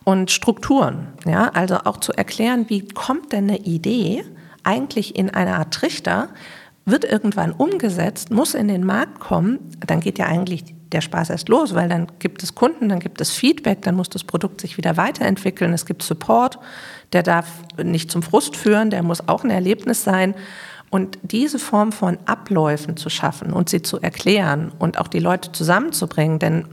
und 0.04 0.32
Strukturen. 0.32 1.08
Ja, 1.26 1.50
also 1.50 1.78
auch 1.86 1.98
zu 1.98 2.14
erklären, 2.14 2.66
wie 2.70 2.88
kommt 2.88 3.32
denn 3.32 3.50
eine 3.50 3.60
Idee 3.60 4.24
eigentlich 4.64 5.16
in 5.18 5.30
eine 5.30 5.58
Art 5.58 5.74
Trichter, 5.74 6.30
wird 6.86 7.06
irgendwann 7.06 7.52
umgesetzt, 7.52 8.32
muss 8.32 8.54
in 8.54 8.68
den 8.68 8.86
Markt 8.86 9.20
kommen, 9.20 9.60
dann 9.86 10.00
geht 10.00 10.20
ja 10.20 10.26
eigentlich 10.26 10.76
der 10.94 11.02
Spaß 11.02 11.30
erst 11.30 11.50
los, 11.50 11.74
weil 11.74 11.90
dann 11.90 12.08
gibt 12.20 12.44
es 12.44 12.56
Kunden, 12.56 12.90
dann 12.90 13.00
gibt 13.00 13.20
es 13.20 13.32
Feedback, 13.32 13.82
dann 13.82 13.96
muss 13.96 14.10
das 14.10 14.24
Produkt 14.24 14.62
sich 14.62 14.78
wieder 14.78 14.98
weiterentwickeln, 14.98 15.74
es 15.74 15.86
gibt 15.86 16.04
Support, 16.04 16.60
der 17.12 17.24
darf 17.24 17.48
nicht 17.82 18.12
zum 18.12 18.24
Frust 18.24 18.56
führen, 18.56 18.90
der 18.90 19.04
muss 19.04 19.28
auch 19.28 19.44
ein 19.44 19.50
Erlebnis 19.50 20.04
sein. 20.04 20.36
Und 20.90 21.18
diese 21.24 21.58
Form 21.58 21.92
von 21.92 22.20
Abläufen 22.26 22.98
zu 22.98 23.10
schaffen 23.10 23.52
und 23.52 23.68
sie 23.68 23.82
zu 23.82 24.00
erklären 24.00 24.72
und 24.78 25.00
auch 25.00 25.08
die 25.08 25.20
Leute 25.20 25.52
zusammenzubringen, 25.52 26.38
denn 26.38 26.66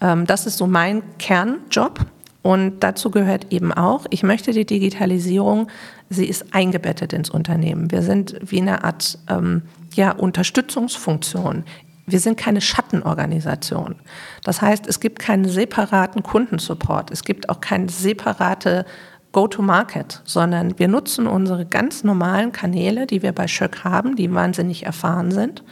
ähm, 0.00 0.26
das 0.26 0.46
ist 0.46 0.58
so 0.58 0.66
mein 0.66 1.02
Kernjob. 1.18 2.06
Und 2.42 2.80
dazu 2.80 3.10
gehört 3.10 3.52
eben 3.52 3.72
auch, 3.72 4.06
ich 4.08 4.22
möchte 4.22 4.52
die 4.52 4.64
Digitalisierung, 4.64 5.68
sie 6.08 6.24
ist 6.24 6.54
eingebettet 6.54 7.12
ins 7.12 7.28
Unternehmen. 7.28 7.90
Wir 7.90 8.02
sind 8.02 8.34
wie 8.40 8.62
eine 8.62 8.82
Art 8.82 9.18
ähm, 9.28 9.62
ja, 9.94 10.12
Unterstützungsfunktion. 10.12 11.64
Wir 12.10 12.20
sind 12.20 12.36
keine 12.36 12.60
Schattenorganisation. 12.60 13.96
Das 14.44 14.62
heißt, 14.62 14.86
es 14.86 15.00
gibt 15.00 15.18
keinen 15.18 15.48
separaten 15.48 16.22
Kundensupport. 16.22 17.10
Es 17.10 17.24
gibt 17.24 17.48
auch 17.48 17.60
keine 17.60 17.88
separate 17.88 18.84
Go-to-Market, 19.32 20.22
sondern 20.24 20.78
wir 20.78 20.88
nutzen 20.88 21.26
unsere 21.26 21.64
ganz 21.64 22.02
normalen 22.02 22.52
Kanäle, 22.52 23.06
die 23.06 23.22
wir 23.22 23.32
bei 23.32 23.46
Schöck 23.46 23.84
haben, 23.84 24.16
die 24.16 24.32
wahnsinnig 24.32 24.86
erfahren 24.86 25.30
sind. 25.30 25.62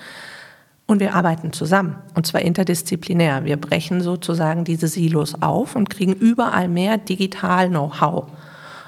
Und 0.87 1.01
wir 1.01 1.15
arbeiten 1.15 1.53
zusammen, 1.53 1.97
und 2.15 2.27
zwar 2.27 2.41
interdisziplinär. 2.41 3.45
Wir 3.45 3.59
brechen 3.59 4.01
sozusagen 4.01 4.65
diese 4.65 4.89
Silos 4.89 5.43
auf 5.43 5.77
und 5.77 5.91
kriegen 5.91 6.15
überall 6.15 6.69
mehr 6.69 6.97
Digital-Know-how. 6.97 8.27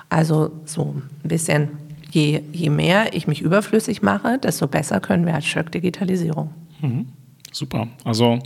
Also 0.09 0.51
so 0.65 0.95
ein 1.25 1.29
bisschen, 1.29 1.69
je, 2.11 2.43
je 2.53 2.71
mehr 2.71 3.15
ich 3.15 3.27
mich 3.27 3.43
überflüssig 3.43 4.01
mache, 4.01 4.39
desto 4.39 4.67
besser 4.67 5.01
können 5.01 5.27
wir 5.27 5.35
als 5.35 5.45
Schöck 5.45 5.73
Digitalisierung. 5.73 6.55
Mhm. 6.81 7.07
Super. 7.53 7.89
Also 8.05 8.41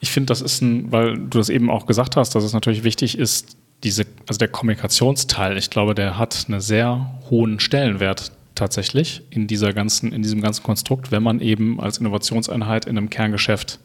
ich 0.00 0.10
finde, 0.10 0.26
das 0.26 0.40
ist 0.40 0.60
ein, 0.60 0.92
weil 0.92 1.14
du 1.14 1.38
das 1.38 1.48
eben 1.48 1.70
auch 1.70 1.86
gesagt 1.86 2.16
hast, 2.16 2.34
dass 2.34 2.44
es 2.44 2.52
natürlich 2.52 2.84
wichtig 2.84 3.18
ist, 3.18 3.56
diese, 3.82 4.06
also 4.26 4.38
der 4.38 4.48
Kommunikationsteil, 4.48 5.56
ich 5.56 5.70
glaube, 5.70 5.94
der 5.94 6.18
hat 6.18 6.46
einen 6.48 6.60
sehr 6.60 7.20
hohen 7.30 7.60
Stellenwert 7.60 8.32
tatsächlich 8.54 9.22
in 9.30 9.46
dieser 9.46 9.72
ganzen, 9.72 10.12
in 10.12 10.22
diesem 10.22 10.40
ganzen 10.40 10.62
Konstrukt, 10.62 11.10
wenn 11.10 11.22
man 11.22 11.40
eben 11.40 11.80
als 11.80 11.98
Innovationseinheit 11.98 12.86
in 12.86 12.96
einem 12.96 13.10
Kerngeschäft 13.10 13.80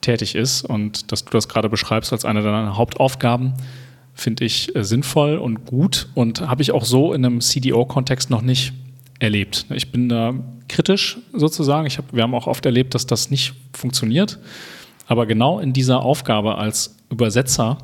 tätig 0.00 0.34
ist. 0.34 0.62
Und 0.62 1.12
dass 1.12 1.24
du 1.24 1.30
das 1.30 1.48
gerade 1.48 1.68
beschreibst 1.68 2.12
als 2.12 2.24
eine 2.24 2.42
deiner 2.42 2.76
Hauptaufgaben, 2.76 3.54
finde 4.14 4.44
ich 4.44 4.74
äh, 4.76 4.84
sinnvoll 4.84 5.38
und 5.38 5.64
gut 5.64 6.08
und 6.14 6.42
habe 6.42 6.62
ich 6.62 6.72
auch 6.72 6.84
so 6.84 7.12
in 7.12 7.24
einem 7.24 7.40
CDO-Kontext 7.40 8.30
noch 8.30 8.42
nicht 8.42 8.74
erlebt. 9.22 9.66
Ich 9.70 9.92
bin 9.92 10.08
da 10.08 10.34
kritisch 10.68 11.18
sozusagen. 11.32 11.86
Ich 11.86 11.96
hab, 11.96 12.12
wir 12.12 12.22
haben 12.24 12.34
auch 12.34 12.46
oft 12.48 12.66
erlebt, 12.66 12.94
dass 12.94 13.06
das 13.06 13.30
nicht 13.30 13.54
funktioniert. 13.72 14.38
Aber 15.06 15.26
genau 15.26 15.60
in 15.60 15.72
dieser 15.72 16.02
Aufgabe 16.02 16.58
als 16.58 16.96
Übersetzer 17.10 17.78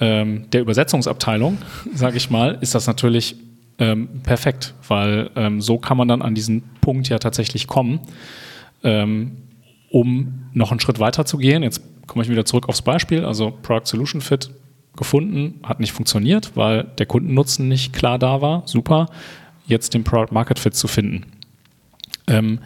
ähm, 0.00 0.48
der 0.50 0.62
Übersetzungsabteilung, 0.62 1.58
sage 1.94 2.16
ich 2.16 2.30
mal, 2.30 2.58
ist 2.60 2.74
das 2.74 2.86
natürlich 2.86 3.36
ähm, 3.78 4.22
perfekt, 4.22 4.74
weil 4.86 5.30
ähm, 5.36 5.60
so 5.60 5.78
kann 5.78 5.96
man 5.96 6.08
dann 6.08 6.22
an 6.22 6.34
diesen 6.34 6.62
Punkt 6.80 7.08
ja 7.08 7.18
tatsächlich 7.18 7.66
kommen, 7.66 8.00
ähm, 8.82 9.36
um 9.90 10.46
noch 10.54 10.70
einen 10.70 10.80
Schritt 10.80 10.98
weiter 10.98 11.26
zu 11.26 11.36
gehen. 11.36 11.62
Jetzt 11.62 11.82
komme 12.06 12.24
ich 12.24 12.30
wieder 12.30 12.44
zurück 12.44 12.68
aufs 12.68 12.82
Beispiel, 12.82 13.24
also 13.24 13.52
Product 13.62 13.86
Solution 13.86 14.20
Fit 14.20 14.50
gefunden, 14.96 15.60
hat 15.62 15.78
nicht 15.78 15.92
funktioniert, 15.92 16.52
weil 16.56 16.84
der 16.98 17.06
Kundennutzen 17.06 17.68
nicht 17.68 17.92
klar 17.92 18.18
da 18.18 18.40
war. 18.40 18.62
Super, 18.66 19.06
jetzt 19.68 19.94
den 19.94 20.04
Product 20.04 20.32
Market 20.32 20.58
Fit 20.58 20.74
zu 20.74 20.88
finden. 20.88 21.24
Ähm, 22.26 22.58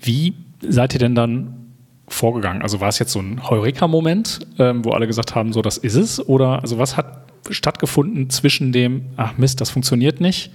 wie 0.00 0.34
seid 0.60 0.94
ihr 0.94 1.00
denn 1.00 1.14
dann 1.14 1.54
vorgegangen? 2.08 2.62
Also 2.62 2.80
war 2.80 2.88
es 2.88 2.98
jetzt 2.98 3.12
so 3.12 3.20
ein 3.20 3.48
Heureka-Moment, 3.48 4.40
ähm, 4.58 4.84
wo 4.84 4.90
alle 4.90 5.06
gesagt 5.06 5.34
haben, 5.34 5.52
so 5.52 5.62
das 5.62 5.78
ist 5.78 5.94
es? 5.94 6.26
Oder 6.26 6.62
also 6.62 6.78
was 6.78 6.96
hat 6.96 7.32
stattgefunden 7.50 8.30
zwischen 8.30 8.72
dem, 8.72 9.06
ach 9.16 9.36
Mist, 9.36 9.60
das 9.60 9.70
funktioniert 9.70 10.20
nicht? 10.20 10.50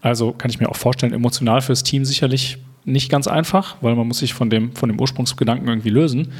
Also 0.00 0.32
kann 0.32 0.50
ich 0.50 0.60
mir 0.60 0.68
auch 0.68 0.76
vorstellen, 0.76 1.12
emotional 1.12 1.60
fürs 1.60 1.82
Team 1.82 2.04
sicherlich 2.04 2.58
nicht 2.84 3.10
ganz 3.10 3.26
einfach, 3.26 3.76
weil 3.80 3.94
man 3.94 4.06
muss 4.06 4.18
sich 4.18 4.34
von 4.34 4.50
dem, 4.50 4.74
von 4.74 4.88
dem 4.88 5.00
Ursprungsgedanken 5.00 5.68
irgendwie 5.68 5.90
lösen. 5.90 6.32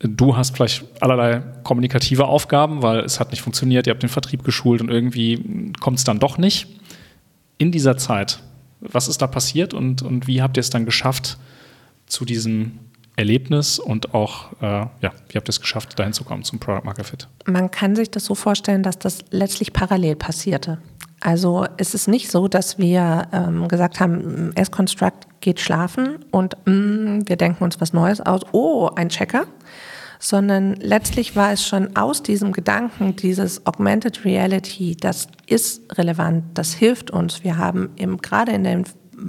Du 0.00 0.36
hast 0.36 0.56
vielleicht 0.56 0.84
allerlei 1.00 1.42
kommunikative 1.62 2.26
Aufgaben, 2.26 2.82
weil 2.82 3.00
es 3.00 3.20
hat 3.20 3.30
nicht 3.30 3.40
funktioniert, 3.40 3.86
ihr 3.86 3.92
habt 3.92 4.02
den 4.02 4.08
Vertrieb 4.08 4.42
geschult 4.42 4.80
und 4.80 4.90
irgendwie 4.90 5.72
kommt 5.80 5.98
es 5.98 6.04
dann 6.04 6.18
doch 6.18 6.38
nicht. 6.38 6.66
In 7.62 7.70
dieser 7.70 7.96
Zeit, 7.96 8.42
was 8.80 9.06
ist 9.06 9.22
da 9.22 9.28
passiert 9.28 9.72
und, 9.72 10.02
und 10.02 10.26
wie 10.26 10.42
habt 10.42 10.56
ihr 10.56 10.62
es 10.62 10.70
dann 10.70 10.84
geschafft, 10.84 11.38
zu 12.06 12.24
diesem 12.24 12.80
Erlebnis 13.14 13.78
und 13.78 14.14
auch, 14.14 14.50
äh, 14.60 14.64
ja, 14.66 15.12
wie 15.28 15.36
habt 15.36 15.46
ihr 15.46 15.50
es 15.50 15.60
geschafft, 15.60 15.96
dahin 15.96 16.12
zu 16.12 16.24
kommen 16.24 16.42
zum 16.42 16.58
Product 16.58 16.84
Market 16.84 17.06
Fit? 17.06 17.28
Man 17.46 17.70
kann 17.70 17.94
sich 17.94 18.10
das 18.10 18.24
so 18.24 18.34
vorstellen, 18.34 18.82
dass 18.82 18.98
das 18.98 19.20
letztlich 19.30 19.72
parallel 19.72 20.16
passierte. 20.16 20.78
Also 21.20 21.64
es 21.76 21.94
ist 21.94 22.08
nicht 22.08 22.32
so, 22.32 22.48
dass 22.48 22.78
wir 22.78 23.28
ähm, 23.32 23.68
gesagt 23.68 24.00
haben, 24.00 24.50
S-Construct 24.56 25.28
geht 25.40 25.60
schlafen 25.60 26.24
und 26.32 26.56
mm, 26.64 27.20
wir 27.26 27.36
denken 27.36 27.62
uns 27.62 27.80
was 27.80 27.92
Neues 27.92 28.20
aus. 28.20 28.40
Oh, 28.50 28.90
ein 28.96 29.08
Checker. 29.08 29.46
Sondern 30.24 30.76
letztlich 30.76 31.34
war 31.34 31.50
es 31.50 31.66
schon 31.66 31.96
aus 31.96 32.22
diesem 32.22 32.52
Gedanken, 32.52 33.16
dieses 33.16 33.66
Augmented 33.66 34.24
Reality, 34.24 34.96
das 34.96 35.26
ist 35.48 35.82
relevant, 35.98 36.44
das 36.54 36.74
hilft 36.74 37.10
uns. 37.10 37.42
Wir 37.42 37.56
haben 37.56 37.90
eben 37.96 38.18
gerade 38.18 38.52
in 38.52 38.62
dem 38.62 38.84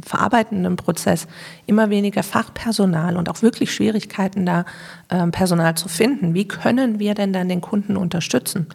verarbeitenden 0.06 0.76
Prozess 0.76 1.26
immer 1.66 1.90
weniger 1.90 2.22
Fachpersonal 2.22 3.18
und 3.18 3.28
auch 3.28 3.42
wirklich 3.42 3.74
Schwierigkeiten, 3.74 4.46
da 4.46 4.66
äh, 5.10 5.26
Personal 5.28 5.74
zu 5.74 5.90
finden. 5.90 6.36
Wie 6.36 6.48
können 6.48 7.00
wir 7.00 7.16
denn 7.16 7.34
dann 7.34 7.50
den 7.50 7.62
Kunden 7.62 7.98
unterstützen? 7.98 8.68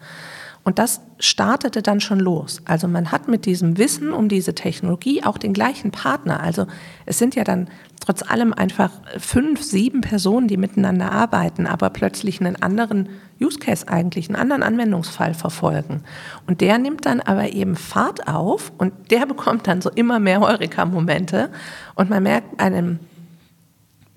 Und 0.63 0.77
das 0.77 1.01
startete 1.19 1.81
dann 1.81 2.01
schon 2.01 2.19
los. 2.19 2.61
Also 2.65 2.87
man 2.87 3.11
hat 3.11 3.27
mit 3.27 3.45
diesem 3.45 3.77
Wissen 3.77 4.11
um 4.11 4.27
diese 4.27 4.53
Technologie 4.53 5.23
auch 5.23 5.37
den 5.37 5.53
gleichen 5.53 5.91
Partner. 5.91 6.41
Also 6.41 6.67
es 7.05 7.17
sind 7.17 7.35
ja 7.35 7.45
dann 7.45 7.69
trotz 8.09 8.27
allem 8.27 8.55
einfach 8.55 8.89
fünf, 9.19 9.61
sieben 9.61 10.01
Personen, 10.01 10.47
die 10.47 10.57
miteinander 10.57 11.11
arbeiten, 11.11 11.67
aber 11.67 11.91
plötzlich 11.91 12.41
einen 12.41 12.55
anderen 12.55 13.07
Use 13.39 13.59
Case 13.59 13.87
eigentlich, 13.87 14.29
einen 14.29 14.35
anderen 14.35 14.63
Anwendungsfall 14.63 15.35
verfolgen. 15.35 16.01
Und 16.47 16.59
der 16.59 16.79
nimmt 16.79 17.05
dann 17.05 17.19
aber 17.19 17.53
eben 17.53 17.75
Fahrt 17.75 18.27
auf 18.27 18.71
und 18.79 19.11
der 19.11 19.25
bekommt 19.27 19.67
dann 19.67 19.83
so 19.83 19.91
immer 19.91 20.17
mehr 20.17 20.39
Heureka-Momente. 20.39 21.51
Und 21.93 22.09
man 22.09 22.23
merkt 22.23 22.59
einem, 22.59 22.97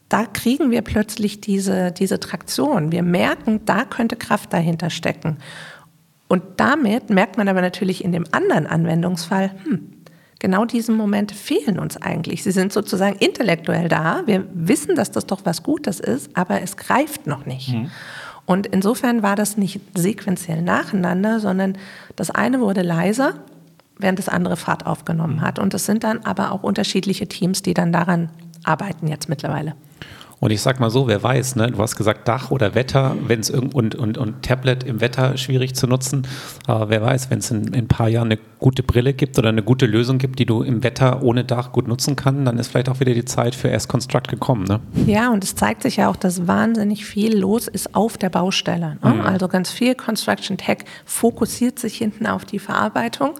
da 0.08 0.24
kriegen 0.24 0.70
wir 0.70 0.80
plötzlich 0.80 1.42
diese, 1.42 1.92
diese 1.92 2.18
Traktion. 2.18 2.92
Wir 2.92 3.02
merken, 3.02 3.60
da 3.66 3.84
könnte 3.84 4.16
Kraft 4.16 4.54
dahinter 4.54 4.88
stecken. 4.88 5.36
Und 6.28 6.42
damit 6.56 7.10
merkt 7.10 7.36
man 7.36 7.46
aber 7.46 7.60
natürlich 7.60 8.02
in 8.02 8.12
dem 8.12 8.24
anderen 8.32 8.66
Anwendungsfall, 8.66 9.50
hm, 9.64 9.91
genau 10.42 10.64
diese 10.64 10.92
Momente 10.92 11.34
fehlen 11.34 11.78
uns 11.78 11.96
eigentlich. 11.96 12.42
Sie 12.42 12.50
sind 12.50 12.72
sozusagen 12.72 13.16
intellektuell 13.16 13.88
da. 13.88 14.22
Wir 14.26 14.44
wissen, 14.52 14.96
dass 14.96 15.10
das 15.12 15.24
doch 15.24 15.42
was 15.44 15.62
Gutes 15.62 16.00
ist, 16.00 16.36
aber 16.36 16.60
es 16.60 16.76
greift 16.76 17.26
noch 17.26 17.46
nicht. 17.46 17.72
Mhm. 17.72 17.90
Und 18.44 18.66
insofern 18.66 19.22
war 19.22 19.36
das 19.36 19.56
nicht 19.56 19.80
sequenziell 19.94 20.60
nacheinander, 20.60 21.38
sondern 21.38 21.78
das 22.16 22.32
eine 22.32 22.60
wurde 22.60 22.82
leiser, 22.82 23.34
während 23.98 24.18
das 24.18 24.28
andere 24.28 24.56
Fahrt 24.56 24.84
aufgenommen 24.84 25.40
hat. 25.40 25.60
Und 25.60 25.72
es 25.74 25.86
sind 25.86 26.02
dann 26.02 26.18
aber 26.24 26.50
auch 26.50 26.64
unterschiedliche 26.64 27.28
Teams, 27.28 27.62
die 27.62 27.72
dann 27.72 27.92
daran 27.92 28.28
arbeiten 28.64 29.06
jetzt 29.06 29.28
mittlerweile. 29.28 29.76
Und 30.42 30.50
ich 30.50 30.60
sag 30.60 30.80
mal 30.80 30.90
so, 30.90 31.06
wer 31.06 31.22
weiß, 31.22 31.54
ne? 31.54 31.70
du 31.70 31.78
hast 31.78 31.94
gesagt 31.94 32.26
Dach 32.26 32.50
oder 32.50 32.74
Wetter, 32.74 33.14
wenn 33.28 33.38
es 33.38 33.48
und, 33.48 33.94
und, 33.94 34.18
und 34.18 34.42
Tablet 34.42 34.82
im 34.82 35.00
Wetter 35.00 35.36
schwierig 35.36 35.76
zu 35.76 35.86
nutzen, 35.86 36.26
aber 36.66 36.88
wer 36.88 37.00
weiß, 37.00 37.30
wenn 37.30 37.38
es 37.38 37.52
in, 37.52 37.68
in, 37.68 37.74
ein 37.76 37.86
paar 37.86 38.08
Jahren 38.08 38.26
eine 38.26 38.40
gute 38.58 38.82
Brille 38.82 39.12
gibt 39.12 39.38
oder 39.38 39.50
eine 39.50 39.62
gute 39.62 39.86
Lösung 39.86 40.18
gibt, 40.18 40.40
die 40.40 40.44
du 40.44 40.64
im 40.64 40.82
Wetter 40.82 41.22
ohne 41.22 41.44
Dach 41.44 41.70
gut 41.70 41.86
nutzen 41.86 42.16
kannst, 42.16 42.44
dann 42.44 42.58
ist 42.58 42.66
vielleicht 42.72 42.88
auch 42.88 42.98
wieder 42.98 43.14
die 43.14 43.24
Zeit 43.24 43.54
für 43.54 43.70
S-Construct 43.70 44.26
gekommen. 44.26 44.64
Ne? 44.64 44.80
Ja, 45.06 45.30
und 45.30 45.44
es 45.44 45.54
zeigt 45.54 45.82
sich 45.82 45.98
ja 45.98 46.08
auch, 46.08 46.16
dass 46.16 46.48
wahnsinnig 46.48 47.04
viel 47.04 47.38
los 47.38 47.68
ist 47.68 47.94
auf 47.94 48.18
der 48.18 48.30
Baustelle. 48.30 48.98
Ne? 49.00 49.14
Mhm. 49.14 49.20
Also 49.20 49.46
ganz 49.46 49.70
viel 49.70 49.94
Construction 49.94 50.56
Tech 50.56 50.78
fokussiert 51.04 51.78
sich 51.78 51.98
hinten 51.98 52.26
auf 52.26 52.44
die 52.44 52.58
Verarbeitung. 52.58 53.34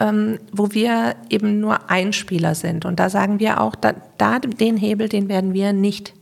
Ähm, 0.00 0.38
wo 0.52 0.70
wir 0.70 1.16
eben 1.28 1.58
nur 1.58 1.90
Einspieler 1.90 2.54
sind. 2.54 2.84
Und 2.84 3.00
da 3.00 3.10
sagen 3.10 3.40
wir 3.40 3.60
auch, 3.60 3.74
da, 3.74 3.94
da 4.16 4.38
den 4.38 4.76
Hebel, 4.76 5.08
den 5.08 5.28
werden 5.28 5.54
wir 5.54 5.72
nicht 5.72 6.14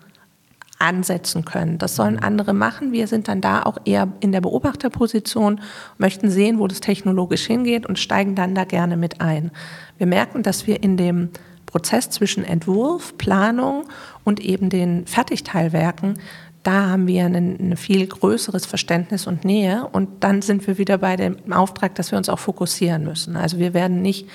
ansetzen 0.78 1.44
können. 1.44 1.78
Das 1.78 1.96
sollen 1.96 2.14
mhm. 2.14 2.22
andere 2.22 2.54
machen. 2.54 2.92
Wir 2.92 3.06
sind 3.06 3.28
dann 3.28 3.40
da 3.40 3.62
auch 3.62 3.78
eher 3.84 4.08
in 4.20 4.32
der 4.32 4.40
Beobachterposition, 4.40 5.60
möchten 5.98 6.30
sehen, 6.30 6.58
wo 6.58 6.66
das 6.66 6.80
technologisch 6.80 7.46
hingeht 7.46 7.86
und 7.86 7.98
steigen 7.98 8.34
dann 8.34 8.54
da 8.54 8.64
gerne 8.64 8.96
mit 8.96 9.20
ein. 9.20 9.50
Wir 9.98 10.06
merken, 10.06 10.42
dass 10.42 10.66
wir 10.66 10.82
in 10.82 10.96
dem 10.96 11.30
Prozess 11.64 12.10
zwischen 12.10 12.44
Entwurf, 12.44 13.18
Planung 13.18 13.84
und 14.24 14.40
eben 14.40 14.70
den 14.70 15.06
Fertigteilwerken, 15.06 16.18
da 16.62 16.88
haben 16.88 17.06
wir 17.06 17.24
ein, 17.24 17.34
ein 17.34 17.76
viel 17.76 18.06
größeres 18.06 18.66
Verständnis 18.66 19.28
und 19.28 19.44
Nähe 19.44 19.88
und 19.92 20.24
dann 20.24 20.42
sind 20.42 20.66
wir 20.66 20.78
wieder 20.78 20.98
bei 20.98 21.14
dem 21.14 21.52
Auftrag, 21.52 21.94
dass 21.94 22.10
wir 22.10 22.18
uns 22.18 22.28
auch 22.28 22.40
fokussieren 22.40 23.04
müssen. 23.04 23.36
Also 23.36 23.58
wir 23.58 23.72
werden 23.72 24.02
nicht 24.02 24.28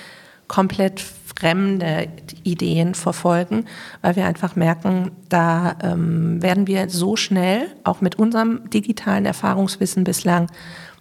komplett 0.48 1.00
fremde 1.42 2.08
Ideen 2.44 2.94
verfolgen, 2.94 3.64
weil 4.00 4.14
wir 4.14 4.26
einfach 4.26 4.54
merken, 4.54 5.10
da 5.28 5.76
ähm, 5.82 6.40
werden 6.40 6.68
wir 6.68 6.88
so 6.88 7.16
schnell, 7.16 7.66
auch 7.82 8.00
mit 8.00 8.14
unserem 8.14 8.70
digitalen 8.70 9.26
Erfahrungswissen 9.26 10.04
bislang, 10.04 10.46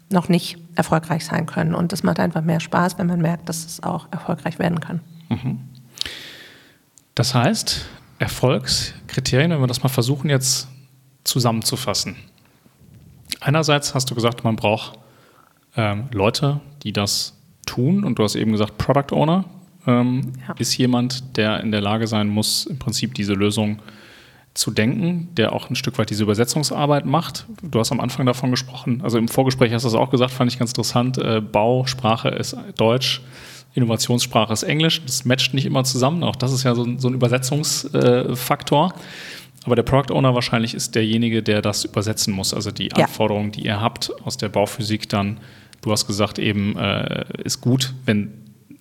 noch 0.10 0.30
nicht 0.30 0.58
erfolgreich 0.76 1.26
sein 1.26 1.46
können. 1.46 1.76
Und 1.76 1.92
das 1.92 2.02
macht 2.02 2.20
einfach 2.20 2.42
mehr 2.42 2.60
Spaß, 2.60 2.98
wenn 2.98 3.06
man 3.06 3.22
merkt, 3.22 3.50
dass 3.50 3.66
es 3.66 3.84
auch 3.84 4.08
erfolgreich 4.10 4.58
werden 4.58 4.80
kann. 4.80 5.02
Mhm. 5.30 5.60
Das 7.14 7.36
heißt, 7.36 7.86
Erfolgskriterien, 8.18 9.52
wenn 9.52 9.60
wir 9.60 9.68
das 9.68 9.84
mal 9.84 9.90
versuchen 9.90 10.30
jetzt 10.30 10.68
zusammenzufassen. 11.24 12.16
Einerseits 13.42 13.94
hast 13.94 14.10
du 14.10 14.16
gesagt, 14.16 14.44
man 14.44 14.56
braucht 14.56 14.98
ähm, 15.78 16.06
Leute, 16.12 16.62
die 16.82 16.94
das 16.94 17.38
tun. 17.68 18.04
Und 18.04 18.18
du 18.18 18.24
hast 18.24 18.36
eben 18.36 18.52
gesagt, 18.52 18.80
Product 18.80 19.16
Owner 19.16 19.46
ähm, 19.88 20.34
ja. 20.48 20.56
ist 20.58 20.78
jemand, 20.78 21.38
der 21.38 21.62
in 21.62 21.72
der 21.72 21.82
Lage 21.82 22.08
sein 22.08 22.28
muss, 22.28 22.66
im 22.66 22.80
Prinzip 22.80 23.14
diese 23.16 23.34
Lösung 23.34 23.80
zu 24.54 24.72
denken, 24.72 25.30
der 25.38 25.54
auch 25.54 25.70
ein 25.70 25.76
Stück 25.76 25.98
weit 25.98 26.10
diese 26.10 26.24
Übersetzungsarbeit 26.24 27.06
macht. 27.06 27.46
Du 27.64 27.80
hast 27.80 27.92
am 27.92 28.02
Anfang 28.02 28.26
davon 28.26 28.52
gesprochen, 28.52 29.02
also 29.02 29.18
im 29.18 29.28
Vorgespräch 29.28 29.74
hast 29.74 29.84
du 29.84 29.88
es 29.88 29.96
auch 29.96 30.10
gesagt, 30.10 30.32
fand 30.32 30.52
ich 30.52 30.60
ganz 30.60 30.72
interessant. 30.72 31.18
Äh, 31.18 31.42
Bausprache 31.42 32.30
ist 32.30 32.58
Deutsch, 32.76 33.22
Innovationssprache 33.74 34.52
ist 34.52 34.64
Englisch. 34.64 35.02
Das 35.06 35.24
matcht 35.24 35.54
nicht 35.54 35.66
immer 35.66 35.86
zusammen. 35.86 36.24
Auch 36.24 36.36
das 36.36 36.52
ist 36.52 36.64
ja 36.64 36.76
so, 36.76 36.86
so 36.98 37.08
ein 37.08 37.14
Übersetzungsfaktor. 37.14 38.90
Äh, 38.90 39.64
aber 39.64 39.76
der 39.76 39.84
Product 39.84 40.14
Owner 40.14 40.36
wahrscheinlich 40.36 40.74
ist 40.74 40.96
derjenige, 40.96 41.42
der 41.42 41.62
das 41.62 41.86
übersetzen 41.86 42.34
muss, 42.34 42.54
also 42.54 42.72
die 42.72 42.90
ja. 42.90 43.06
Anforderungen, 43.06 43.52
die 43.52 43.62
ihr 43.62 43.80
habt 43.80 44.12
aus 44.26 44.36
der 44.36 44.50
Bauphysik 44.50 45.08
dann 45.08 45.38
Du 45.82 45.92
hast 45.92 46.06
gesagt, 46.06 46.38
eben 46.38 46.78
äh, 46.78 47.26
ist 47.44 47.62
gut, 47.62 47.94
wenn, 48.06 48.32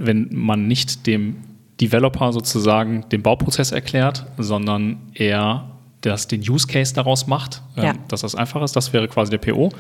wenn 0.01 0.28
man 0.32 0.66
nicht 0.66 1.07
dem 1.07 1.36
Developer 1.80 2.32
sozusagen 2.32 3.09
den 3.11 3.22
Bauprozess 3.22 3.70
erklärt, 3.70 4.26
sondern 4.38 4.98
er 5.14 5.70
das, 6.01 6.26
den 6.26 6.40
Use 6.40 6.66
Case 6.66 6.94
daraus 6.94 7.26
macht, 7.26 7.62
äh, 7.76 7.86
ja. 7.86 7.94
dass 8.09 8.22
das 8.22 8.34
einfach 8.34 8.62
ist. 8.62 8.74
Das 8.74 8.92
wäre 8.92 9.09
quasi 9.09 9.30
der 9.30 9.38
PO. 9.38 9.70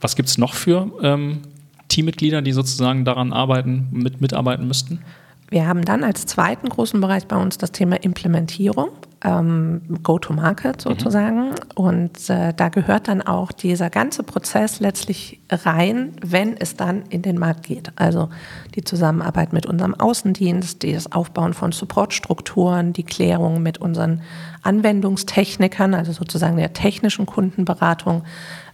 Was 0.00 0.16
gibt 0.16 0.28
es 0.28 0.38
noch 0.38 0.54
für 0.54 0.90
ähm, 1.02 1.42
Teammitglieder, 1.88 2.42
die 2.42 2.52
sozusagen 2.52 3.04
daran 3.04 3.32
arbeiten, 3.32 3.88
mit, 3.92 4.20
mitarbeiten 4.20 4.66
müssten? 4.66 5.00
Wir 5.48 5.66
haben 5.66 5.84
dann 5.84 6.02
als 6.02 6.26
zweiten 6.26 6.68
großen 6.68 7.00
Bereich 7.00 7.26
bei 7.26 7.36
uns 7.36 7.56
das 7.56 7.70
Thema 7.70 7.96
Implementierung 8.02 8.88
ähm, 9.26 9.82
Go-to-Market 10.02 10.80
sozusagen. 10.80 11.48
Mhm. 11.48 11.54
Und 11.74 12.30
äh, 12.30 12.54
da 12.54 12.68
gehört 12.68 13.08
dann 13.08 13.20
auch 13.20 13.50
dieser 13.50 13.90
ganze 13.90 14.22
Prozess 14.22 14.78
letztlich 14.78 15.40
rein, 15.50 16.12
wenn 16.24 16.56
es 16.56 16.76
dann 16.76 17.02
in 17.10 17.22
den 17.22 17.36
Markt 17.38 17.64
geht. 17.64 17.90
Also 17.96 18.28
die 18.76 18.84
Zusammenarbeit 18.84 19.52
mit 19.52 19.66
unserem 19.66 19.94
Außendienst, 19.94 20.84
das 20.84 21.10
Aufbauen 21.10 21.54
von 21.54 21.72
Supportstrukturen, 21.72 22.92
die 22.92 23.02
Klärung 23.02 23.62
mit 23.62 23.78
unseren 23.78 24.22
Anwendungstechnikern, 24.62 25.94
also 25.94 26.12
sozusagen 26.12 26.56
der 26.56 26.72
technischen 26.72 27.26
Kundenberatung, 27.26 28.22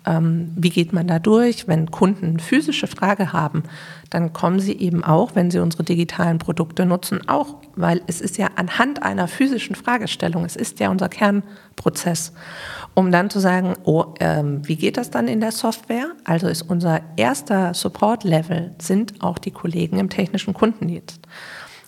Ähm, 0.07 0.53
wie 0.57 0.71
geht 0.71 0.93
man 0.93 1.07
da 1.07 1.19
durch? 1.19 1.69
Wenn 1.69 1.91
Kunden 1.91 2.39
physische 2.39 2.87
Frage 2.87 3.33
haben, 3.33 3.63
dann 4.11 4.33
kommen 4.33 4.61
sie 4.61 4.77
eben 4.79 5.05
auch, 5.05 5.35
wenn 5.35 5.51
sie 5.51 5.61
unsere 5.61 5.85
digitalen 5.85 6.39
Produkte 6.39 6.85
nutzen, 6.85 7.29
auch, 7.29 7.57
weil 7.77 8.03
es 8.07 8.21
ist 8.21 8.37
ja 8.37 8.49
anhand 8.57 9.03
einer 9.03 9.29
physischen 9.29 9.75
Fragestellung, 9.75 10.45
es 10.45 10.57
ist 10.57 10.81
ja 10.81 10.91
unser 10.91 11.09
Kernprozess, 11.09 12.33
um 12.95 13.11
dann 13.11 13.31
zu 13.31 13.39
sagen, 13.39 13.75
oh, 13.85 14.15
ähm, 14.21 14.67
wie 14.67 14.77
geht 14.77 14.97
das 14.97 15.11
dann 15.11 15.29
in 15.29 15.41
der 15.41 15.53
Software? 15.53 16.13
Also 16.25 16.49
ist 16.49 16.63
unser 16.63 17.01
erster 17.17 17.73
Support-Level, 17.73 18.75
sind 18.81 19.23
auch 19.23 19.39
die 19.39 19.51
Kollegen 19.51 19.99
im 19.99 20.11
technischen 20.11 20.53
Kundendienst. 20.53 21.21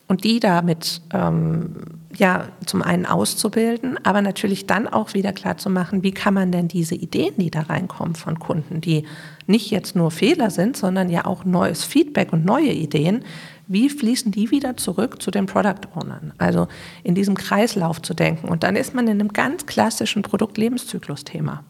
Und 0.07 0.25
die 0.25 0.39
damit 0.39 1.01
ähm, 1.13 1.77
ja 2.15 2.49
zum 2.67 2.83
einen 2.83 3.07
auszubilden, 3.07 3.99
aber 4.05 4.21
natürlich 4.21 4.67
dann 4.67 4.87
auch 4.87 5.15
wieder 5.15 5.33
klar 5.33 5.57
zu 5.57 5.71
machen, 5.71 6.03
wie 6.03 6.13
kann 6.13 6.35
man 6.35 6.53
denn 6.53 6.69
diese 6.69 6.95
Ideen, 6.95 7.35
die 7.39 7.51
da 7.51 7.63
reinkommen 7.63 8.15
von 8.15 8.39
Kunden, 8.39 8.81
die 8.81 9.05
nicht 9.47 9.71
jetzt 9.71 9.97
nur 9.97 10.11
Fehler 10.11 10.51
sind, 10.51 10.77
sondern 10.77 11.09
ja 11.09 11.25
auch 11.25 11.45
neues 11.45 11.85
Feedback 11.85 12.33
und 12.33 12.45
neue 12.45 12.73
Ideen, 12.73 13.25
wie 13.67 13.89
fließen 13.89 14.31
die 14.31 14.51
wieder 14.51 14.77
zurück 14.77 15.23
zu 15.23 15.31
den 15.31 15.47
Product 15.47 15.89
Ownern? 15.95 16.33
Also 16.37 16.69
in 17.03 17.15
diesem 17.15 17.35
Kreislauf 17.35 18.03
zu 18.03 18.13
denken. 18.13 18.49
Und 18.49 18.63
dann 18.63 18.77
ist 18.77 18.95
man 18.95 19.07
in 19.07 19.21
einem 19.21 19.33
ganz 19.33 19.65
klassischen 19.65 20.23
Produktlebenszyklus-Thema. 20.23 21.65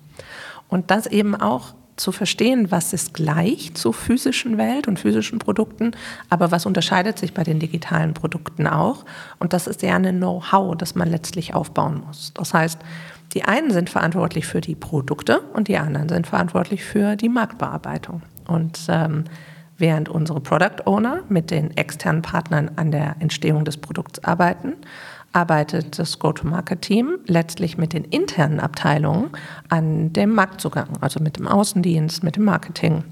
Und 0.69 0.91
das 0.91 1.07
eben 1.07 1.37
auch 1.37 1.75
zu 1.97 2.13
verstehen, 2.13 2.71
was 2.71 2.93
ist 2.93 3.15
gleich 3.15 3.75
zur 3.75 3.95
physischen 3.95 4.59
Welt 4.59 4.89
und 4.89 4.99
physischen 4.99 5.39
Produkten, 5.39 5.93
aber 6.29 6.51
was 6.51 6.67
unterscheidet 6.67 7.19
sich 7.19 7.35
bei 7.35 7.45
den 7.45 7.61
digitalen 7.61 8.15
Produkten 8.15 8.67
auch. 8.67 9.05
Und 9.39 9.53
das 9.53 9.67
ist 9.67 9.83
ja 9.83 9.95
ein 9.95 10.17
Know-how, 10.17 10.77
das 10.77 10.95
man 10.95 11.09
letztlich 11.09 11.55
aufbauen 11.55 12.03
muss. 12.07 12.33
Das 12.35 12.53
heißt, 12.53 12.79
die 13.33 13.45
einen 13.45 13.71
sind 13.71 13.91
verantwortlich 13.91 14.47
für 14.47 14.61
die 14.61 14.75
Produkte 14.75 15.41
und 15.55 15.69
die 15.69 15.77
anderen 15.77 16.09
sind 16.09 16.27
verantwortlich 16.27 16.85
für 16.85 17.17
die 17.17 17.29
Marktbearbeitung. 17.29 18.23
Und 18.47 18.79
ähm, 18.89 19.25
während 19.79 20.09
unsere 20.09 20.41
Product 20.41 20.87
Owner 20.87 21.23
mit 21.29 21.51
den 21.51 21.77
externen 21.77 22.23
Partnern 22.23 22.71
an 22.77 22.91
der 22.91 23.17
Entstehung 23.21 23.65
des 23.65 23.77
Produkts 23.77 24.23
arbeiten, 24.23 24.75
arbeitet 25.35 25.99
das 25.99 26.19
Go-to-Market-Team 26.19 27.19
letztlich 27.27 27.77
mit 27.77 27.93
den 27.93 28.05
internen 28.05 28.61
Abteilungen 28.61 29.31
an 29.69 30.13
dem 30.13 30.35
Marktzugang, 30.35 30.89
also 31.01 31.21
mit 31.21 31.37
dem 31.37 31.49
Außendienst, 31.49 32.23
mit 32.23 32.37
dem 32.37 32.45
Marketing. 32.45 33.05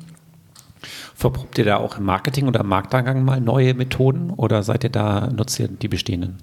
Verprobt 1.14 1.58
ihr 1.58 1.64
da 1.64 1.76
auch 1.76 1.98
im 1.98 2.04
Marketing 2.04 2.48
oder 2.48 2.60
im 2.60 2.68
Markteingang 2.68 3.24
mal 3.24 3.40
neue 3.40 3.74
Methoden 3.74 4.30
oder 4.30 4.62
seid 4.62 4.84
ihr 4.84 4.90
da, 4.90 5.28
nutzt 5.28 5.58
ihr 5.60 5.68
die 5.68 5.88
bestehenden? 5.88 6.38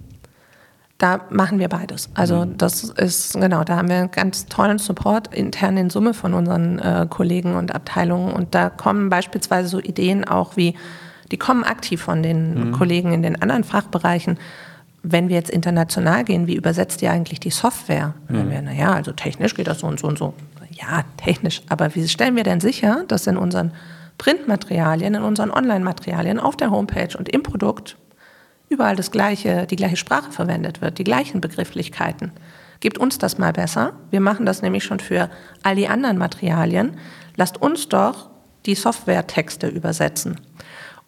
Da 0.98 1.22
machen 1.30 1.60
wir 1.60 1.70
beides. 1.70 2.10
Also 2.14 2.46
mhm. 2.46 2.58
das 2.58 2.84
ist, 2.84 3.34
genau, 3.34 3.64
da 3.64 3.78
haben 3.78 3.88
wir 3.88 3.96
einen 3.96 4.12
ganz 4.12 4.48
tollen 4.48 4.80
Support 4.80 5.34
intern 5.34 5.78
in 5.78 5.90
Summe 5.90 6.14
von 6.14 6.34
unseren 6.34 6.78
äh, 6.80 7.08
Kollegen 7.10 7.56
und 7.56 7.74
Abteilungen. 7.74 8.34
Und 8.34 8.54
da 8.54 8.70
kommen 8.70 9.10
beispielsweise 9.10 9.70
so 9.70 9.80
Ideen 9.80 10.26
auch 10.26 10.58
wie, 10.58 10.76
die 11.32 11.38
kommen 11.38 11.64
aktiv 11.64 12.02
von 12.02 12.22
den 12.22 12.70
mhm. 12.70 12.72
Kollegen 12.74 13.14
in 13.14 13.24
den 13.24 13.42
anderen 13.42 13.64
Fachbereichen 13.64 14.38
wenn 15.04 15.30
wir 15.30 15.36
jetzt 15.36 15.50
international 15.50 16.24
gehen, 16.24 16.47
wie 16.47 16.56
übersetzt 16.56 17.02
ihr 17.02 17.12
eigentlich 17.12 17.39
die 17.39 17.52
Software? 17.52 18.14
Mhm. 18.28 18.52
Wir, 18.52 18.62
naja, 18.62 18.93
also 18.93 19.12
technisch 19.12 19.56
geht 19.56 19.68
das 19.68 19.80
so 19.80 19.88
und 19.88 20.00
so 20.00 20.08
und 20.08 20.18
so. 20.18 20.34
Ja, 20.72 21.04
technisch. 21.18 21.62
Aber 21.70 21.93
wie 21.95 22.08
stellen 22.08 22.36
wir 22.36 22.43
denn 22.43 22.60
sicher, 22.60 23.04
dass 23.08 23.28
in 23.28 23.38
unseren 23.38 23.72
Printmaterialien, 24.18 25.16
in 25.16 25.24
unseren 25.24 25.52
Online-Materialien, 25.52 26.39
auf 26.39 26.58
der 26.58 26.72
Homepage 26.72 27.18
und 27.18 27.30
im 27.30 27.43
Produkt 27.43 27.97
überall 28.70 28.95
das 28.95 29.12
gleiche, 29.12 29.66
die 29.66 29.76
gleiche 29.76 29.97
Sprache 29.97 30.32
verwendet 30.32 30.82
wird, 30.82 30.97
die 30.97 31.04
gleichen 31.04 31.41
Begrifflichkeiten? 31.41 32.32
Gebt 32.82 32.97
uns 32.97 33.18
das 33.18 33.38
mal 33.38 33.52
besser. 33.52 33.93
Wir 34.10 34.22
machen 34.22 34.45
das 34.45 34.62
nämlich 34.62 34.84
schon 34.84 35.00
für 35.00 35.30
all 35.64 35.76
die 35.76 35.88
anderen 35.88 36.18
Materialien. 36.18 36.97
Lasst 37.36 37.62
uns 37.62 37.89
doch 37.89 38.30
die 38.66 38.76
Softwaretexte 38.76 39.68
übersetzen. 39.68 40.39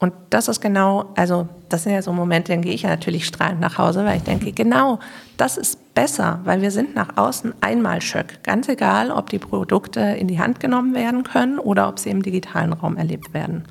Und 0.01 0.13
das 0.31 0.47
ist 0.47 0.61
genau, 0.61 1.13
also 1.15 1.47
das 1.69 1.83
sind 1.83 1.93
ja 1.93 2.01
so 2.01 2.11
Momente, 2.11 2.51
dann 2.51 2.63
gehe 2.63 2.73
ich 2.73 2.81
ja 2.81 2.89
natürlich 2.89 3.27
strahlend 3.27 3.61
nach 3.61 3.77
Hause, 3.77 4.03
weil 4.03 4.17
ich 4.17 4.23
denke, 4.23 4.51
genau, 4.51 4.97
das 5.37 5.57
ist 5.57 5.93
besser, 5.93 6.39
weil 6.43 6.63
wir 6.63 6.71
sind 6.71 6.95
nach 6.95 7.17
außen 7.17 7.53
einmal 7.61 8.01
Schöck. 8.01 8.43
Ganz 8.43 8.67
egal, 8.67 9.11
ob 9.11 9.29
die 9.29 9.37
Produkte 9.37 9.99
in 9.99 10.27
die 10.27 10.39
Hand 10.39 10.59
genommen 10.59 10.95
werden 10.95 11.21
können 11.21 11.59
oder 11.59 11.87
ob 11.87 11.99
sie 11.99 12.09
im 12.09 12.23
digitalen 12.23 12.73
Raum 12.73 12.97
erlebt 12.97 13.35
werden. 13.35 13.65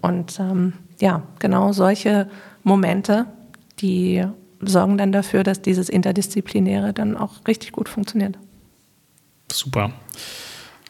Und 0.00 0.38
ähm, 0.38 0.74
ja, 1.00 1.22
genau 1.40 1.72
solche 1.72 2.30
Momente, 2.62 3.26
die 3.80 4.24
sorgen 4.60 4.96
dann 4.96 5.10
dafür, 5.10 5.42
dass 5.42 5.60
dieses 5.60 5.88
Interdisziplinäre 5.88 6.92
dann 6.92 7.16
auch 7.16 7.32
richtig 7.48 7.72
gut 7.72 7.88
funktioniert. 7.88 8.38
Super. 9.50 9.90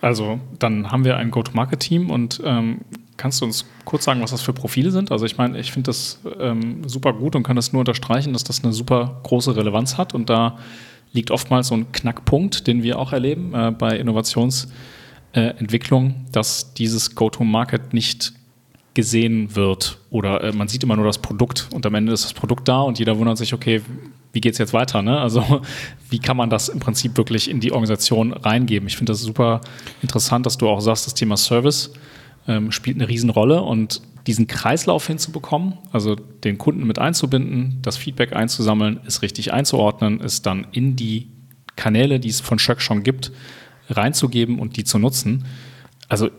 Also 0.03 0.41
dann 0.59 0.93
haben 0.93 1.07
wir 1.07 1.17
ein 1.17 1.31
Go-to-Market-Team 1.31 2.11
und 2.11 2.43
ähm, 2.45 2.83
Kannst 3.25 3.41
du 3.41 3.47
uns 3.47 3.65
kurz 3.87 4.05
sagen, 4.05 4.21
was 4.21 4.33
das 4.33 4.43
für 4.43 4.53
Profile 4.53 4.91
sind? 4.91 5.11
Also 5.11 5.25
ich 5.25 5.39
meine, 5.39 5.59
ich 5.59 5.73
finde 5.73 5.87
das 5.87 6.21
ähm, 6.39 6.87
super 6.87 7.15
gut 7.15 7.35
und 7.35 7.43
kann 7.43 7.57
das 7.57 7.73
nur 7.73 7.81
unterstreichen, 7.81 8.35
dass 8.35 8.45
das 8.45 8.63
eine 8.63 8.75
super 8.75 9.19
große 9.23 9.57
Relevanz 9.57 9.97
hat 9.97 10.13
und 10.13 10.29
da 10.29 10.59
liegt 11.15 11.31
oftmals 11.31 11.69
so 11.69 11.75
ein 11.75 11.91
Knackpunkt, 11.91 12.67
den 12.67 12.83
wir 12.83 12.99
auch 12.99 13.15
erleben 13.15 13.55
äh, 13.55 13.71
bei 13.71 13.99
Innovationsentwicklung, 13.99 16.11
äh, 16.11 16.15
dass 16.33 16.75
dieses 16.75 17.15
Go-to-Market 17.15 17.95
nicht 17.95 18.35
gesehen 18.93 19.57
wird 19.57 19.97
oder 20.11 20.45
äh, 20.45 20.53
man 20.53 20.69
sieht 20.69 20.83
immer 20.83 20.97
nur 20.97 21.07
das 21.07 21.17
Produkt 21.17 21.69
und 21.73 21.87
am 21.87 21.95
Ende 21.95 22.13
ist 22.13 22.25
das 22.25 22.35
Produkt 22.35 22.69
da 22.69 22.83
und 22.83 22.99
jeder 22.99 23.17
wundert 23.17 23.39
sich, 23.39 23.55
okay, 23.55 23.81
wie 24.35 24.43
geht 24.43 24.53
es 24.53 24.59
jetzt 24.59 24.75
weiter? 24.75 25.01
Ne? 25.01 25.19
Also 25.19 25.63
wie 26.11 26.19
kann 26.19 26.37
man 26.37 26.51
das 26.51 26.69
im 26.69 26.79
Prinzip 26.79 27.17
wirklich 27.17 27.49
in 27.49 27.61
die 27.61 27.73
Organisation 27.73 28.35
reingeben? 28.35 28.87
Ich 28.87 28.99
finde 28.99 29.13
das 29.13 29.23
super 29.23 29.63
interessant, 30.03 30.45
dass 30.45 30.59
du 30.59 30.69
auch 30.69 30.81
sagst, 30.81 31.07
das 31.07 31.15
Thema 31.15 31.39
Service 31.39 31.91
ähm, 32.47 32.71
spielt 32.73 32.97
eine 32.97 33.09
Riesenrolle 33.09 33.63
und 33.63 34.03
diesen 34.27 34.47
Kreislauf 34.47 35.07
hinzubekommen, 35.07 35.75
also 35.93 36.15
den 36.15 36.59
Kunden 36.59 36.87
mit 36.87 36.99
einzubinden, 36.99 37.79
das 37.83 37.97
Feedback 37.97 38.35
einzusammeln, 38.35 39.01
es 39.07 39.23
richtig 39.23 39.53
einzuordnen, 39.53 40.21
es 40.21 40.43
dann 40.43 40.67
in 40.73 40.97
die 40.97 41.29
Kanäle, 41.77 42.21
die 42.21 42.31
es 42.31 42.41
von 42.41 42.59
Schöck 42.59 42.81
schon 42.81 43.03
gibt, 43.03 43.33
reinzugeben 43.91 44.59
und 44.59 44.77
die 44.77 44.85
zu 44.85 44.99
nutzen. 44.99 45.45
Also 46.09 46.31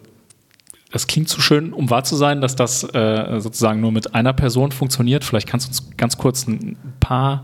das 0.91 1.07
klingt 1.07 1.29
zu 1.29 1.41
schön, 1.41 1.73
um 1.73 1.89
wahr 1.89 2.03
zu 2.03 2.15
sein, 2.15 2.41
dass 2.41 2.55
das 2.55 2.83
äh, 2.83 3.39
sozusagen 3.39 3.81
nur 3.81 3.91
mit 3.91 4.15
einer 4.15 4.33
Person 4.33 4.71
funktioniert. 4.71 5.23
Vielleicht 5.23 5.47
kannst 5.47 5.67
du 5.67 5.69
uns 5.69 5.97
ganz 5.97 6.17
kurz 6.17 6.47
ein 6.47 6.77
paar 6.99 7.43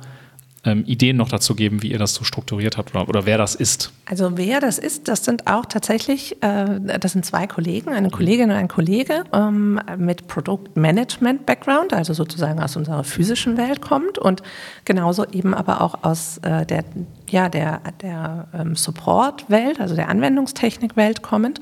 ähm, 0.64 0.84
Ideen 0.86 1.18
noch 1.18 1.30
dazu 1.30 1.56
geben, 1.56 1.82
wie 1.82 1.92
ihr 1.92 1.98
das 1.98 2.14
so 2.14 2.24
strukturiert 2.24 2.78
habt 2.78 2.94
oder, 2.94 3.10
oder, 3.10 3.26
wer 3.26 3.38
das 3.40 3.56
ist? 3.56 3.92
Also 4.06 4.38
wer 4.38 4.60
das 4.60 4.78
ist, 4.78 5.08
das 5.08 5.26
sind 5.26 5.48
auch 5.48 5.66
tatsächlich, 5.66 6.38
äh, 6.44 6.80
das 7.00 7.14
sind 7.14 7.26
zwei 7.26 7.48
Kollegen, 7.48 7.90
eine 7.90 8.12
Kollegin 8.12 8.52
und 8.52 8.56
ein 8.56 8.68
Kollege 8.68 9.24
ähm, 9.34 9.80
mit 9.98 10.28
Produktmanagement-Background, 10.28 11.94
also 11.94 12.14
sozusagen 12.14 12.60
aus 12.62 12.76
unserer 12.76 13.04
physischen 13.04 13.58
Welt 13.58 13.82
kommt 13.82 14.20
und 14.20 14.44
genauso 14.86 15.26
eben 15.26 15.56
aber 15.56 15.82
auch 15.82 16.04
aus 16.04 16.38
äh, 16.44 16.66
der, 16.66 16.84
ja, 17.30 17.50
der, 17.50 17.82
der 18.02 18.48
ähm, 18.54 18.76
Support-Welt, 18.76 19.80
also 19.80 19.96
der 19.96 20.10
Anwendungstechnik-Welt 20.10 21.24
kommend. 21.24 21.60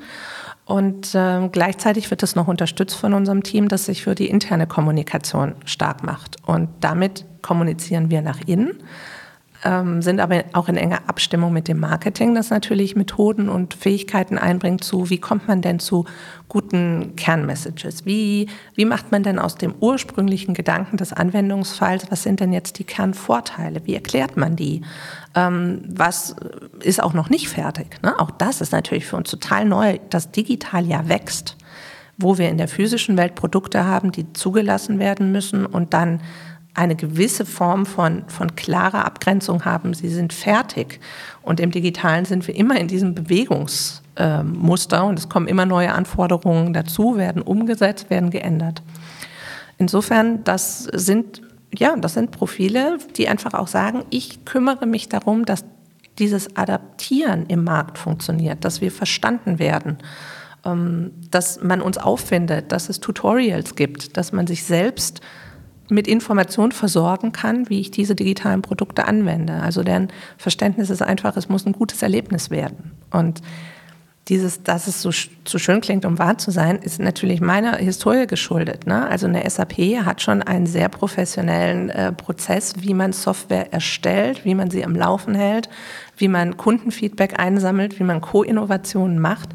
Und 0.70 1.16
äh, 1.16 1.48
gleichzeitig 1.50 2.08
wird 2.12 2.22
es 2.22 2.36
noch 2.36 2.46
unterstützt 2.46 2.94
von 2.94 3.12
unserem 3.12 3.42
Team, 3.42 3.66
das 3.66 3.86
sich 3.86 4.04
für 4.04 4.14
die 4.14 4.28
interne 4.28 4.68
Kommunikation 4.68 5.56
stark 5.64 6.04
macht. 6.04 6.36
Und 6.46 6.68
damit 6.78 7.26
kommunizieren 7.42 8.08
wir 8.08 8.22
nach 8.22 8.38
innen, 8.46 8.80
ähm, 9.64 10.00
sind 10.02 10.20
aber 10.20 10.44
auch 10.52 10.68
in 10.68 10.76
enger 10.76 11.00
Abstimmung 11.06 11.52
mit 11.52 11.68
dem 11.68 11.78
Marketing, 11.78 12.34
das 12.34 12.50
natürlich 12.50 12.96
Methoden 12.96 13.48
und 13.48 13.74
Fähigkeiten 13.74 14.38
einbringt 14.38 14.82
zu, 14.82 15.10
wie 15.10 15.18
kommt 15.18 15.48
man 15.48 15.60
denn 15.60 15.78
zu 15.78 16.06
guten 16.48 17.14
Kernmessages? 17.16 18.06
Wie, 18.06 18.48
wie 18.74 18.84
macht 18.84 19.12
man 19.12 19.22
denn 19.22 19.38
aus 19.38 19.56
dem 19.56 19.74
ursprünglichen 19.78 20.54
Gedanken 20.54 20.96
des 20.96 21.12
Anwendungsfalls, 21.12 22.10
was 22.10 22.22
sind 22.22 22.40
denn 22.40 22.52
jetzt 22.52 22.78
die 22.78 22.84
Kernvorteile? 22.84 23.82
Wie 23.84 23.94
erklärt 23.94 24.36
man 24.36 24.56
die? 24.56 24.82
Ähm, 25.34 25.82
was 25.86 26.34
ist 26.82 27.02
auch 27.02 27.12
noch 27.12 27.28
nicht 27.28 27.48
fertig? 27.48 28.02
Ne? 28.02 28.18
Auch 28.18 28.30
das 28.30 28.60
ist 28.60 28.72
natürlich 28.72 29.06
für 29.06 29.16
uns 29.16 29.30
total 29.30 29.64
neu, 29.66 29.98
dass 30.08 30.30
digital 30.30 30.86
ja 30.86 31.08
wächst, 31.08 31.56
wo 32.16 32.38
wir 32.38 32.48
in 32.48 32.58
der 32.58 32.68
physischen 32.68 33.16
Welt 33.16 33.34
Produkte 33.34 33.84
haben, 33.84 34.10
die 34.10 34.32
zugelassen 34.32 34.98
werden 34.98 35.32
müssen 35.32 35.66
und 35.66 35.92
dann 35.92 36.20
eine 36.80 36.96
gewisse 36.96 37.44
Form 37.44 37.84
von, 37.84 38.24
von 38.28 38.56
klarer 38.56 39.04
Abgrenzung 39.04 39.66
haben. 39.66 39.92
Sie 39.92 40.08
sind 40.08 40.32
fertig. 40.32 40.98
Und 41.42 41.60
im 41.60 41.70
Digitalen 41.70 42.24
sind 42.24 42.46
wir 42.48 42.56
immer 42.56 42.80
in 42.80 42.88
diesem 42.88 43.14
Bewegungsmuster 43.14 44.98
äh, 44.98 45.02
und 45.02 45.18
es 45.18 45.28
kommen 45.28 45.46
immer 45.46 45.66
neue 45.66 45.92
Anforderungen 45.92 46.72
dazu, 46.72 47.18
werden 47.18 47.42
umgesetzt, 47.42 48.08
werden 48.08 48.30
geändert. 48.30 48.82
Insofern, 49.76 50.42
das 50.44 50.84
sind, 50.84 51.42
ja, 51.74 51.94
das 51.96 52.14
sind 52.14 52.30
Profile, 52.30 52.96
die 53.14 53.28
einfach 53.28 53.52
auch 53.52 53.68
sagen, 53.68 54.04
ich 54.08 54.46
kümmere 54.46 54.86
mich 54.86 55.10
darum, 55.10 55.44
dass 55.44 55.66
dieses 56.18 56.56
Adaptieren 56.56 57.44
im 57.46 57.62
Markt 57.62 57.98
funktioniert, 57.98 58.64
dass 58.64 58.80
wir 58.80 58.90
verstanden 58.90 59.58
werden, 59.58 59.98
ähm, 60.64 61.10
dass 61.30 61.62
man 61.62 61.82
uns 61.82 61.98
auffindet, 61.98 62.72
dass 62.72 62.88
es 62.88 63.00
Tutorials 63.00 63.74
gibt, 63.74 64.16
dass 64.16 64.32
man 64.32 64.46
sich 64.46 64.64
selbst 64.64 65.20
mit 65.90 66.08
Informationen 66.08 66.72
versorgen 66.72 67.32
kann, 67.32 67.68
wie 67.68 67.80
ich 67.80 67.90
diese 67.90 68.14
digitalen 68.14 68.62
Produkte 68.62 69.06
anwende. 69.06 69.54
Also 69.54 69.82
deren 69.82 70.08
Verständnis 70.36 70.90
ist 70.90 71.02
einfach, 71.02 71.36
es 71.36 71.48
muss 71.48 71.66
ein 71.66 71.72
gutes 71.72 72.02
Erlebnis 72.02 72.50
werden. 72.50 72.92
Und 73.10 73.40
dieses, 74.30 74.62
dass 74.62 74.86
es 74.86 75.02
so 75.02 75.10
zu 75.44 75.58
schön 75.58 75.80
klingt, 75.80 76.04
um 76.04 76.18
wahr 76.18 76.38
zu 76.38 76.52
sein, 76.52 76.76
ist 76.76 77.00
natürlich 77.00 77.40
meiner 77.40 77.76
Historie 77.76 78.28
geschuldet. 78.28 78.86
Ne? 78.86 79.08
Also 79.08 79.26
eine 79.26 79.48
SAP 79.48 80.04
hat 80.04 80.22
schon 80.22 80.40
einen 80.42 80.66
sehr 80.66 80.88
professionellen 80.88 81.90
äh, 81.90 82.12
Prozess, 82.12 82.74
wie 82.78 82.94
man 82.94 83.12
Software 83.12 83.72
erstellt, 83.72 84.44
wie 84.44 84.54
man 84.54 84.70
sie 84.70 84.84
am 84.84 84.94
Laufen 84.94 85.34
hält, 85.34 85.68
wie 86.16 86.28
man 86.28 86.56
Kundenfeedback 86.56 87.40
einsammelt, 87.40 87.98
wie 87.98 88.04
man 88.04 88.20
Co-Innovationen 88.20 89.18
macht. 89.18 89.48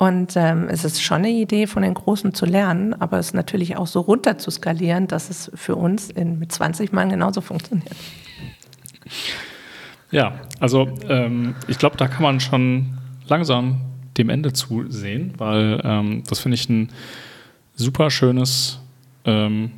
Und 0.00 0.32
ähm, 0.34 0.66
es 0.70 0.86
ist 0.86 1.02
schon 1.02 1.18
eine 1.18 1.28
Idee, 1.28 1.66
von 1.66 1.82
den 1.82 1.92
Großen 1.92 2.32
zu 2.32 2.46
lernen, 2.46 2.94
aber 2.94 3.18
es 3.18 3.34
natürlich 3.34 3.76
auch 3.76 3.86
so 3.86 4.00
runter 4.00 4.38
zu 4.38 4.50
skalieren, 4.50 5.08
dass 5.08 5.28
es 5.28 5.50
für 5.54 5.76
uns 5.76 6.08
in, 6.08 6.38
mit 6.38 6.50
20 6.50 6.90
Mann 6.92 7.10
genauso 7.10 7.42
funktioniert. 7.42 7.94
Ja, 10.10 10.40
also 10.58 10.88
ähm, 11.06 11.54
ich 11.68 11.76
glaube, 11.76 11.98
da 11.98 12.08
kann 12.08 12.22
man 12.22 12.40
schon 12.40 12.96
langsam 13.28 13.82
dem 14.16 14.30
Ende 14.30 14.54
zusehen, 14.54 15.34
weil 15.36 15.82
ähm, 15.84 16.22
das 16.26 16.38
finde 16.38 16.54
ich 16.54 16.66
ein 16.70 16.88
super 17.74 18.10
schönes 18.10 18.80
ähm, 19.26 19.70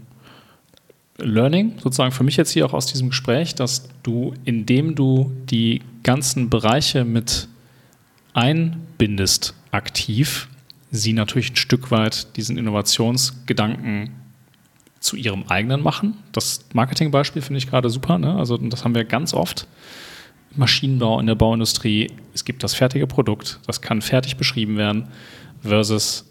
Learning, 1.18 1.73
sozusagen 1.83 2.12
für 2.12 2.23
mich 2.23 2.37
jetzt 2.37 2.53
hier 2.53 2.64
auch 2.64 2.75
aus 2.75 2.87
diesem 2.87 3.09
Gespräch, 3.09 3.57
dass 3.57 3.89
du, 4.05 4.35
indem 4.45 4.95
du 4.95 5.33
die 5.51 5.83
ganzen 6.05 6.49
Bereiche 6.49 7.05
mit 7.05 7.49
einbindest, 8.35 9.57
aktiv, 9.73 10.49
sie 10.91 11.12
natürlich 11.12 11.53
ein 11.53 11.57
Stück 11.57 11.91
weit 11.91 12.37
diesen 12.37 12.57
Innovationsgedanken 12.57 14.11
zu 15.01 15.16
ihrem 15.16 15.45
eigenen 15.49 15.83
machen. 15.83 16.14
Das 16.31 16.64
Marketingbeispiel 16.73 17.43
finde 17.43 17.59
ich 17.59 17.68
gerade 17.68 17.91
super. 17.91 18.18
Ne? 18.18 18.37
Also 18.37 18.57
das 18.57 18.85
haben 18.85 18.95
wir 18.95 19.05
ganz 19.05 19.35
oft. 19.35 19.66
Maschinenbau 20.55 21.18
in 21.18 21.27
der 21.27 21.35
Bauindustrie. 21.35 22.11
Es 22.35 22.45
gibt 22.45 22.62
das 22.62 22.75
fertige 22.75 23.07
Produkt, 23.07 23.59
das 23.66 23.81
kann 23.81 24.03
fertig 24.03 24.37
beschrieben 24.37 24.77
werden, 24.77 25.09
versus 25.62 26.27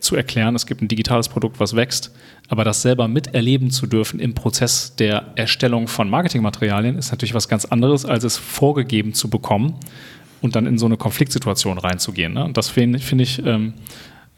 zu 0.00 0.16
erklären, 0.16 0.54
es 0.54 0.66
gibt 0.66 0.80
ein 0.80 0.88
digitales 0.88 1.28
Produkt, 1.28 1.60
was 1.60 1.76
wächst. 1.76 2.14
Aber 2.48 2.64
das 2.64 2.82
selber 2.82 3.06
miterleben 3.06 3.70
zu 3.70 3.86
dürfen 3.86 4.18
im 4.18 4.34
Prozess 4.34 4.96
der 4.96 5.32
Erstellung 5.36 5.88
von 5.88 6.08
Marketingmaterialien 6.08 6.96
ist 6.96 7.10
natürlich 7.10 7.34
was 7.34 7.48
ganz 7.48 7.64
anderes, 7.66 8.04
als 8.04 8.24
es 8.24 8.36
vorgegeben 8.36 9.12
zu 9.12 9.28
bekommen 9.28 9.74
und 10.40 10.56
dann 10.56 10.66
in 10.66 10.78
so 10.78 10.86
eine 10.86 10.96
Konfliktsituation 10.96 11.78
reinzugehen. 11.78 12.34
Ne? 12.34 12.44
Und 12.44 12.56
das 12.56 12.68
finde 12.68 12.98
find 12.98 13.20
ich, 13.20 13.44
ähm, 13.44 13.74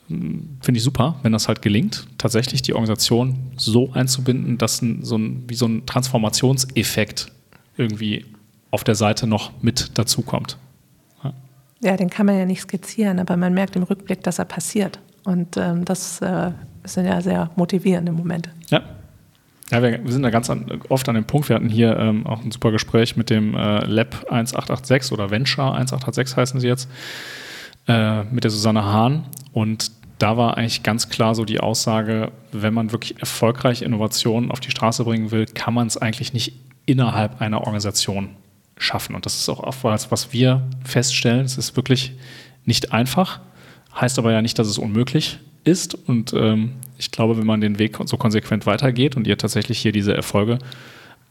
find 0.09 0.77
ich 0.77 0.83
super, 0.83 1.17
wenn 1.23 1.33
das 1.33 1.49
halt 1.49 1.63
gelingt, 1.63 2.07
tatsächlich 2.19 2.63
die 2.63 2.75
Organisation 2.75 3.39
so 3.57 3.93
einzubinden, 3.93 4.59
dass 4.59 4.83
ein, 4.83 5.05
so 5.05 5.17
ein, 5.17 5.45
wie 5.49 5.55
so 5.55 5.67
ein 5.67 5.85
Transformationseffekt 5.87 7.33
irgendwie 7.77 8.25
auf 8.71 8.85
der 8.85 8.95
Seite 8.95 9.27
noch 9.27 9.51
mit 9.63 9.99
dazukommt. 9.99 10.59
Ja. 11.25 11.33
ja, 11.83 11.97
den 11.97 12.11
kann 12.11 12.27
man 12.27 12.39
ja 12.39 12.45
nicht 12.45 12.61
skizzieren, 12.61 13.19
aber 13.19 13.37
man 13.37 13.55
merkt 13.55 13.77
im 13.77 13.83
Rückblick, 13.83 14.23
dass 14.23 14.39
er 14.39 14.45
passiert. 14.45 15.01
Und 15.25 15.57
ähm, 15.57 15.85
das 15.85 16.21
äh, 16.21 16.53
sind 16.85 17.07
ja 17.07 17.21
sehr 17.21 17.51
motivierende 17.57 18.13
Momente. 18.13 18.51
Ja, 18.71 18.83
ja, 19.71 19.83
wir, 19.83 20.05
wir 20.05 20.13
sind 20.13 20.23
da 20.23 20.31
ganz 20.31 20.49
an, 20.49 20.81
oft 20.89 21.09
an 21.09 21.15
dem 21.15 21.25
Punkt. 21.25 21.49
Wir 21.49 21.57
hatten 21.57 21.69
hier 21.69 21.97
ähm, 21.99 22.27
auch 22.27 22.43
ein 22.43 22.51
super 22.51 22.71
Gespräch 22.71 23.17
mit 23.17 23.31
dem 23.31 23.55
äh, 23.55 23.85
Lab 23.85 24.15
1886 24.31 25.13
oder 25.13 25.31
Venture 25.31 25.75
1886 25.75 26.37
heißen 26.37 26.61
sie 26.61 26.69
jetzt, 26.69 26.89
äh, 27.89 28.23
mit 28.25 28.45
der 28.45 28.51
Susanne 28.51 28.85
Hahn. 28.85 29.25
Und 29.53 29.91
da 30.19 30.37
war 30.37 30.57
eigentlich 30.57 30.83
ganz 30.83 31.09
klar 31.09 31.35
so 31.35 31.45
die 31.45 31.61
Aussage, 31.61 32.31
wenn 32.53 32.75
man 32.75 32.93
wirklich 32.93 33.19
erfolgreich 33.21 33.83
Innovationen 33.83 34.51
auf 34.51 34.61
die 34.61 34.71
Straße 34.71 35.05
bringen 35.05 35.31
will, 35.31 35.47
kann 35.47 35.75
man 35.75 35.87
es 35.89 35.97
eigentlich 35.97 36.33
nicht 36.33 36.55
innerhalb 36.87 37.41
einer 37.41 37.61
Organisation 37.63 38.31
schaffen. 38.79 39.15
Und 39.15 39.27
das 39.27 39.35
ist 39.35 39.49
auch 39.49 39.61
oftmals, 39.61 40.11
was 40.11 40.33
wir 40.33 40.63
feststellen. 40.85 41.45
Es 41.45 41.59
ist 41.59 41.77
wirklich 41.77 42.13
nicht 42.65 42.93
einfach, 42.93 43.41
heißt 43.95 44.19
aber 44.19 44.33
ja 44.33 44.43
nicht, 44.43 44.59
dass 44.59 44.69
es 44.69 44.79
unmöglich 44.79 45.39
ist. 45.65 45.95
Und 45.95 46.33
ähm, 46.35 46.75
ich 46.99 47.11
glaube, 47.11 47.39
wenn 47.39 47.47
man 47.47 47.61
den 47.61 47.79
Weg 47.79 47.99
so 48.05 48.17
konsequent 48.17 48.67
weitergeht 48.67 49.17
und 49.17 49.27
ihr 49.27 49.39
tatsächlich 49.39 49.79
hier 49.79 49.93
diese 49.93 50.15
Erfolge 50.15 50.59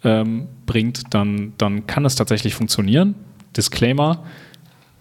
ähm, 0.03 0.47
bringt, 0.65 1.13
dann, 1.13 1.53
dann 1.57 1.87
kann 1.87 2.05
es 2.05 2.15
tatsächlich 2.15 2.55
funktionieren. 2.55 3.15
Disclaimer, 3.55 4.23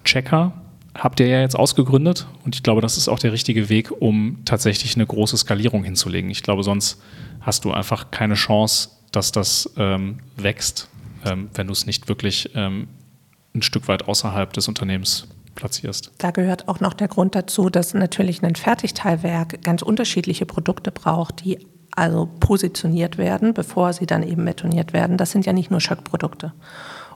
Checker 0.05 0.53
habt 0.95 1.21
ihr 1.21 1.27
ja 1.27 1.41
jetzt 1.41 1.57
ausgegründet 1.57 2.27
und 2.45 2.55
ich 2.55 2.62
glaube, 2.62 2.81
das 2.81 2.97
ist 2.97 3.09
auch 3.09 3.19
der 3.19 3.33
richtige 3.33 3.69
Weg, 3.69 3.91
um 4.01 4.39
tatsächlich 4.45 4.95
eine 4.95 5.07
große 5.07 5.37
Skalierung 5.37 5.85
hinzulegen. 5.85 6.31
Ich 6.31 6.43
glaube, 6.43 6.62
sonst 6.62 7.03
hast 7.41 7.65
du 7.65 7.73
einfach 7.73 8.11
keine 8.11 8.35
Chance, 8.35 8.91
dass 9.11 9.33
das 9.33 9.73
ähm, 9.77 10.19
wächst, 10.37 10.89
ähm, 11.25 11.49
wenn 11.55 11.67
du 11.67 11.73
es 11.73 11.87
nicht 11.87 12.09
wirklich 12.09 12.51
ähm, 12.55 12.89
ein 13.55 13.62
Stück 13.62 13.89
weit 13.89 14.09
außerhalb 14.09 14.53
des 14.53 14.69
Unternehmens 14.69 15.29
platzierst. 15.55 16.13
Da 16.19 16.31
gehört 16.31 16.69
auch 16.69 16.81
noch 16.81 16.95
der 16.95 17.09
Grund 17.09 17.35
dazu, 17.35 17.71
dass 17.71 17.95
natürlich 17.95 18.43
ein 18.43 18.55
Fertigteilwerk 18.55 19.63
ganz 19.63 19.83
unterschiedliche 19.83 20.47
Produkte 20.47 20.91
braucht, 20.91 21.45
die 21.45 21.67
also 21.97 22.29
positioniert 22.41 23.19
werden, 23.19 23.55
bevor 23.55 23.93
sie 23.93 24.07
dann 24.07 24.23
eben 24.23 24.45
betoniert 24.45 24.93
werden. 24.93 25.17
Das 25.17 25.31
sind 25.31 25.47
ja 25.47 25.53
nicht 25.53 25.71
nur 25.71 25.81
Schöckprodukte. 25.81 26.53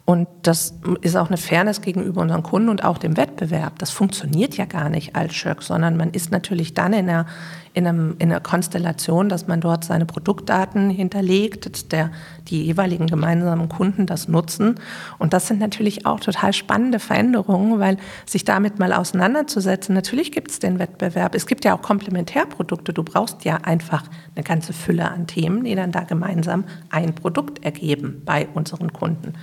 Und 0.09 0.27
das 0.41 0.73
ist 1.03 1.17
auch 1.19 1.27
eine 1.27 1.37
Fairness 1.37 1.83
gegenüber 1.83 2.23
unseren 2.23 2.43
Kunden 2.43 2.71
und 2.71 2.83
auch 2.83 2.97
dem 2.97 3.19
Wettbewerb. 3.19 3.79
Das 3.79 3.91
funktioniert 3.91 4.57
ja 4.57 4.65
gar 4.65 4.89
nicht 4.89 5.15
als 5.15 5.35
Schöck, 5.35 5.63
sondern 5.63 5.99
man 5.99 6.13
ist 6.13 6.33
natürlich 6.33 6.73
dann 6.73 6.95
in 6.95 7.11
einer, 7.11 7.27
in, 7.75 7.87
einem, 7.87 8.17
in 8.19 8.31
einer 8.31 8.41
Konstellation, 8.41 9.29
dass 9.29 9.49
man 9.49 9.61
dort 9.61 9.85
seine 9.85 10.07
Produktdaten 10.07 10.89
hinterlegt, 10.89 11.67
dass 11.67 11.89
der, 11.89 12.11
die 12.49 12.65
jeweiligen 12.65 13.07
gemeinsamen 13.07 13.69
Kunden 13.69 14.07
das 14.07 14.29
nutzen. 14.29 14.77
Und 15.19 15.35
das 15.35 15.47
sind 15.47 15.61
natürlich 15.61 16.07
auch 16.07 16.21
total 16.21 16.55
spannende 16.55 17.01
Veränderungen, 17.01 17.79
weil 17.79 17.99
sich 18.25 18.47
damit 18.47 18.79
mal 18.79 18.95
auseinanderzusetzen, 18.95 19.95
natürlich 19.95 20.33
gibt 20.33 20.53
es 20.53 20.59
den 20.59 20.79
Wettbewerb. 20.79 21.35
Es 21.35 21.47
gibt 21.47 21.67
ja 21.67 21.77
auch 21.77 21.83
Komplementärprodukte. 21.83 22.95
Du 22.95 23.03
brauchst 23.03 23.45
ja 23.45 23.57
einfach 23.57 24.05
eine 24.35 24.43
ganze 24.43 24.73
Fülle 24.73 25.11
an 25.11 25.27
Themen, 25.27 25.65
die 25.65 25.75
dann 25.75 25.93
da 25.93 26.05
gemeinsam 26.05 26.65
ein 26.89 27.15
Produkt 27.15 27.63
ergeben 27.63 28.23
bei 28.25 28.49
unseren 28.55 28.91
Kunden. 28.95 29.35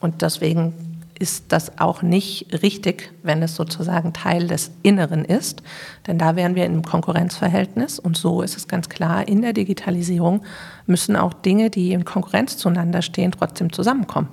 Und 0.00 0.22
deswegen 0.22 0.74
ist 1.18 1.46
das 1.48 1.78
auch 1.78 2.02
nicht 2.02 2.62
richtig, 2.62 3.12
wenn 3.22 3.42
es 3.42 3.54
sozusagen 3.54 4.12
Teil 4.12 4.46
des 4.46 4.70
Inneren 4.82 5.24
ist. 5.24 5.62
Denn 6.06 6.18
da 6.18 6.36
wären 6.36 6.54
wir 6.54 6.64
in 6.64 6.72
einem 6.72 6.82
Konkurrenzverhältnis. 6.82 7.98
Und 7.98 8.16
so 8.16 8.42
ist 8.42 8.56
es 8.56 8.68
ganz 8.68 8.88
klar, 8.88 9.26
in 9.26 9.42
der 9.42 9.52
Digitalisierung 9.52 10.42
müssen 10.86 11.16
auch 11.16 11.32
Dinge, 11.32 11.70
die 11.70 11.92
in 11.92 12.04
Konkurrenz 12.04 12.56
zueinander 12.58 13.02
stehen, 13.02 13.32
trotzdem 13.32 13.72
zusammenkommen. 13.72 14.28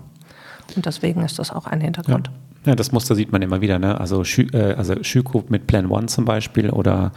Und 0.75 0.85
deswegen 0.85 1.23
ist 1.23 1.39
das 1.39 1.51
auch 1.51 1.67
ein 1.67 1.81
Hintergrund. 1.81 2.29
Ja, 2.65 2.71
ja 2.71 2.75
das 2.75 2.91
Muster 2.91 3.15
sieht 3.15 3.31
man 3.31 3.41
immer 3.41 3.61
wieder. 3.61 3.79
Ne? 3.79 3.99
Also, 3.99 4.23
Schü 4.23 4.47
äh, 4.53 4.73
also 4.73 5.01
Schüko 5.03 5.43
mit 5.49 5.67
Plan 5.67 5.89
One 5.89 6.07
zum 6.07 6.25
Beispiel 6.25 6.69
oder 6.69 7.11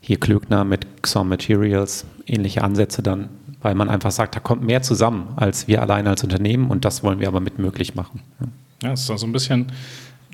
hier 0.00 0.18
Klöckner 0.18 0.64
mit 0.64 1.02
Xom 1.02 1.28
Materials, 1.28 2.06
ähnliche 2.26 2.64
Ansätze 2.64 3.02
dann 3.02 3.28
weil 3.62 3.74
man 3.74 3.88
einfach 3.88 4.10
sagt, 4.10 4.36
da 4.36 4.40
kommt 4.40 4.62
mehr 4.62 4.82
zusammen 4.82 5.28
als 5.36 5.68
wir 5.68 5.82
allein 5.82 6.06
als 6.06 6.24
Unternehmen 6.24 6.70
und 6.70 6.84
das 6.84 7.02
wollen 7.02 7.20
wir 7.20 7.28
aber 7.28 7.40
mit 7.40 7.58
möglich 7.58 7.94
machen. 7.94 8.22
Ja, 8.82 8.92
es 8.92 9.00
ist 9.00 9.06
so 9.06 9.12
also 9.12 9.26
ein 9.26 9.32
bisschen 9.32 9.66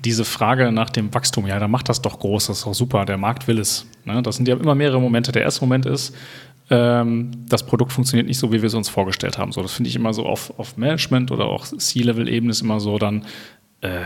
diese 0.03 0.25
Frage 0.25 0.71
nach 0.71 0.89
dem 0.89 1.13
Wachstum. 1.13 1.47
Ja, 1.47 1.59
da 1.59 1.67
macht 1.67 1.89
das 1.89 2.01
doch 2.01 2.19
groß, 2.19 2.47
das 2.47 2.59
ist 2.59 2.65
doch 2.65 2.73
super, 2.73 3.05
der 3.05 3.17
Markt 3.17 3.47
will 3.47 3.59
es. 3.59 3.85
Ne? 4.05 4.21
Das 4.21 4.35
sind 4.35 4.47
ja 4.47 4.55
immer 4.55 4.75
mehrere 4.75 5.01
Momente. 5.01 5.31
Der 5.31 5.41
erste 5.41 5.61
Moment 5.61 5.85
ist, 5.85 6.15
ähm, 6.69 7.31
das 7.47 7.65
Produkt 7.65 7.91
funktioniert 7.91 8.27
nicht 8.27 8.37
so, 8.37 8.51
wie 8.51 8.61
wir 8.61 8.67
es 8.67 8.73
uns 8.73 8.89
vorgestellt 8.89 9.37
haben. 9.37 9.51
So, 9.51 9.61
das 9.61 9.73
finde 9.73 9.89
ich 9.89 9.95
immer 9.95 10.13
so 10.13 10.25
auf, 10.25 10.57
auf 10.59 10.77
Management 10.77 11.31
oder 11.31 11.45
auch 11.45 11.65
C-Level-Ebene 11.65 12.51
ist 12.51 12.61
immer 12.61 12.79
so 12.79 12.97
dann, 12.97 13.25
äh, 13.81 13.99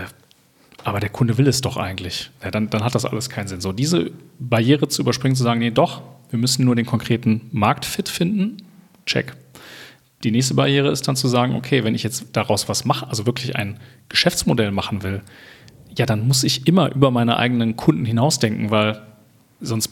aber 0.84 1.00
der 1.00 1.10
Kunde 1.10 1.38
will 1.38 1.48
es 1.48 1.62
doch 1.62 1.78
eigentlich. 1.78 2.32
Ja, 2.44 2.52
dann, 2.52 2.70
dann 2.70 2.84
hat 2.84 2.96
das 2.96 3.06
alles 3.06 3.30
keinen 3.30 3.48
Sinn. 3.48 3.62
So, 3.62 3.72
diese 3.72 4.12
Barriere 4.40 4.88
zu 4.88 5.02
überspringen, 5.02 5.36
zu 5.36 5.44
sagen, 5.44 5.60
nee, 5.60 5.72
doch, 5.72 6.02
wir 6.30 6.40
müssen 6.40 6.66
nur 6.66 6.76
den 6.76 6.86
konkreten 6.86 7.42
Marktfit 7.52 8.10
finden 8.10 8.58
Check. 9.06 9.34
Die 10.24 10.32
nächste 10.32 10.54
Barriere 10.54 10.90
ist 10.92 11.08
dann 11.08 11.16
zu 11.16 11.28
sagen, 11.28 11.56
okay, 11.56 11.84
wenn 11.84 11.96
ich 11.96 12.04
jetzt 12.04 12.28
daraus 12.34 12.70
was 12.70 12.86
mache, 12.86 13.08
also 13.08 13.26
wirklich 13.26 13.56
ein 13.56 13.80
Geschäftsmodell 14.10 14.72
machen 14.72 15.04
will, 15.04 15.22
ja, 15.98 16.06
dann 16.06 16.28
muss 16.28 16.44
ich 16.44 16.68
immer 16.68 16.94
über 16.94 17.12
meine 17.12 17.38
eigenen 17.38 17.76
Kunden 17.76 18.06
hinausdenken, 18.06 18.70
weil 18.70 19.02
sonst 19.60 19.90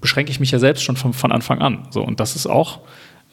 beschränke 0.00 0.30
ich 0.30 0.40
mich 0.40 0.50
ja 0.50 0.58
selbst 0.58 0.82
schon 0.82 0.96
von, 0.96 1.12
von 1.12 1.32
Anfang 1.32 1.60
an. 1.60 1.88
So, 1.90 2.02
und 2.02 2.20
das 2.20 2.36
ist 2.36 2.46
auch 2.46 2.80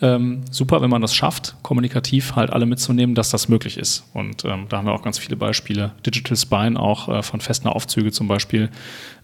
ähm, 0.02 0.42
super, 0.50 0.82
wenn 0.82 0.90
man 0.90 1.02
das 1.02 1.16
schafft, 1.16 1.56
kommunikativ 1.62 2.36
halt 2.36 2.52
alle 2.52 2.66
mitzunehmen, 2.66 3.14
dass 3.16 3.30
das 3.30 3.48
möglich 3.48 3.78
ist. 3.78 4.04
Und 4.14 4.44
ähm, 4.46 4.66
da 4.68 4.78
haben 4.78 4.88
wir 4.88 4.94
auch 4.94 5.04
ganz 5.04 5.20
viele 5.20 5.36
Beispiele. 5.36 5.92
Digital 6.06 6.36
Spine 6.36 6.80
auch 6.80 7.08
äh, 7.08 7.24
von 7.24 7.40
Festner 7.40 7.76
Aufzüge 7.76 8.12
zum 8.12 8.28
Beispiel. 8.28 8.70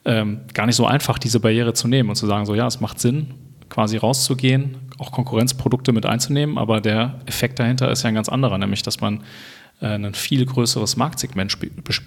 Ähm, 0.05 0.41
gar 0.53 0.67
nicht 0.67 0.75
so 0.75 0.85
einfach, 0.85 1.17
diese 1.17 1.39
Barriere 1.39 1.73
zu 1.73 1.87
nehmen 1.87 2.09
und 2.09 2.15
zu 2.15 2.27
sagen, 2.27 2.45
so 2.45 2.53
ja, 2.53 2.67
es 2.67 2.79
macht 2.79 2.99
Sinn, 2.99 3.33
quasi 3.69 3.97
rauszugehen, 3.97 4.77
auch 4.97 5.11
Konkurrenzprodukte 5.11 5.91
mit 5.91 6.05
einzunehmen, 6.05 6.57
aber 6.57 6.81
der 6.81 7.19
Effekt 7.25 7.59
dahinter 7.59 7.91
ist 7.91 8.03
ja 8.03 8.09
ein 8.09 8.15
ganz 8.15 8.29
anderer, 8.29 8.57
nämlich 8.57 8.83
dass 8.83 9.01
man 9.01 9.23
äh, 9.81 9.87
ein 9.87 10.13
viel 10.13 10.45
größeres 10.45 10.97
Marktsegment 10.97 11.57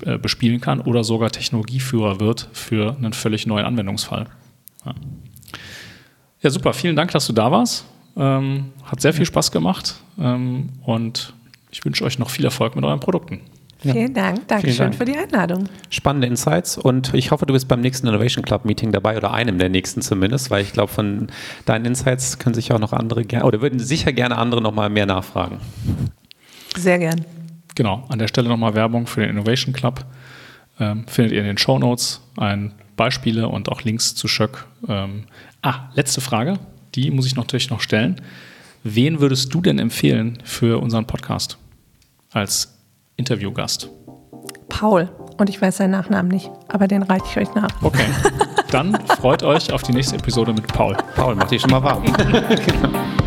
äh, 0.05 0.19
bespielen 0.19 0.61
kann 0.61 0.81
oder 0.81 1.05
sogar 1.05 1.31
Technologieführer 1.31 2.21
wird 2.21 2.49
für 2.53 2.97
einen 2.97 3.13
völlig 3.13 3.47
neuen 3.47 3.65
Anwendungsfall. 3.65 4.27
Ja, 4.85 4.95
ja 6.43 6.51
super, 6.51 6.73
vielen 6.73 6.97
Dank, 6.97 7.13
dass 7.13 7.27
du 7.27 7.33
da 7.33 7.51
warst. 7.51 7.85
Ähm, 8.17 8.73
hat 8.85 9.01
sehr 9.01 9.13
viel 9.13 9.25
Spaß 9.25 9.53
gemacht 9.53 9.97
ähm, 10.19 10.71
und 10.83 11.33
ich 11.71 11.85
wünsche 11.85 12.05
euch 12.05 12.19
noch 12.19 12.31
viel 12.31 12.45
Erfolg 12.45 12.75
mit 12.75 12.85
euren 12.85 13.01
Produkten. 13.01 13.41
Ja. 13.83 13.93
Vielen 13.93 14.13
Dank. 14.13 14.47
Dankeschön 14.49 14.75
Vielen 14.75 14.91
Dank. 14.91 14.95
für 14.97 15.05
die 15.05 15.17
Einladung. 15.17 15.69
Spannende 15.89 16.27
Insights 16.27 16.77
und 16.77 17.15
ich 17.15 17.31
hoffe, 17.31 17.47
du 17.47 17.55
bist 17.55 17.67
beim 17.67 17.81
nächsten 17.81 18.07
Innovation 18.07 18.45
Club 18.45 18.65
Meeting 18.65 18.93
dabei 18.93 19.17
oder 19.17 19.33
einem 19.33 19.59
der 19.59 19.71
nächsten 19.71 20.03
zumindest, 20.03 20.51
weil 20.51 20.63
ich 20.63 20.73
glaube, 20.73 20.93
von 20.93 21.29
deinen 21.65 21.87
Insights 21.87 22.39
können 22.39 22.55
sich 22.55 22.73
auch 22.73 22.79
noch 22.79 22.93
andere 22.93 23.25
gerne 23.25 23.47
oder 23.47 23.63
würden 23.63 23.79
sicher 23.79 24.13
gerne 24.13 24.37
andere 24.37 24.61
noch 24.61 24.75
mal 24.75 24.91
mehr 24.91 25.07
nachfragen. 25.07 25.61
Sehr 26.77 26.99
gern. 26.99 27.25
Genau, 27.75 28.05
an 28.09 28.19
der 28.19 28.29
Stelle 28.29 28.49
nochmal 28.49 28.75
Werbung 28.75 29.07
für 29.07 29.23
den 29.23 29.31
Innovation 29.31 29.73
Club. 29.73 30.05
Ähm, 30.79 31.07
findet 31.07 31.33
ihr 31.33 31.41
in 31.41 31.47
den 31.47 31.59
Show 31.59 31.79
Notes 31.79 32.21
ein 32.37 32.73
Beispiele 32.97 33.49
und 33.49 33.71
auch 33.71 33.83
Links 33.83 34.15
zu 34.15 34.29
Schöck. 34.29 34.67
Ähm, 34.89 35.25
ah, 35.63 35.89
letzte 35.95 36.21
Frage, 36.21 36.59
die 36.95 37.11
muss 37.11 37.27
ich 37.27 37.37
natürlich 37.37 37.71
noch 37.71 37.81
stellen. 37.81 38.21
Wen 38.83 39.21
würdest 39.21 39.55
du 39.55 39.61
denn 39.61 39.79
empfehlen 39.79 40.39
für 40.45 40.83
unseren 40.83 41.07
Podcast 41.07 41.59
als 42.31 42.80
Interviewgast? 43.21 43.89
Paul. 44.69 45.09
Und 45.39 45.49
ich 45.49 45.61
weiß 45.61 45.77
seinen 45.79 45.93
Nachnamen 45.93 46.31
nicht, 46.31 46.51
aber 46.69 46.89
den 46.89 47.03
reiche 47.03 47.25
ich 47.31 47.37
euch 47.37 47.55
nach. 47.55 47.71
Okay, 47.83 48.05
dann 48.71 48.99
freut 49.21 49.43
euch 49.43 49.73
auf 49.73 49.83
die 49.83 49.93
nächste 49.93 50.17
Episode 50.17 50.53
mit 50.53 50.67
Paul. 50.67 50.97
Paul, 51.17 51.35
mach 51.35 51.49
dich 51.49 51.63
schon 51.63 51.71
mal 51.71 51.83
warm. 51.83 52.05